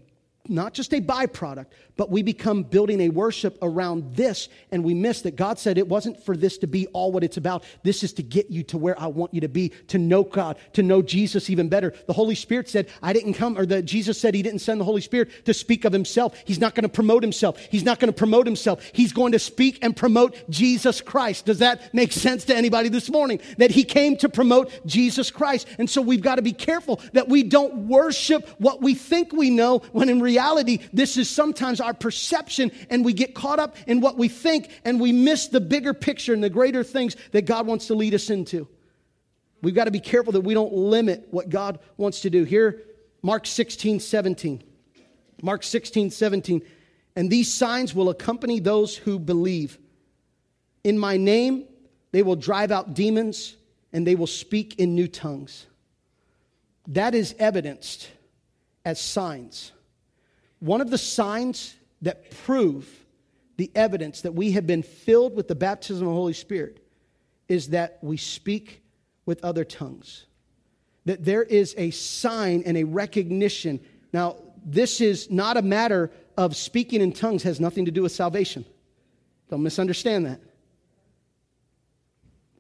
not 0.48 0.74
just 0.74 0.92
a 0.92 1.00
byproduct, 1.00 1.66
but 1.96 2.10
we 2.10 2.22
become 2.22 2.64
building 2.64 3.00
a 3.00 3.08
worship 3.08 3.56
around 3.62 4.14
this, 4.16 4.48
and 4.70 4.84
we 4.84 4.92
miss 4.92 5.22
that 5.22 5.36
God 5.36 5.58
said 5.58 5.78
it 5.78 5.88
wasn't 5.88 6.22
for 6.24 6.36
this 6.36 6.58
to 6.58 6.66
be 6.66 6.86
all 6.88 7.12
what 7.12 7.24
it's 7.24 7.36
about. 7.36 7.64
This 7.82 8.02
is 8.02 8.12
to 8.14 8.22
get 8.22 8.50
you 8.50 8.62
to 8.64 8.76
where 8.76 8.98
I 9.00 9.06
want 9.06 9.32
you 9.32 9.40
to 9.42 9.48
be, 9.48 9.70
to 9.88 9.98
know 9.98 10.22
God, 10.22 10.58
to 10.74 10.82
know 10.82 11.02
Jesus 11.02 11.48
even 11.48 11.68
better. 11.68 11.94
The 12.06 12.12
Holy 12.12 12.34
Spirit 12.34 12.68
said, 12.68 12.88
I 13.00 13.12
didn't 13.12 13.34
come, 13.34 13.56
or 13.56 13.64
that 13.66 13.84
Jesus 13.84 14.20
said 14.20 14.34
he 14.34 14.42
didn't 14.42 14.58
send 14.58 14.80
the 14.80 14.84
Holy 14.84 15.00
Spirit 15.00 15.46
to 15.46 15.54
speak 15.54 15.84
of 15.84 15.92
himself. 15.92 16.36
He's 16.44 16.60
not 16.60 16.74
going 16.74 16.82
to 16.82 16.88
promote 16.88 17.22
himself. 17.22 17.58
He's 17.58 17.84
not 17.84 17.98
going 17.98 18.12
to 18.12 18.16
promote 18.18 18.46
himself. 18.46 18.84
He's 18.92 19.12
going 19.12 19.32
to 19.32 19.38
speak 19.38 19.78
and 19.82 19.96
promote 19.96 20.36
Jesus 20.50 21.00
Christ. 21.00 21.46
Does 21.46 21.60
that 21.60 21.94
make 21.94 22.12
sense 22.12 22.44
to 22.46 22.56
anybody 22.56 22.90
this 22.90 23.08
morning? 23.08 23.40
That 23.58 23.70
he 23.70 23.84
came 23.84 24.16
to 24.18 24.28
promote 24.28 24.84
Jesus 24.84 25.30
Christ. 25.30 25.68
And 25.78 25.88
so 25.88 26.02
we've 26.02 26.20
got 26.20 26.34
to 26.36 26.42
be 26.42 26.52
careful 26.52 27.00
that 27.12 27.28
we 27.28 27.44
don't 27.44 27.88
worship 27.88 28.48
what 28.58 28.82
we 28.82 28.94
think 28.94 29.32
we 29.32 29.48
know 29.48 29.78
when 29.92 30.08
in 30.08 30.20
reality, 30.20 30.33
reality, 30.34 30.80
this 30.92 31.16
is 31.16 31.30
sometimes 31.30 31.80
our 31.80 31.94
perception, 31.94 32.72
and 32.90 33.04
we 33.04 33.12
get 33.12 33.34
caught 33.34 33.58
up 33.58 33.76
in 33.86 34.00
what 34.00 34.18
we 34.18 34.28
think, 34.28 34.70
and 34.84 35.00
we 35.00 35.12
miss 35.12 35.48
the 35.48 35.60
bigger 35.60 35.94
picture 35.94 36.34
and 36.34 36.42
the 36.42 36.50
greater 36.50 36.82
things 36.82 37.16
that 37.30 37.42
God 37.42 37.66
wants 37.66 37.86
to 37.86 37.94
lead 37.94 38.14
us 38.14 38.30
into. 38.30 38.66
We've 39.62 39.74
got 39.74 39.84
to 39.84 39.92
be 39.92 40.00
careful 40.00 40.32
that 40.32 40.40
we 40.40 40.52
don't 40.52 40.72
limit 40.72 41.28
what 41.30 41.48
God 41.48 41.78
wants 41.96 42.20
to 42.22 42.30
do. 42.30 42.44
Here, 42.44 42.82
Mark 43.22 43.46
16, 43.46 44.00
17. 44.00 44.62
Mark 45.40 45.62
16, 45.62 46.10
17. 46.10 46.62
And 47.16 47.30
these 47.30 47.52
signs 47.52 47.94
will 47.94 48.10
accompany 48.10 48.60
those 48.60 48.96
who 48.96 49.18
believe. 49.18 49.78
In 50.82 50.98
my 50.98 51.16
name, 51.16 51.64
they 52.12 52.22
will 52.22 52.36
drive 52.36 52.72
out 52.72 52.94
demons 52.94 53.56
and 53.92 54.06
they 54.06 54.16
will 54.16 54.26
speak 54.26 54.78
in 54.78 54.94
new 54.94 55.08
tongues. 55.08 55.66
That 56.88 57.14
is 57.14 57.34
evidenced 57.38 58.10
as 58.84 59.00
signs. 59.00 59.72
One 60.64 60.80
of 60.80 60.88
the 60.88 60.96
signs 60.96 61.74
that 62.00 62.30
prove 62.30 62.88
the 63.58 63.70
evidence 63.74 64.22
that 64.22 64.32
we 64.32 64.52
have 64.52 64.66
been 64.66 64.82
filled 64.82 65.36
with 65.36 65.46
the 65.46 65.54
baptism 65.54 66.06
of 66.06 66.14
the 66.14 66.18
Holy 66.18 66.32
Spirit 66.32 66.82
is 67.48 67.68
that 67.68 67.98
we 68.00 68.16
speak 68.16 68.82
with 69.26 69.44
other 69.44 69.62
tongues. 69.62 70.24
That 71.04 71.22
there 71.22 71.42
is 71.42 71.74
a 71.76 71.90
sign 71.90 72.62
and 72.64 72.78
a 72.78 72.84
recognition. 72.84 73.78
Now, 74.14 74.36
this 74.64 75.02
is 75.02 75.30
not 75.30 75.58
a 75.58 75.62
matter 75.62 76.10
of 76.38 76.56
speaking 76.56 77.02
in 77.02 77.12
tongues, 77.12 77.42
has 77.42 77.60
nothing 77.60 77.84
to 77.84 77.90
do 77.90 78.00
with 78.00 78.12
salvation. 78.12 78.64
Don't 79.50 79.62
misunderstand 79.62 80.24
that. 80.24 80.40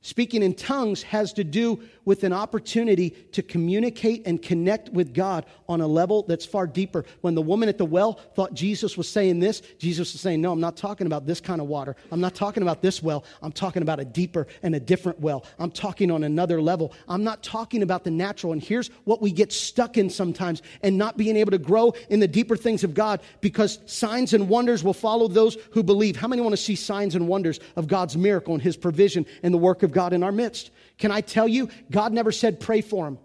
Speaking 0.04 0.42
in 0.42 0.52
tongues 0.52 1.02
has 1.04 1.32
to 1.32 1.44
do 1.44 1.80
with 2.04 2.24
an 2.24 2.32
opportunity 2.34 3.08
to 3.32 3.42
communicate 3.42 4.26
and 4.26 4.42
connect 4.42 4.90
with 4.90 5.14
God 5.14 5.46
on 5.66 5.80
a 5.80 5.86
level 5.86 6.26
that's 6.28 6.44
far 6.44 6.66
deeper. 6.66 7.06
When 7.22 7.34
the 7.34 7.40
woman 7.40 7.70
at 7.70 7.78
the 7.78 7.86
well 7.86 8.20
thought 8.34 8.52
Jesus 8.52 8.98
was 8.98 9.08
saying 9.08 9.40
this, 9.40 9.62
Jesus 9.78 10.12
was 10.12 10.20
saying, 10.20 10.42
No, 10.42 10.52
I'm 10.52 10.60
not 10.60 10.76
talking 10.76 11.06
about 11.06 11.24
this 11.24 11.40
kind 11.40 11.58
of 11.58 11.68
water. 11.68 11.96
I'm 12.12 12.20
not 12.20 12.34
talking 12.34 12.62
about 12.62 12.82
this 12.82 13.02
well. 13.02 13.24
I'm 13.40 13.50
talking 13.50 13.80
about 13.80 13.98
a 13.98 14.04
deeper 14.04 14.46
and 14.62 14.74
a 14.74 14.78
different 14.78 15.20
well. 15.20 15.46
I'm 15.58 15.70
talking 15.70 16.10
on 16.10 16.22
another 16.22 16.60
level. 16.60 16.92
I'm 17.08 17.24
not 17.24 17.42
talking 17.42 17.82
about 17.82 18.04
the 18.04 18.10
natural. 18.10 18.52
And 18.52 18.62
here's 18.62 18.88
what 19.04 19.22
we 19.22 19.32
get 19.32 19.54
stuck 19.54 19.96
in 19.96 20.10
sometimes 20.10 20.60
and 20.82 20.98
not 20.98 21.16
being 21.16 21.38
able 21.38 21.52
to 21.52 21.58
grow 21.58 21.94
in 22.10 22.20
the 22.20 22.28
deeper 22.28 22.58
things 22.58 22.84
of 22.84 22.92
God 22.92 23.22
because 23.40 23.78
signs 23.86 24.34
and 24.34 24.50
wonders 24.50 24.84
will 24.84 24.92
follow 24.92 25.28
those 25.28 25.56
who 25.70 25.82
believe. 25.82 26.14
How 26.14 26.28
many 26.28 26.42
want 26.42 26.52
to 26.52 26.62
see 26.62 26.76
signs 26.76 27.14
and 27.14 27.26
wonders 27.26 27.58
of 27.76 27.88
God's 27.88 28.18
miracle 28.18 28.52
and 28.52 28.62
His 28.62 28.76
provision 28.76 29.24
and 29.42 29.54
the 29.54 29.58
work 29.58 29.82
of 29.82 29.93
God 29.94 30.12
in 30.12 30.22
our 30.22 30.32
midst? 30.32 30.70
Can 30.98 31.10
I 31.10 31.20
tell 31.22 31.48
you, 31.48 31.70
God 31.90 32.12
never 32.12 32.32
said 32.32 32.60
pray 32.60 32.80
for 32.82 33.08
him. 33.08 33.18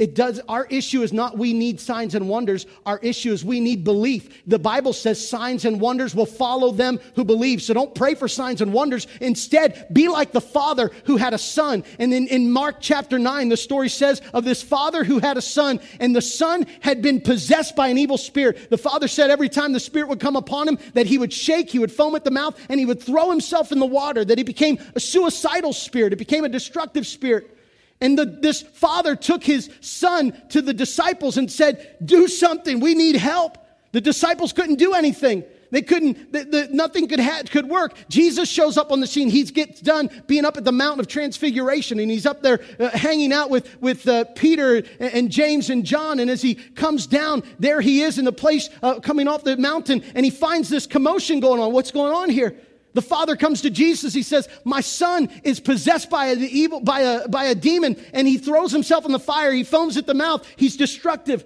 It 0.00 0.14
does, 0.14 0.40
our 0.48 0.64
issue 0.70 1.02
is 1.02 1.12
not 1.12 1.36
we 1.36 1.52
need 1.52 1.78
signs 1.78 2.14
and 2.14 2.26
wonders. 2.26 2.64
Our 2.86 2.98
issue 3.00 3.32
is 3.32 3.44
we 3.44 3.60
need 3.60 3.84
belief. 3.84 4.42
The 4.46 4.58
Bible 4.58 4.94
says 4.94 5.28
signs 5.28 5.66
and 5.66 5.78
wonders 5.78 6.14
will 6.14 6.24
follow 6.24 6.72
them 6.72 6.98
who 7.16 7.22
believe. 7.22 7.60
So 7.60 7.74
don't 7.74 7.94
pray 7.94 8.14
for 8.14 8.26
signs 8.26 8.62
and 8.62 8.72
wonders. 8.72 9.06
Instead, 9.20 9.88
be 9.92 10.08
like 10.08 10.32
the 10.32 10.40
father 10.40 10.90
who 11.04 11.18
had 11.18 11.34
a 11.34 11.38
son. 11.38 11.84
And 11.98 12.14
in, 12.14 12.28
in 12.28 12.50
Mark 12.50 12.76
chapter 12.80 13.18
9, 13.18 13.50
the 13.50 13.58
story 13.58 13.90
says 13.90 14.22
of 14.32 14.46
this 14.46 14.62
father 14.62 15.04
who 15.04 15.18
had 15.18 15.36
a 15.36 15.42
son, 15.42 15.80
and 16.00 16.16
the 16.16 16.22
son 16.22 16.66
had 16.80 17.02
been 17.02 17.20
possessed 17.20 17.76
by 17.76 17.88
an 17.88 17.98
evil 17.98 18.16
spirit. 18.16 18.70
The 18.70 18.78
father 18.78 19.06
said 19.06 19.30
every 19.30 19.50
time 19.50 19.74
the 19.74 19.80
spirit 19.80 20.08
would 20.08 20.18
come 20.18 20.34
upon 20.34 20.66
him, 20.66 20.78
that 20.94 21.04
he 21.04 21.18
would 21.18 21.30
shake, 21.32 21.68
he 21.68 21.78
would 21.78 21.92
foam 21.92 22.14
at 22.14 22.24
the 22.24 22.30
mouth, 22.30 22.58
and 22.70 22.80
he 22.80 22.86
would 22.86 23.02
throw 23.02 23.28
himself 23.30 23.70
in 23.70 23.78
the 23.78 23.84
water, 23.84 24.24
that 24.24 24.38
he 24.38 24.44
became 24.44 24.78
a 24.94 25.00
suicidal 25.00 25.74
spirit. 25.74 26.14
It 26.14 26.16
became 26.16 26.44
a 26.44 26.48
destructive 26.48 27.06
spirit. 27.06 27.58
And 28.00 28.18
the, 28.18 28.24
this 28.24 28.62
father 28.62 29.14
took 29.14 29.44
his 29.44 29.70
son 29.80 30.40
to 30.50 30.62
the 30.62 30.72
disciples 30.72 31.36
and 31.36 31.50
said, 31.50 31.96
Do 32.04 32.28
something. 32.28 32.80
We 32.80 32.94
need 32.94 33.16
help. 33.16 33.58
The 33.92 34.00
disciples 34.00 34.52
couldn't 34.52 34.76
do 34.76 34.94
anything. 34.94 35.44
They 35.70 35.82
couldn't, 35.82 36.32
the, 36.32 36.44
the, 36.44 36.68
nothing 36.72 37.06
could, 37.06 37.20
ha- 37.20 37.42
could 37.48 37.68
work. 37.68 37.94
Jesus 38.08 38.48
shows 38.48 38.76
up 38.76 38.90
on 38.90 39.00
the 39.00 39.06
scene. 39.06 39.28
He 39.28 39.44
gets 39.44 39.80
done 39.80 40.10
being 40.26 40.44
up 40.44 40.56
at 40.56 40.64
the 40.64 40.72
Mountain 40.72 41.00
of 41.00 41.06
Transfiguration, 41.06 42.00
and 42.00 42.10
he's 42.10 42.26
up 42.26 42.42
there 42.42 42.60
uh, 42.78 42.90
hanging 42.90 43.32
out 43.32 43.50
with, 43.50 43.80
with 43.80 44.06
uh, 44.08 44.24
Peter 44.34 44.76
and, 44.76 44.86
and, 45.00 45.30
James 45.30 45.70
and 45.70 45.84
John. 45.84 46.18
And 46.18 46.28
as 46.28 46.42
he 46.42 46.56
comes 46.56 47.06
down, 47.06 47.44
there 47.58 47.80
he 47.80 48.02
is 48.02 48.18
in 48.18 48.24
the 48.24 48.32
place 48.32 48.68
uh, 48.82 48.98
coming 48.98 49.28
off 49.28 49.44
the 49.44 49.56
mountain, 49.56 50.02
and 50.14 50.24
he 50.24 50.30
finds 50.30 50.68
this 50.68 50.86
commotion 50.86 51.38
going 51.38 51.60
on. 51.60 51.72
What's 51.72 51.92
going 51.92 52.12
on 52.12 52.30
here? 52.30 52.56
The 52.92 53.02
father 53.02 53.36
comes 53.36 53.62
to 53.62 53.70
Jesus. 53.70 54.12
He 54.12 54.22
says, 54.22 54.48
My 54.64 54.80
son 54.80 55.28
is 55.44 55.60
possessed 55.60 56.10
by 56.10 56.26
a, 56.26 56.34
evil, 56.36 56.80
by 56.80 57.00
a, 57.00 57.28
by 57.28 57.44
a 57.44 57.54
demon, 57.54 57.96
and 58.12 58.26
he 58.26 58.38
throws 58.38 58.72
himself 58.72 59.04
in 59.04 59.12
the 59.12 59.18
fire. 59.18 59.52
He 59.52 59.64
foams 59.64 59.96
at 59.96 60.06
the 60.06 60.14
mouth. 60.14 60.46
He's 60.56 60.76
destructive. 60.76 61.44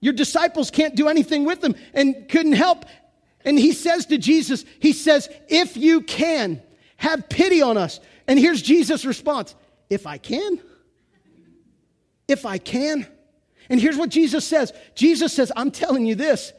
Your 0.00 0.14
disciples 0.14 0.70
can't 0.70 0.96
do 0.96 1.08
anything 1.08 1.44
with 1.44 1.62
him 1.62 1.74
and 1.94 2.28
couldn't 2.28 2.54
help. 2.54 2.86
And 3.44 3.58
he 3.58 3.72
says 3.72 4.06
to 4.06 4.18
Jesus, 4.18 4.64
He 4.80 4.92
says, 4.92 5.28
If 5.48 5.76
you 5.76 6.02
can, 6.02 6.62
have 6.96 7.28
pity 7.28 7.62
on 7.62 7.78
us. 7.78 8.00
And 8.26 8.38
here's 8.38 8.62
Jesus' 8.62 9.04
response 9.04 9.54
If 9.88 10.06
I 10.06 10.18
can, 10.18 10.60
if 12.28 12.46
I 12.46 12.58
can. 12.58 13.06
And 13.68 13.80
here's 13.80 13.96
what 13.96 14.10
Jesus 14.10 14.46
says 14.46 14.72
Jesus 14.94 15.32
says, 15.32 15.52
I'm 15.54 15.70
telling 15.70 16.06
you 16.06 16.14
this 16.14 16.52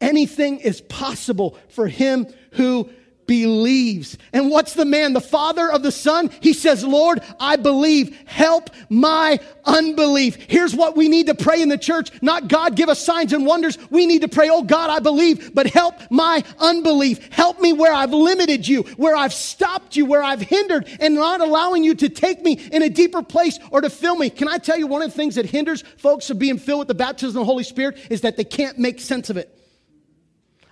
anything 0.00 0.58
is 0.58 0.80
possible 0.80 1.56
for 1.68 1.86
him 1.86 2.26
who 2.52 2.90
believes. 3.26 4.18
And 4.32 4.50
what's 4.50 4.74
the 4.74 4.84
man, 4.84 5.12
the 5.12 5.20
father 5.20 5.70
of 5.70 5.82
the 5.82 5.92
son? 5.92 6.30
He 6.40 6.52
says, 6.52 6.84
Lord, 6.84 7.20
I 7.40 7.56
believe. 7.56 8.16
Help 8.26 8.70
my 8.88 9.38
unbelief. 9.64 10.36
Here's 10.48 10.74
what 10.74 10.96
we 10.96 11.08
need 11.08 11.26
to 11.26 11.34
pray 11.34 11.62
in 11.62 11.68
the 11.68 11.78
church. 11.78 12.10
Not 12.22 12.48
God 12.48 12.76
give 12.76 12.88
us 12.88 13.04
signs 13.04 13.32
and 13.32 13.46
wonders. 13.46 13.78
We 13.90 14.06
need 14.06 14.22
to 14.22 14.28
pray, 14.28 14.48
oh 14.50 14.62
God, 14.62 14.90
I 14.90 14.98
believe, 14.98 15.54
but 15.54 15.66
help 15.66 15.94
my 16.10 16.42
unbelief. 16.58 17.32
Help 17.32 17.60
me 17.60 17.72
where 17.72 17.92
I've 17.92 18.12
limited 18.12 18.66
you, 18.66 18.82
where 18.96 19.16
I've 19.16 19.34
stopped 19.34 19.96
you, 19.96 20.06
where 20.06 20.22
I've 20.22 20.40
hindered 20.40 20.88
and 21.00 21.14
not 21.14 21.40
allowing 21.40 21.84
you 21.84 21.94
to 21.96 22.08
take 22.08 22.42
me 22.42 22.52
in 22.72 22.82
a 22.82 22.88
deeper 22.88 23.22
place 23.22 23.58
or 23.70 23.80
to 23.80 23.90
fill 23.90 24.16
me. 24.16 24.30
Can 24.30 24.48
I 24.48 24.58
tell 24.58 24.78
you 24.78 24.86
one 24.86 25.02
of 25.02 25.10
the 25.10 25.16
things 25.16 25.36
that 25.36 25.46
hinders 25.46 25.82
folks 25.96 26.30
of 26.30 26.38
being 26.38 26.58
filled 26.58 26.80
with 26.80 26.88
the 26.88 26.94
baptism 26.94 27.36
of 27.36 27.42
the 27.42 27.44
Holy 27.44 27.64
Spirit 27.64 27.98
is 28.10 28.22
that 28.22 28.36
they 28.36 28.44
can't 28.44 28.78
make 28.78 29.00
sense 29.00 29.30
of 29.30 29.36
it. 29.36 29.50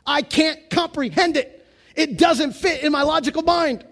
I 0.06 0.22
can't 0.22 0.68
comprehend 0.70 1.36
it. 1.36 1.61
It 1.94 2.18
doesn't 2.18 2.52
fit 2.52 2.82
in 2.82 2.92
my 2.92 3.02
logical 3.02 3.42
mind. 3.42 3.84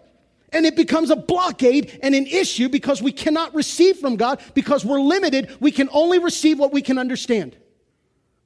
And 0.53 0.67
it 0.67 0.75
becomes 0.75 1.11
a 1.11 1.17
blockade 1.17 1.99
and 2.03 2.15
an 2.15 2.27
issue 2.27 2.69
because 2.69 3.01
we 3.01 3.13
cannot 3.13 3.55
receive 3.55 3.99
from 3.99 4.17
God 4.17 4.41
because 4.55 4.85
we're 4.85 5.01
limited. 5.01 5.57
We 5.61 5.71
can 5.71 5.89
only 5.93 6.19
receive 6.19 6.59
what 6.59 6.73
we 6.73 6.83
can 6.83 6.99
understand. 6.99 7.57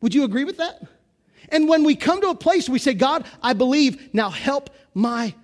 Would 0.03 0.15
you 0.15 0.25
agree 0.25 0.45
with 0.45 0.59
that? 0.59 0.83
And 1.49 1.69
when 1.69 1.83
we 1.85 1.95
come 1.97 2.21
to 2.21 2.29
a 2.29 2.35
place 2.35 2.69
we 2.69 2.79
say, 2.79 2.95
God, 2.95 3.25
I 3.43 3.55
believe, 3.55 4.13
now 4.13 4.29
help 4.31 4.71
my 4.93 5.35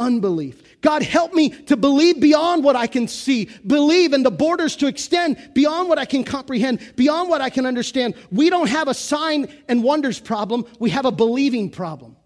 unbelief. 0.00 0.80
God, 0.80 1.02
help 1.02 1.34
me 1.34 1.50
to 1.50 1.76
believe 1.76 2.20
beyond 2.20 2.64
what 2.64 2.74
I 2.74 2.86
can 2.86 3.06
see, 3.06 3.50
believe 3.66 4.12
in 4.12 4.22
the 4.22 4.30
borders 4.30 4.74
to 4.76 4.86
extend 4.86 5.36
beyond 5.54 5.88
what 5.88 5.98
I 5.98 6.06
can 6.06 6.24
comprehend, 6.24 6.80
beyond 6.96 7.28
what 7.28 7.40
I 7.40 7.50
can 7.50 7.66
understand. 7.66 8.14
We 8.32 8.50
don't 8.50 8.68
have 8.68 8.88
a 8.88 8.94
sign 8.94 9.52
and 9.68 9.84
wonders 9.84 10.18
problem, 10.18 10.64
we 10.78 10.90
have 10.90 11.04
a 11.04 11.12
believing 11.12 11.70
problem. 11.70 12.16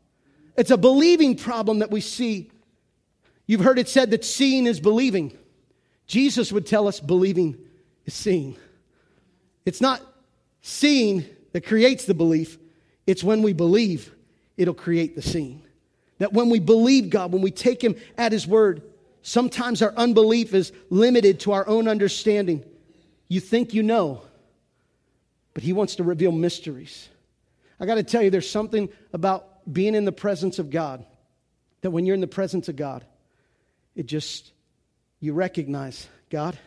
It's 0.56 0.70
a 0.70 0.76
believing 0.76 1.36
problem 1.36 1.80
that 1.80 1.90
we 1.90 2.00
see. 2.00 2.50
You've 3.46 3.60
heard 3.60 3.78
it 3.78 3.88
said 3.88 4.10
that 4.12 4.24
seeing 4.24 4.66
is 4.66 4.80
believing. 4.80 5.36
Jesus 6.06 6.52
would 6.52 6.66
tell 6.66 6.88
us 6.88 7.00
believing 7.00 7.58
is 8.04 8.14
seeing. 8.14 8.56
It's 9.64 9.80
not 9.80 10.00
seeing 10.62 11.24
that 11.52 11.66
creates 11.66 12.04
the 12.04 12.14
belief, 12.14 12.58
it's 13.06 13.22
when 13.22 13.42
we 13.42 13.52
believe, 13.52 14.12
it'll 14.56 14.74
create 14.74 15.14
the 15.14 15.22
seeing. 15.22 15.62
That 16.18 16.32
when 16.32 16.48
we 16.48 16.58
believe 16.58 17.10
God, 17.10 17.32
when 17.32 17.42
we 17.42 17.50
take 17.50 17.82
Him 17.82 17.96
at 18.16 18.32
His 18.32 18.46
word, 18.46 18.82
sometimes 19.22 19.82
our 19.82 19.92
unbelief 19.92 20.54
is 20.54 20.72
limited 20.90 21.40
to 21.40 21.52
our 21.52 21.66
own 21.68 21.86
understanding. 21.86 22.64
You 23.28 23.40
think 23.40 23.74
you 23.74 23.82
know, 23.82 24.22
but 25.52 25.62
He 25.62 25.72
wants 25.72 25.96
to 25.96 26.02
reveal 26.02 26.32
mysteries. 26.32 27.08
I 27.78 27.86
got 27.86 27.96
to 27.96 28.02
tell 28.02 28.22
you, 28.22 28.30
there's 28.30 28.50
something 28.50 28.88
about 29.12 29.48
being 29.70 29.94
in 29.94 30.04
the 30.04 30.12
presence 30.12 30.58
of 30.58 30.70
God 30.70 31.04
that 31.80 31.90
when 31.90 32.06
you're 32.06 32.14
in 32.14 32.20
the 32.20 32.26
presence 32.26 32.68
of 32.68 32.76
God, 32.76 33.04
it 33.94 34.06
just, 34.06 34.52
you 35.20 35.32
recognize, 35.32 36.08
God, 36.30 36.58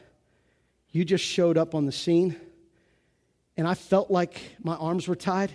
you 0.91 1.03
just 1.03 1.23
showed 1.23 1.57
up 1.57 1.75
on 1.75 1.85
the 1.85 1.91
scene, 1.91 2.35
and 3.55 3.67
I 3.67 3.73
felt 3.73 4.11
like 4.11 4.39
my 4.63 4.75
arms 4.75 5.07
were 5.07 5.15
tied. 5.15 5.51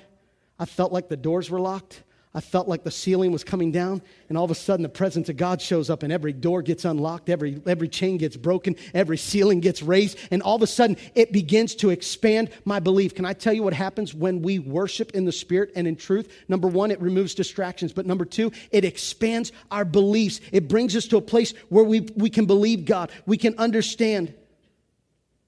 I 0.58 0.64
felt 0.64 0.92
like 0.92 1.08
the 1.08 1.16
doors 1.16 1.48
were 1.48 1.60
locked. 1.60 2.02
I 2.34 2.40
felt 2.40 2.66
like 2.66 2.82
the 2.82 2.90
ceiling 2.90 3.30
was 3.30 3.44
coming 3.44 3.72
down, 3.72 4.00
and 4.30 4.38
all 4.38 4.44
of 4.44 4.50
a 4.50 4.54
sudden 4.54 4.82
the 4.82 4.88
presence 4.88 5.28
of 5.28 5.36
God 5.36 5.60
shows 5.60 5.90
up, 5.90 6.02
and 6.02 6.10
every 6.10 6.32
door 6.32 6.62
gets 6.62 6.86
unlocked, 6.86 7.28
every, 7.28 7.60
every 7.66 7.88
chain 7.88 8.16
gets 8.16 8.38
broken, 8.38 8.76
every 8.94 9.18
ceiling 9.18 9.60
gets 9.60 9.82
raised, 9.82 10.16
and 10.30 10.42
all 10.42 10.56
of 10.56 10.62
a 10.62 10.66
sudden 10.66 10.96
it 11.14 11.30
begins 11.30 11.74
to 11.76 11.90
expand 11.90 12.48
my 12.64 12.80
belief. 12.80 13.14
Can 13.14 13.26
I 13.26 13.34
tell 13.34 13.52
you 13.52 13.62
what 13.62 13.74
happens 13.74 14.14
when 14.14 14.40
we 14.40 14.58
worship 14.58 15.10
in 15.10 15.26
the 15.26 15.32
Spirit 15.32 15.72
and 15.76 15.86
in 15.86 15.94
truth? 15.94 16.32
Number 16.48 16.68
one, 16.68 16.90
it 16.90 17.02
removes 17.02 17.34
distractions, 17.34 17.92
but 17.92 18.06
number 18.06 18.24
two, 18.24 18.50
it 18.70 18.86
expands 18.86 19.52
our 19.70 19.84
beliefs. 19.84 20.40
It 20.52 20.68
brings 20.68 20.96
us 20.96 21.06
to 21.08 21.18
a 21.18 21.22
place 21.22 21.52
where 21.68 21.84
we, 21.84 22.00
we 22.16 22.30
can 22.30 22.46
believe 22.46 22.86
God, 22.86 23.10
we 23.26 23.36
can 23.36 23.58
understand. 23.58 24.32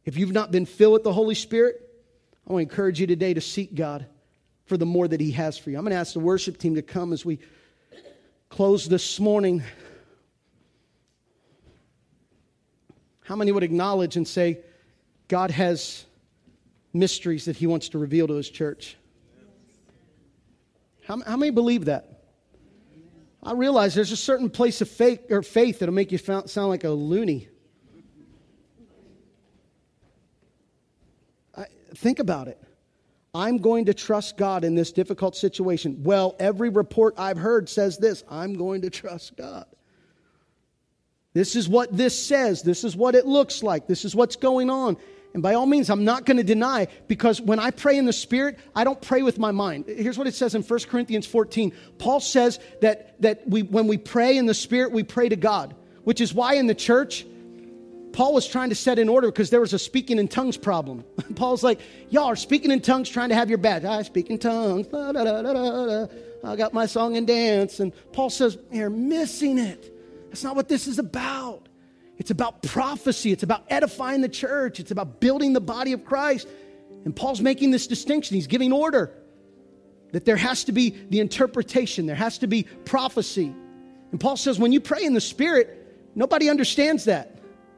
If 0.05 0.19
you've 0.19 0.33
not 0.33 0.53
been 0.53 0.67
filled 0.67 0.93
with 0.93 1.05
the 1.05 1.15
Holy 1.15 1.35
Spirit, 1.35 1.81
I 2.47 2.53
want 2.53 2.69
to 2.69 2.71
encourage 2.71 3.01
you 3.01 3.07
today 3.07 3.33
to 3.33 3.41
seek 3.41 3.75
God 3.75 4.05
for 4.67 4.77
the 4.77 4.87
more 4.87 5.09
that 5.09 5.21
He 5.21 5.31
has 5.33 5.59
for 5.59 5.71
you. 5.71 5.79
I'm 5.79 5.85
going 5.85 5.93
to 5.93 5.99
ask 5.99 6.13
the 6.13 6.21
worship 6.21 6.59
team 6.59 6.75
to 6.75 6.83
come 6.83 7.13
as 7.13 7.25
we 7.25 7.39
close 8.49 8.89
this 8.89 9.21
morning. 9.21 9.63
How 13.25 13.37
many 13.37 13.53
would 13.53 13.63
acknowledge 13.63 14.17
and 14.17 14.27
say, 14.27 14.59
God 15.29 15.51
has 15.51 16.05
mysteries 16.93 17.47
that 17.47 17.57
He 17.57 17.67
wants 17.67 17.91
to 17.91 17.99
reveal 17.99 18.27
to 18.29 18.35
His 18.35 18.49
church? 18.49 18.97
How, 21.05 21.21
how 21.21 21.37
many 21.37 21.51
believe 21.51 21.87
that? 21.87 22.15
I 23.43 23.53
realize 23.53 23.95
there's 23.95 24.13
a 24.13 24.17
certain 24.17 24.49
place 24.49 24.81
of 24.81 24.89
faith 24.89 25.31
or 25.31 25.43
faith 25.43 25.81
that'll 25.81 25.95
make 25.95 26.13
you 26.13 26.19
sound 26.19 26.57
like 26.57 26.85
a 26.85 26.91
loony. 26.91 27.49
I, 31.55 31.67
think 31.95 32.21
about 32.21 32.49
it. 32.49 32.64
I'm 33.35 33.59
going 33.59 33.87
to 33.87 33.95
trust 33.95 34.37
God 34.37 34.63
in 34.63 34.77
this 34.77 34.93
difficult 34.93 35.35
situation. 35.35 36.05
Well, 36.05 36.37
every 36.39 36.69
report 36.69 37.15
I've 37.19 37.37
heard 37.37 37.69
says 37.69 37.99
this 37.99 38.23
I'm 38.29 38.55
going 38.55 38.83
to 38.83 38.91
trust 38.91 39.37
God. 39.37 39.67
This 41.33 41.57
is 41.57 41.69
what 41.69 41.95
this 41.95 42.17
says. 42.27 42.63
This 42.63 42.85
is 42.85 42.97
what 42.97 43.17
it 43.17 43.27
looks 43.27 43.63
like. 43.63 43.89
This 43.89 44.05
is 44.05 44.15
what's 44.15 44.37
going 44.37 44.71
on. 44.71 44.97
And 45.35 45.43
by 45.43 45.55
all 45.55 45.67
means, 45.67 45.91
I'm 45.91 46.05
not 46.05 46.27
going 46.27 46.37
to 46.37 46.45
deny 46.45 46.87
because 47.09 47.41
when 47.41 47.59
I 47.59 47.73
pray 47.73 47.99
in 47.99 48.05
the 48.05 48.13
Spirit, 48.13 48.61
I 48.77 48.85
don't 48.85 49.03
pray 49.03 49.23
with 49.23 49.37
my 49.37 49.51
mind. 49.51 49.87
Here's 49.89 50.17
what 50.17 50.29
it 50.29 50.35
says 50.35 50.55
in 50.55 50.63
1 50.63 50.81
Corinthians 50.89 51.27
14. 51.27 51.73
Paul 51.99 52.21
says 52.21 52.61
that, 52.83 53.21
that 53.21 53.49
we, 53.49 53.63
when 53.63 53.89
we 53.89 53.99
pray 53.99 54.39
in 54.39 54.47
the 54.47 54.55
Spirit, 54.55 54.93
we 54.93 55.03
pray 55.03 55.29
to 55.29 55.35
God, 55.35 55.75
which 56.05 56.21
is 56.21 56.33
why 56.33 56.55
in 56.55 56.69
the 56.69 56.75
church, 56.75 57.27
Paul 58.15 58.33
was 58.33 58.47
trying 58.47 58.69
to 58.69 58.77
set 58.77 59.01
in 59.01 59.09
order 59.09 59.27
because 59.27 59.51
there 59.51 59.61
was 59.61 59.73
a 59.73 59.79
speaking 59.79 60.21
in 60.21 60.29
tongues 60.29 60.57
problem. 60.57 61.05
Paul's 61.35 61.65
like, 61.65 61.81
y'all 62.11 62.27
are 62.27 62.37
speaking 62.37 62.71
in 62.71 62.81
tongues 62.81 63.09
trying 63.09 63.31
to 63.31 63.35
have 63.35 63.49
your 63.49 63.59
badge. 63.59 63.85
I 63.85 64.03
speak 64.03 64.31
in 64.31 64.39
tongues. 64.39 64.87
Da, 64.87 65.11
da, 65.11 65.43
da, 65.43 66.07
I 66.45 66.55
got 66.55 66.73
my 66.73 66.87
song 66.87 67.17
and 67.17 67.27
dance. 67.27 67.81
And 67.81 67.93
Paul 68.13 68.31
says, 68.31 68.57
you're 68.71 68.89
missing 68.89 69.59
it. 69.59 69.93
That's 70.29 70.45
not 70.45 70.55
what 70.55 70.69
this 70.69 70.87
is 70.87 71.01
about. 71.01 71.69
It's 72.17 72.31
about 72.31 72.63
prophecy. 72.63 73.33
It's 73.33 73.43
about 73.43 73.65
edifying 73.69 74.21
the 74.21 74.29
church. 74.29 74.79
It's 74.79 74.93
about 74.93 75.19
building 75.19 75.53
the 75.53 75.61
body 75.61 75.93
of 75.93 76.05
Christ. 76.05 76.47
And 77.05 77.17
Paul's 77.17 77.41
making 77.41 77.73
this 77.73 77.89
distinction. 77.89 78.37
He's 78.37 78.47
giving 78.47 78.73
order 78.73 79.11
that 80.13 80.25
there 80.25 80.37
has 80.37 80.63
to 80.65 80.73
be 80.73 80.91
the 81.11 81.19
interpretation, 81.19 82.07
there 82.07 82.15
has 82.15 82.39
to 82.39 82.47
be 82.47 82.63
prophecy. 82.85 83.53
And 84.13 84.21
Paul 84.21 84.37
says, 84.37 84.57
when 84.57 84.71
you 84.71 84.81
pray 84.81 85.03
in 85.03 85.15
the 85.15 85.21
Spirit, 85.21 86.13
nobody 86.15 86.49
understands 86.49 87.07
that. 87.07 87.34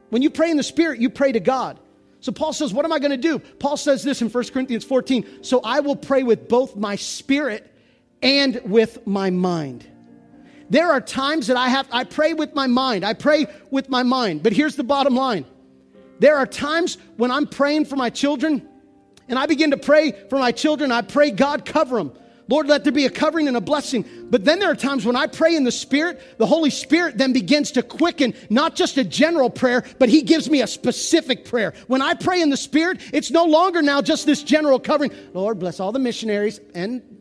When 0.09 0.21
you 0.21 0.29
pray 0.29 0.49
in 0.49 0.57
the 0.57 0.63
Spirit, 0.63 0.99
you 0.99 1.09
pray 1.09 1.31
to 1.31 1.39
God. 1.39 1.79
So 2.19 2.31
Paul 2.31 2.53
says, 2.53 2.73
What 2.73 2.85
am 2.85 2.91
I 2.91 2.99
going 2.99 3.11
to 3.11 3.17
do? 3.17 3.39
Paul 3.39 3.77
says 3.77 4.03
this 4.03 4.21
in 4.21 4.29
1 4.29 4.43
Corinthians 4.45 4.83
14 4.83 5.43
So 5.43 5.61
I 5.63 5.79
will 5.79 5.95
pray 5.95 6.23
with 6.23 6.49
both 6.49 6.75
my 6.75 6.95
spirit 6.95 7.71
and 8.21 8.59
with 8.65 9.05
my 9.05 9.29
mind. 9.29 9.87
There 10.69 10.91
are 10.91 10.99
times 10.99 11.47
that 11.47 11.57
I 11.57 11.69
have, 11.69 11.87
I 11.91 12.03
pray 12.03 12.33
with 12.33 12.53
my 12.53 12.67
mind. 12.67 13.05
I 13.05 13.13
pray 13.13 13.47
with 13.71 13.89
my 13.89 14.03
mind. 14.03 14.43
But 14.43 14.53
here's 14.53 14.75
the 14.75 14.83
bottom 14.83 15.15
line 15.15 15.45
there 16.19 16.37
are 16.37 16.47
times 16.47 16.97
when 17.17 17.31
I'm 17.31 17.47
praying 17.47 17.85
for 17.85 17.95
my 17.95 18.09
children 18.09 18.67
and 19.27 19.37
I 19.37 19.45
begin 19.45 19.71
to 19.71 19.77
pray 19.77 20.13
for 20.29 20.39
my 20.39 20.51
children. 20.51 20.91
I 20.91 21.01
pray, 21.01 21.31
God, 21.31 21.65
cover 21.65 21.97
them. 21.97 22.13
Lord, 22.47 22.67
let 22.67 22.83
there 22.83 22.93
be 22.93 23.05
a 23.05 23.09
covering 23.09 23.47
and 23.47 23.57
a 23.57 23.61
blessing. 23.61 24.05
But 24.29 24.45
then 24.45 24.59
there 24.59 24.71
are 24.71 24.75
times 24.75 25.05
when 25.05 25.15
I 25.15 25.27
pray 25.27 25.55
in 25.55 25.63
the 25.63 25.71
Spirit, 25.71 26.21
the 26.37 26.45
Holy 26.45 26.69
Spirit 26.69 27.17
then 27.17 27.33
begins 27.33 27.71
to 27.71 27.83
quicken 27.83 28.33
not 28.49 28.75
just 28.75 28.97
a 28.97 29.03
general 29.03 29.49
prayer, 29.49 29.83
but 29.99 30.09
He 30.09 30.21
gives 30.21 30.49
me 30.49 30.61
a 30.61 30.67
specific 30.67 31.45
prayer. 31.45 31.73
When 31.87 32.01
I 32.01 32.13
pray 32.13 32.41
in 32.41 32.49
the 32.49 32.57
Spirit, 32.57 33.01
it's 33.13 33.31
no 33.31 33.45
longer 33.45 33.81
now 33.81 34.01
just 34.01 34.25
this 34.25 34.43
general 34.43 34.79
covering. 34.79 35.11
Lord, 35.33 35.59
bless 35.59 35.79
all 35.79 35.91
the 35.91 35.99
missionaries 35.99 36.59
and 36.73 37.16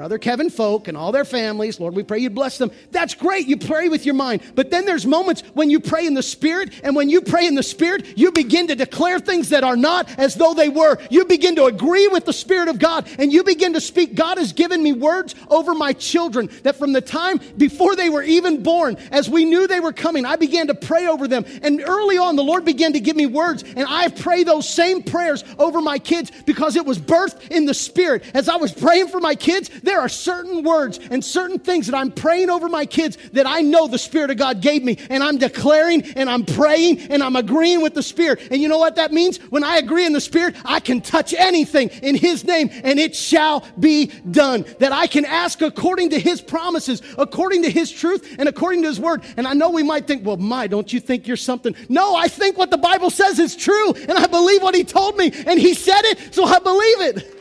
Brother 0.00 0.16
Kevin 0.16 0.48
Folk 0.48 0.88
and 0.88 0.96
all 0.96 1.12
their 1.12 1.26
families. 1.26 1.78
Lord, 1.78 1.94
we 1.94 2.02
pray 2.02 2.20
you 2.20 2.30
bless 2.30 2.56
them. 2.56 2.70
That's 2.90 3.14
great. 3.14 3.46
You 3.46 3.58
pray 3.58 3.90
with 3.90 4.06
your 4.06 4.14
mind. 4.14 4.40
But 4.54 4.70
then 4.70 4.86
there's 4.86 5.04
moments 5.04 5.42
when 5.52 5.68
you 5.68 5.78
pray 5.78 6.06
in 6.06 6.14
the 6.14 6.22
Spirit, 6.22 6.72
and 6.82 6.96
when 6.96 7.10
you 7.10 7.20
pray 7.20 7.46
in 7.46 7.54
the 7.54 7.62
Spirit, 7.62 8.16
you 8.16 8.32
begin 8.32 8.68
to 8.68 8.74
declare 8.74 9.20
things 9.20 9.50
that 9.50 9.62
are 9.62 9.76
not 9.76 10.08
as 10.18 10.36
though 10.36 10.54
they 10.54 10.70
were. 10.70 10.96
You 11.10 11.26
begin 11.26 11.54
to 11.56 11.66
agree 11.66 12.08
with 12.08 12.24
the 12.24 12.32
Spirit 12.32 12.68
of 12.68 12.78
God, 12.78 13.10
and 13.18 13.30
you 13.30 13.44
begin 13.44 13.74
to 13.74 13.80
speak. 13.82 14.14
God 14.14 14.38
has 14.38 14.54
given 14.54 14.82
me 14.82 14.94
words 14.94 15.34
over 15.50 15.74
my 15.74 15.92
children 15.92 16.48
that 16.62 16.76
from 16.76 16.94
the 16.94 17.02
time 17.02 17.38
before 17.58 17.94
they 17.94 18.08
were 18.08 18.22
even 18.22 18.62
born, 18.62 18.96
as 19.10 19.28
we 19.28 19.44
knew 19.44 19.66
they 19.66 19.80
were 19.80 19.92
coming, 19.92 20.24
I 20.24 20.36
began 20.36 20.68
to 20.68 20.74
pray 20.74 21.08
over 21.08 21.28
them. 21.28 21.44
And 21.60 21.82
early 21.86 22.16
on, 22.16 22.36
the 22.36 22.42
Lord 22.42 22.64
began 22.64 22.94
to 22.94 23.00
give 23.00 23.16
me 23.16 23.26
words, 23.26 23.64
and 23.64 23.84
I 23.86 24.08
pray 24.08 24.44
those 24.44 24.66
same 24.66 25.02
prayers 25.02 25.44
over 25.58 25.82
my 25.82 25.98
kids 25.98 26.32
because 26.46 26.76
it 26.76 26.86
was 26.86 26.98
birthed 26.98 27.50
in 27.50 27.66
the 27.66 27.74
Spirit. 27.74 28.24
As 28.32 28.48
I 28.48 28.56
was 28.56 28.72
praying 28.72 29.08
for 29.08 29.20
my 29.20 29.34
kids, 29.34 29.68
there 29.90 30.00
are 30.00 30.08
certain 30.08 30.62
words 30.62 31.00
and 31.10 31.24
certain 31.24 31.58
things 31.58 31.88
that 31.88 31.96
I'm 31.96 32.12
praying 32.12 32.48
over 32.48 32.68
my 32.68 32.86
kids 32.86 33.18
that 33.32 33.44
I 33.44 33.60
know 33.60 33.88
the 33.88 33.98
Spirit 33.98 34.30
of 34.30 34.36
God 34.36 34.60
gave 34.60 34.84
me. 34.84 34.96
And 35.10 35.20
I'm 35.20 35.36
declaring 35.36 36.02
and 36.14 36.30
I'm 36.30 36.44
praying 36.44 37.00
and 37.10 37.24
I'm 37.24 37.34
agreeing 37.34 37.82
with 37.82 37.94
the 37.94 38.02
Spirit. 38.02 38.40
And 38.52 38.62
you 38.62 38.68
know 38.68 38.78
what 38.78 38.94
that 38.94 39.12
means? 39.12 39.38
When 39.50 39.64
I 39.64 39.78
agree 39.78 40.06
in 40.06 40.12
the 40.12 40.20
Spirit, 40.20 40.54
I 40.64 40.78
can 40.78 41.00
touch 41.00 41.34
anything 41.34 41.88
in 42.04 42.14
His 42.14 42.44
name 42.44 42.70
and 42.84 43.00
it 43.00 43.16
shall 43.16 43.66
be 43.80 44.12
done. 44.30 44.64
That 44.78 44.92
I 44.92 45.08
can 45.08 45.24
ask 45.24 45.60
according 45.60 46.10
to 46.10 46.20
His 46.20 46.40
promises, 46.40 47.02
according 47.18 47.64
to 47.64 47.70
His 47.70 47.90
truth, 47.90 48.36
and 48.38 48.48
according 48.48 48.82
to 48.82 48.88
His 48.88 49.00
word. 49.00 49.24
And 49.36 49.48
I 49.48 49.54
know 49.54 49.70
we 49.70 49.82
might 49.82 50.06
think, 50.06 50.24
well, 50.24 50.36
my, 50.36 50.68
don't 50.68 50.92
you 50.92 51.00
think 51.00 51.26
you're 51.26 51.36
something? 51.36 51.74
No, 51.88 52.14
I 52.14 52.28
think 52.28 52.56
what 52.56 52.70
the 52.70 52.78
Bible 52.78 53.10
says 53.10 53.40
is 53.40 53.56
true. 53.56 53.92
And 53.92 54.12
I 54.12 54.28
believe 54.28 54.62
what 54.62 54.76
He 54.76 54.84
told 54.84 55.16
me. 55.16 55.32
And 55.46 55.58
He 55.58 55.74
said 55.74 56.02
it, 56.04 56.32
so 56.32 56.44
I 56.44 56.60
believe 56.60 57.00
it. 57.00 57.36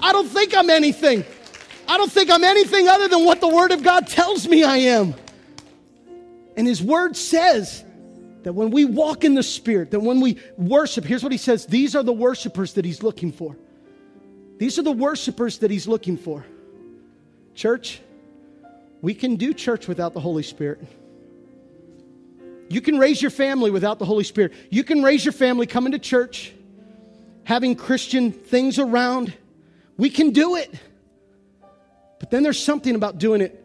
I 0.00 0.12
don't 0.12 0.28
think 0.28 0.52
I'm 0.52 0.68
anything. 0.68 1.24
I 1.88 1.96
don't 1.96 2.10
think 2.10 2.30
I'm 2.30 2.44
anything 2.44 2.88
other 2.88 3.08
than 3.08 3.24
what 3.24 3.40
the 3.40 3.48
Word 3.48 3.72
of 3.72 3.82
God 3.82 4.06
tells 4.06 4.46
me 4.48 4.64
I 4.64 4.76
am. 4.76 5.14
And 6.56 6.66
His 6.66 6.82
Word 6.82 7.16
says 7.16 7.84
that 8.42 8.52
when 8.52 8.70
we 8.70 8.84
walk 8.84 9.24
in 9.24 9.34
the 9.34 9.42
Spirit, 9.42 9.90
that 9.92 10.00
when 10.00 10.20
we 10.20 10.38
worship, 10.56 11.04
here's 11.04 11.22
what 11.22 11.32
He 11.32 11.38
says 11.38 11.66
these 11.66 11.94
are 11.94 12.02
the 12.02 12.12
worshipers 12.12 12.74
that 12.74 12.84
He's 12.84 13.02
looking 13.02 13.32
for. 13.32 13.56
These 14.58 14.78
are 14.78 14.82
the 14.82 14.92
worshipers 14.92 15.58
that 15.58 15.70
He's 15.70 15.86
looking 15.86 16.16
for. 16.16 16.44
Church, 17.54 18.00
we 19.02 19.14
can 19.14 19.36
do 19.36 19.54
church 19.54 19.86
without 19.86 20.14
the 20.14 20.20
Holy 20.20 20.42
Spirit. 20.42 20.80
You 22.68 22.80
can 22.80 22.98
raise 22.98 23.22
your 23.22 23.30
family 23.30 23.70
without 23.70 23.98
the 23.98 24.04
Holy 24.04 24.24
Spirit. 24.24 24.52
You 24.70 24.82
can 24.82 25.02
raise 25.02 25.24
your 25.24 25.32
family 25.32 25.66
coming 25.66 25.92
to 25.92 25.98
church, 25.98 26.52
having 27.44 27.76
Christian 27.76 28.32
things 28.32 28.78
around. 28.78 29.32
We 29.96 30.10
can 30.10 30.30
do 30.30 30.56
it. 30.56 30.74
But 32.18 32.30
then 32.30 32.42
there's 32.42 32.62
something 32.62 32.94
about 32.94 33.18
doing 33.18 33.40
it 33.40 33.62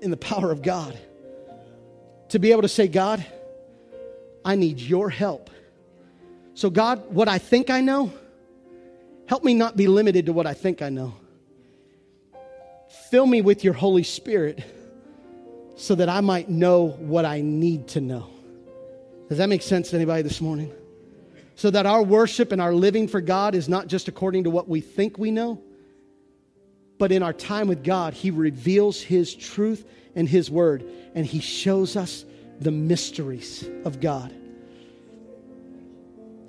in 0.00 0.10
the 0.10 0.16
power 0.16 0.50
of 0.50 0.62
God. 0.62 0.98
To 2.30 2.38
be 2.38 2.50
able 2.50 2.62
to 2.62 2.68
say, 2.68 2.88
God, 2.88 3.24
I 4.44 4.56
need 4.56 4.80
your 4.80 5.10
help. 5.10 5.50
So, 6.54 6.70
God, 6.70 7.12
what 7.12 7.28
I 7.28 7.38
think 7.38 7.70
I 7.70 7.80
know, 7.80 8.12
help 9.26 9.44
me 9.44 9.54
not 9.54 9.76
be 9.76 9.86
limited 9.86 10.26
to 10.26 10.32
what 10.32 10.46
I 10.46 10.54
think 10.54 10.82
I 10.82 10.88
know. 10.88 11.14
Fill 13.10 13.26
me 13.26 13.42
with 13.42 13.64
your 13.64 13.74
Holy 13.74 14.02
Spirit 14.02 14.64
so 15.76 15.94
that 15.94 16.08
I 16.08 16.20
might 16.20 16.48
know 16.48 16.88
what 16.88 17.24
I 17.24 17.40
need 17.40 17.88
to 17.88 18.00
know. 18.00 18.28
Does 19.28 19.38
that 19.38 19.48
make 19.48 19.62
sense 19.62 19.90
to 19.90 19.96
anybody 19.96 20.22
this 20.22 20.40
morning? 20.40 20.72
So 21.54 21.70
that 21.70 21.86
our 21.86 22.02
worship 22.02 22.52
and 22.52 22.60
our 22.60 22.74
living 22.74 23.08
for 23.08 23.20
God 23.20 23.54
is 23.54 23.68
not 23.68 23.86
just 23.86 24.08
according 24.08 24.44
to 24.44 24.50
what 24.50 24.68
we 24.68 24.80
think 24.80 25.18
we 25.18 25.30
know, 25.30 25.62
but 27.02 27.10
in 27.10 27.20
our 27.24 27.32
time 27.32 27.66
with 27.66 27.82
God, 27.82 28.14
He 28.14 28.30
reveals 28.30 29.02
His 29.02 29.34
truth 29.34 29.84
and 30.14 30.28
His 30.28 30.48
word, 30.48 30.84
and 31.16 31.26
He 31.26 31.40
shows 31.40 31.96
us 31.96 32.24
the 32.60 32.70
mysteries 32.70 33.68
of 33.84 34.00
God. 34.00 34.32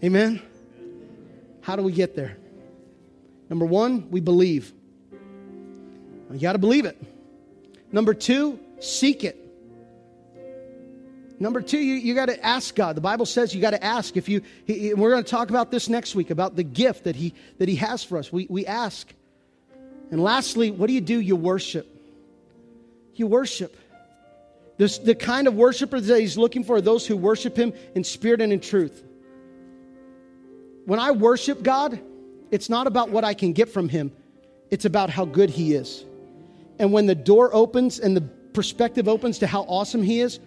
Amen? 0.04 0.39
How 1.62 1.76
do 1.76 1.82
we 1.82 1.91
get 1.91 2.16
there? 2.16 2.38
Number 3.49 3.66
one, 3.66 4.12
we 4.12 4.20
believe. 4.20 4.72
You 6.32 6.39
got 6.39 6.54
to 6.54 6.60
believe 6.60 6.86
it. 6.86 7.01
Number 7.91 8.14
two, 8.14 8.60
seek 8.80 9.24
it. 9.24 9.39
Number 11.39 11.62
two, 11.62 11.80
you, 11.80 11.95
you 11.95 12.14
got 12.14 12.28
to 12.28 12.45
ask 12.45 12.76
God. 12.76 12.95
The 12.95 13.01
Bible 13.01 13.26
says 13.26 13.56
you 13.56 13.60
got 13.60 13.72
to 13.72 13.84
ask. 13.84 14.18
If 14.18 14.30
you, 14.30 14.43
he, 14.66 14.93
we're 14.93 15.10
going 15.10 15.24
to 15.24 15.32
talk 15.32 15.49
about 15.49 15.72
this 15.72 15.89
next 15.89 16.14
week 16.14 16.30
about 16.30 16.56
the 16.56 16.64
gift 16.64 17.06
that 17.06 17.16
He 17.16 17.34
that 17.58 17.68
He 17.68 17.78
has 17.78 18.04
for 18.04 18.20
us. 18.20 18.32
We 18.32 18.45
we 18.51 18.68
ask. 18.68 19.12
And 20.12 20.22
lastly, 20.22 20.72
what 20.72 20.88
do 20.88 20.93
you 20.93 21.01
do? 21.01 21.20
You 21.20 21.36
worship. 21.36 21.88
You 23.16 23.28
worship. 23.28 23.76
This, 24.78 24.97
the 24.97 25.16
kind 25.16 25.47
of 25.47 25.54
worshipers 25.54 26.08
that 26.08 26.20
he's 26.20 26.38
looking 26.38 26.64
for 26.64 26.78
are 26.78 26.82
those 26.82 27.06
who 27.06 27.16
worship 27.16 27.56
him 27.56 27.74
in 27.95 28.04
spirit 28.04 28.41
and 28.41 28.51
in 28.51 28.60
truth. 28.60 29.04
When 30.86 30.99
I 30.99 31.12
worship 31.12 31.64
God, 31.64 31.99
it's 32.51 32.70
not 32.70 32.88
about 32.88 33.10
what 33.10 33.24
I 33.24 33.34
can 33.34 33.54
get 33.54 33.70
from 33.70 33.89
him, 33.89 34.12
it's 34.70 34.86
about 34.86 35.10
how 35.10 35.26
good 35.26 35.49
he 35.49 35.74
is. 35.74 36.06
And 36.80 36.91
when 36.91 37.06
the 37.06 37.16
door 37.16 37.54
opens 37.54 37.99
and 37.99 38.18
the 38.18 38.22
perspective 38.22 39.08
opens 39.08 39.39
to 39.39 39.47
how 39.47 39.62
awesome 39.62 40.01
he 40.04 40.20
is, 40.20 40.39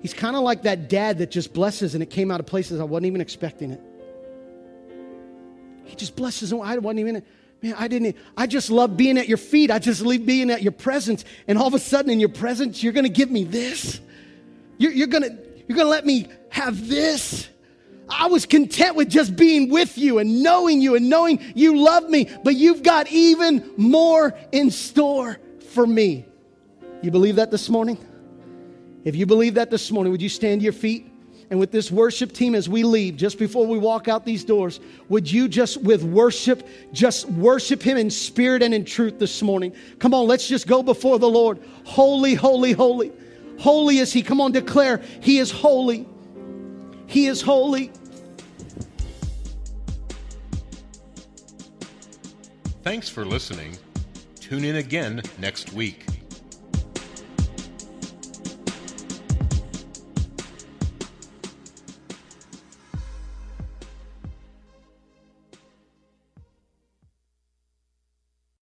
he's 0.00 0.14
kind 0.14 0.36
of 0.36 0.42
like 0.42 0.62
that 0.62 0.88
dad 0.88 1.18
that 1.18 1.30
just 1.30 1.52
blesses 1.52 1.94
and 1.94 2.02
it 2.02 2.10
came 2.10 2.30
out 2.30 2.40
of 2.40 2.46
places 2.46 2.80
I 2.80 2.84
wasn't 2.84 3.06
even 3.06 3.20
expecting 3.20 3.70
it. 3.72 3.80
He 5.84 5.96
just 5.96 6.16
blesses 6.16 6.52
and 6.52 6.62
I 6.62 6.78
wasn't 6.78 7.00
even 7.00 7.22
Man, 7.62 7.74
I 7.76 7.88
didn't, 7.88 8.16
I 8.36 8.46
just 8.46 8.70
love 8.70 8.96
being 8.96 9.18
at 9.18 9.28
your 9.28 9.38
feet. 9.38 9.70
I 9.70 9.78
just 9.78 10.00
love 10.00 10.24
being 10.24 10.50
at 10.50 10.62
your 10.62 10.72
presence. 10.72 11.24
And 11.46 11.58
all 11.58 11.66
of 11.66 11.74
a 11.74 11.78
sudden, 11.78 12.10
in 12.10 12.18
your 12.18 12.30
presence, 12.30 12.82
you're 12.82 12.92
going 12.92 13.04
to 13.04 13.10
give 13.10 13.30
me 13.30 13.44
this. 13.44 14.00
You're, 14.78 14.92
you're 14.92 15.08
going 15.08 15.24
to, 15.24 15.38
you're 15.68 15.76
going 15.76 15.86
to 15.86 15.90
let 15.90 16.06
me 16.06 16.26
have 16.48 16.88
this. 16.88 17.48
I 18.08 18.26
was 18.26 18.46
content 18.46 18.96
with 18.96 19.08
just 19.08 19.36
being 19.36 19.70
with 19.70 19.96
you 19.98 20.18
and 20.18 20.42
knowing 20.42 20.80
you 20.80 20.96
and 20.96 21.08
knowing 21.08 21.38
you 21.54 21.78
love 21.78 22.08
me, 22.08 22.28
but 22.42 22.56
you've 22.56 22.82
got 22.82 23.08
even 23.08 23.70
more 23.76 24.36
in 24.52 24.70
store 24.70 25.38
for 25.70 25.86
me. 25.86 26.26
You 27.02 27.10
believe 27.10 27.36
that 27.36 27.50
this 27.50 27.68
morning? 27.68 27.98
If 29.04 29.16
you 29.16 29.26
believe 29.26 29.54
that 29.54 29.70
this 29.70 29.90
morning, 29.90 30.12
would 30.12 30.22
you 30.22 30.28
stand 30.28 30.60
to 30.60 30.64
your 30.64 30.72
feet? 30.72 31.09
And 31.50 31.58
with 31.58 31.72
this 31.72 31.90
worship 31.90 32.32
team 32.32 32.54
as 32.54 32.68
we 32.68 32.84
leave, 32.84 33.16
just 33.16 33.36
before 33.36 33.66
we 33.66 33.76
walk 33.76 34.06
out 34.06 34.24
these 34.24 34.44
doors, 34.44 34.78
would 35.08 35.30
you 35.30 35.48
just 35.48 35.82
with 35.82 36.04
worship, 36.04 36.66
just 36.92 37.28
worship 37.28 37.82
Him 37.82 37.96
in 37.96 38.08
spirit 38.08 38.62
and 38.62 38.72
in 38.72 38.84
truth 38.84 39.18
this 39.18 39.42
morning? 39.42 39.74
Come 39.98 40.14
on, 40.14 40.28
let's 40.28 40.46
just 40.46 40.68
go 40.68 40.80
before 40.82 41.18
the 41.18 41.28
Lord. 41.28 41.60
Holy, 41.84 42.34
holy, 42.34 42.72
holy. 42.72 43.10
Holy 43.58 43.98
is 43.98 44.12
He. 44.12 44.22
Come 44.22 44.40
on, 44.40 44.52
declare 44.52 45.02
He 45.20 45.38
is 45.38 45.50
holy. 45.50 46.06
He 47.08 47.26
is 47.26 47.42
holy. 47.42 47.90
Thanks 52.84 53.08
for 53.08 53.24
listening. 53.24 53.76
Tune 54.38 54.64
in 54.64 54.76
again 54.76 55.20
next 55.38 55.72
week. 55.72 56.06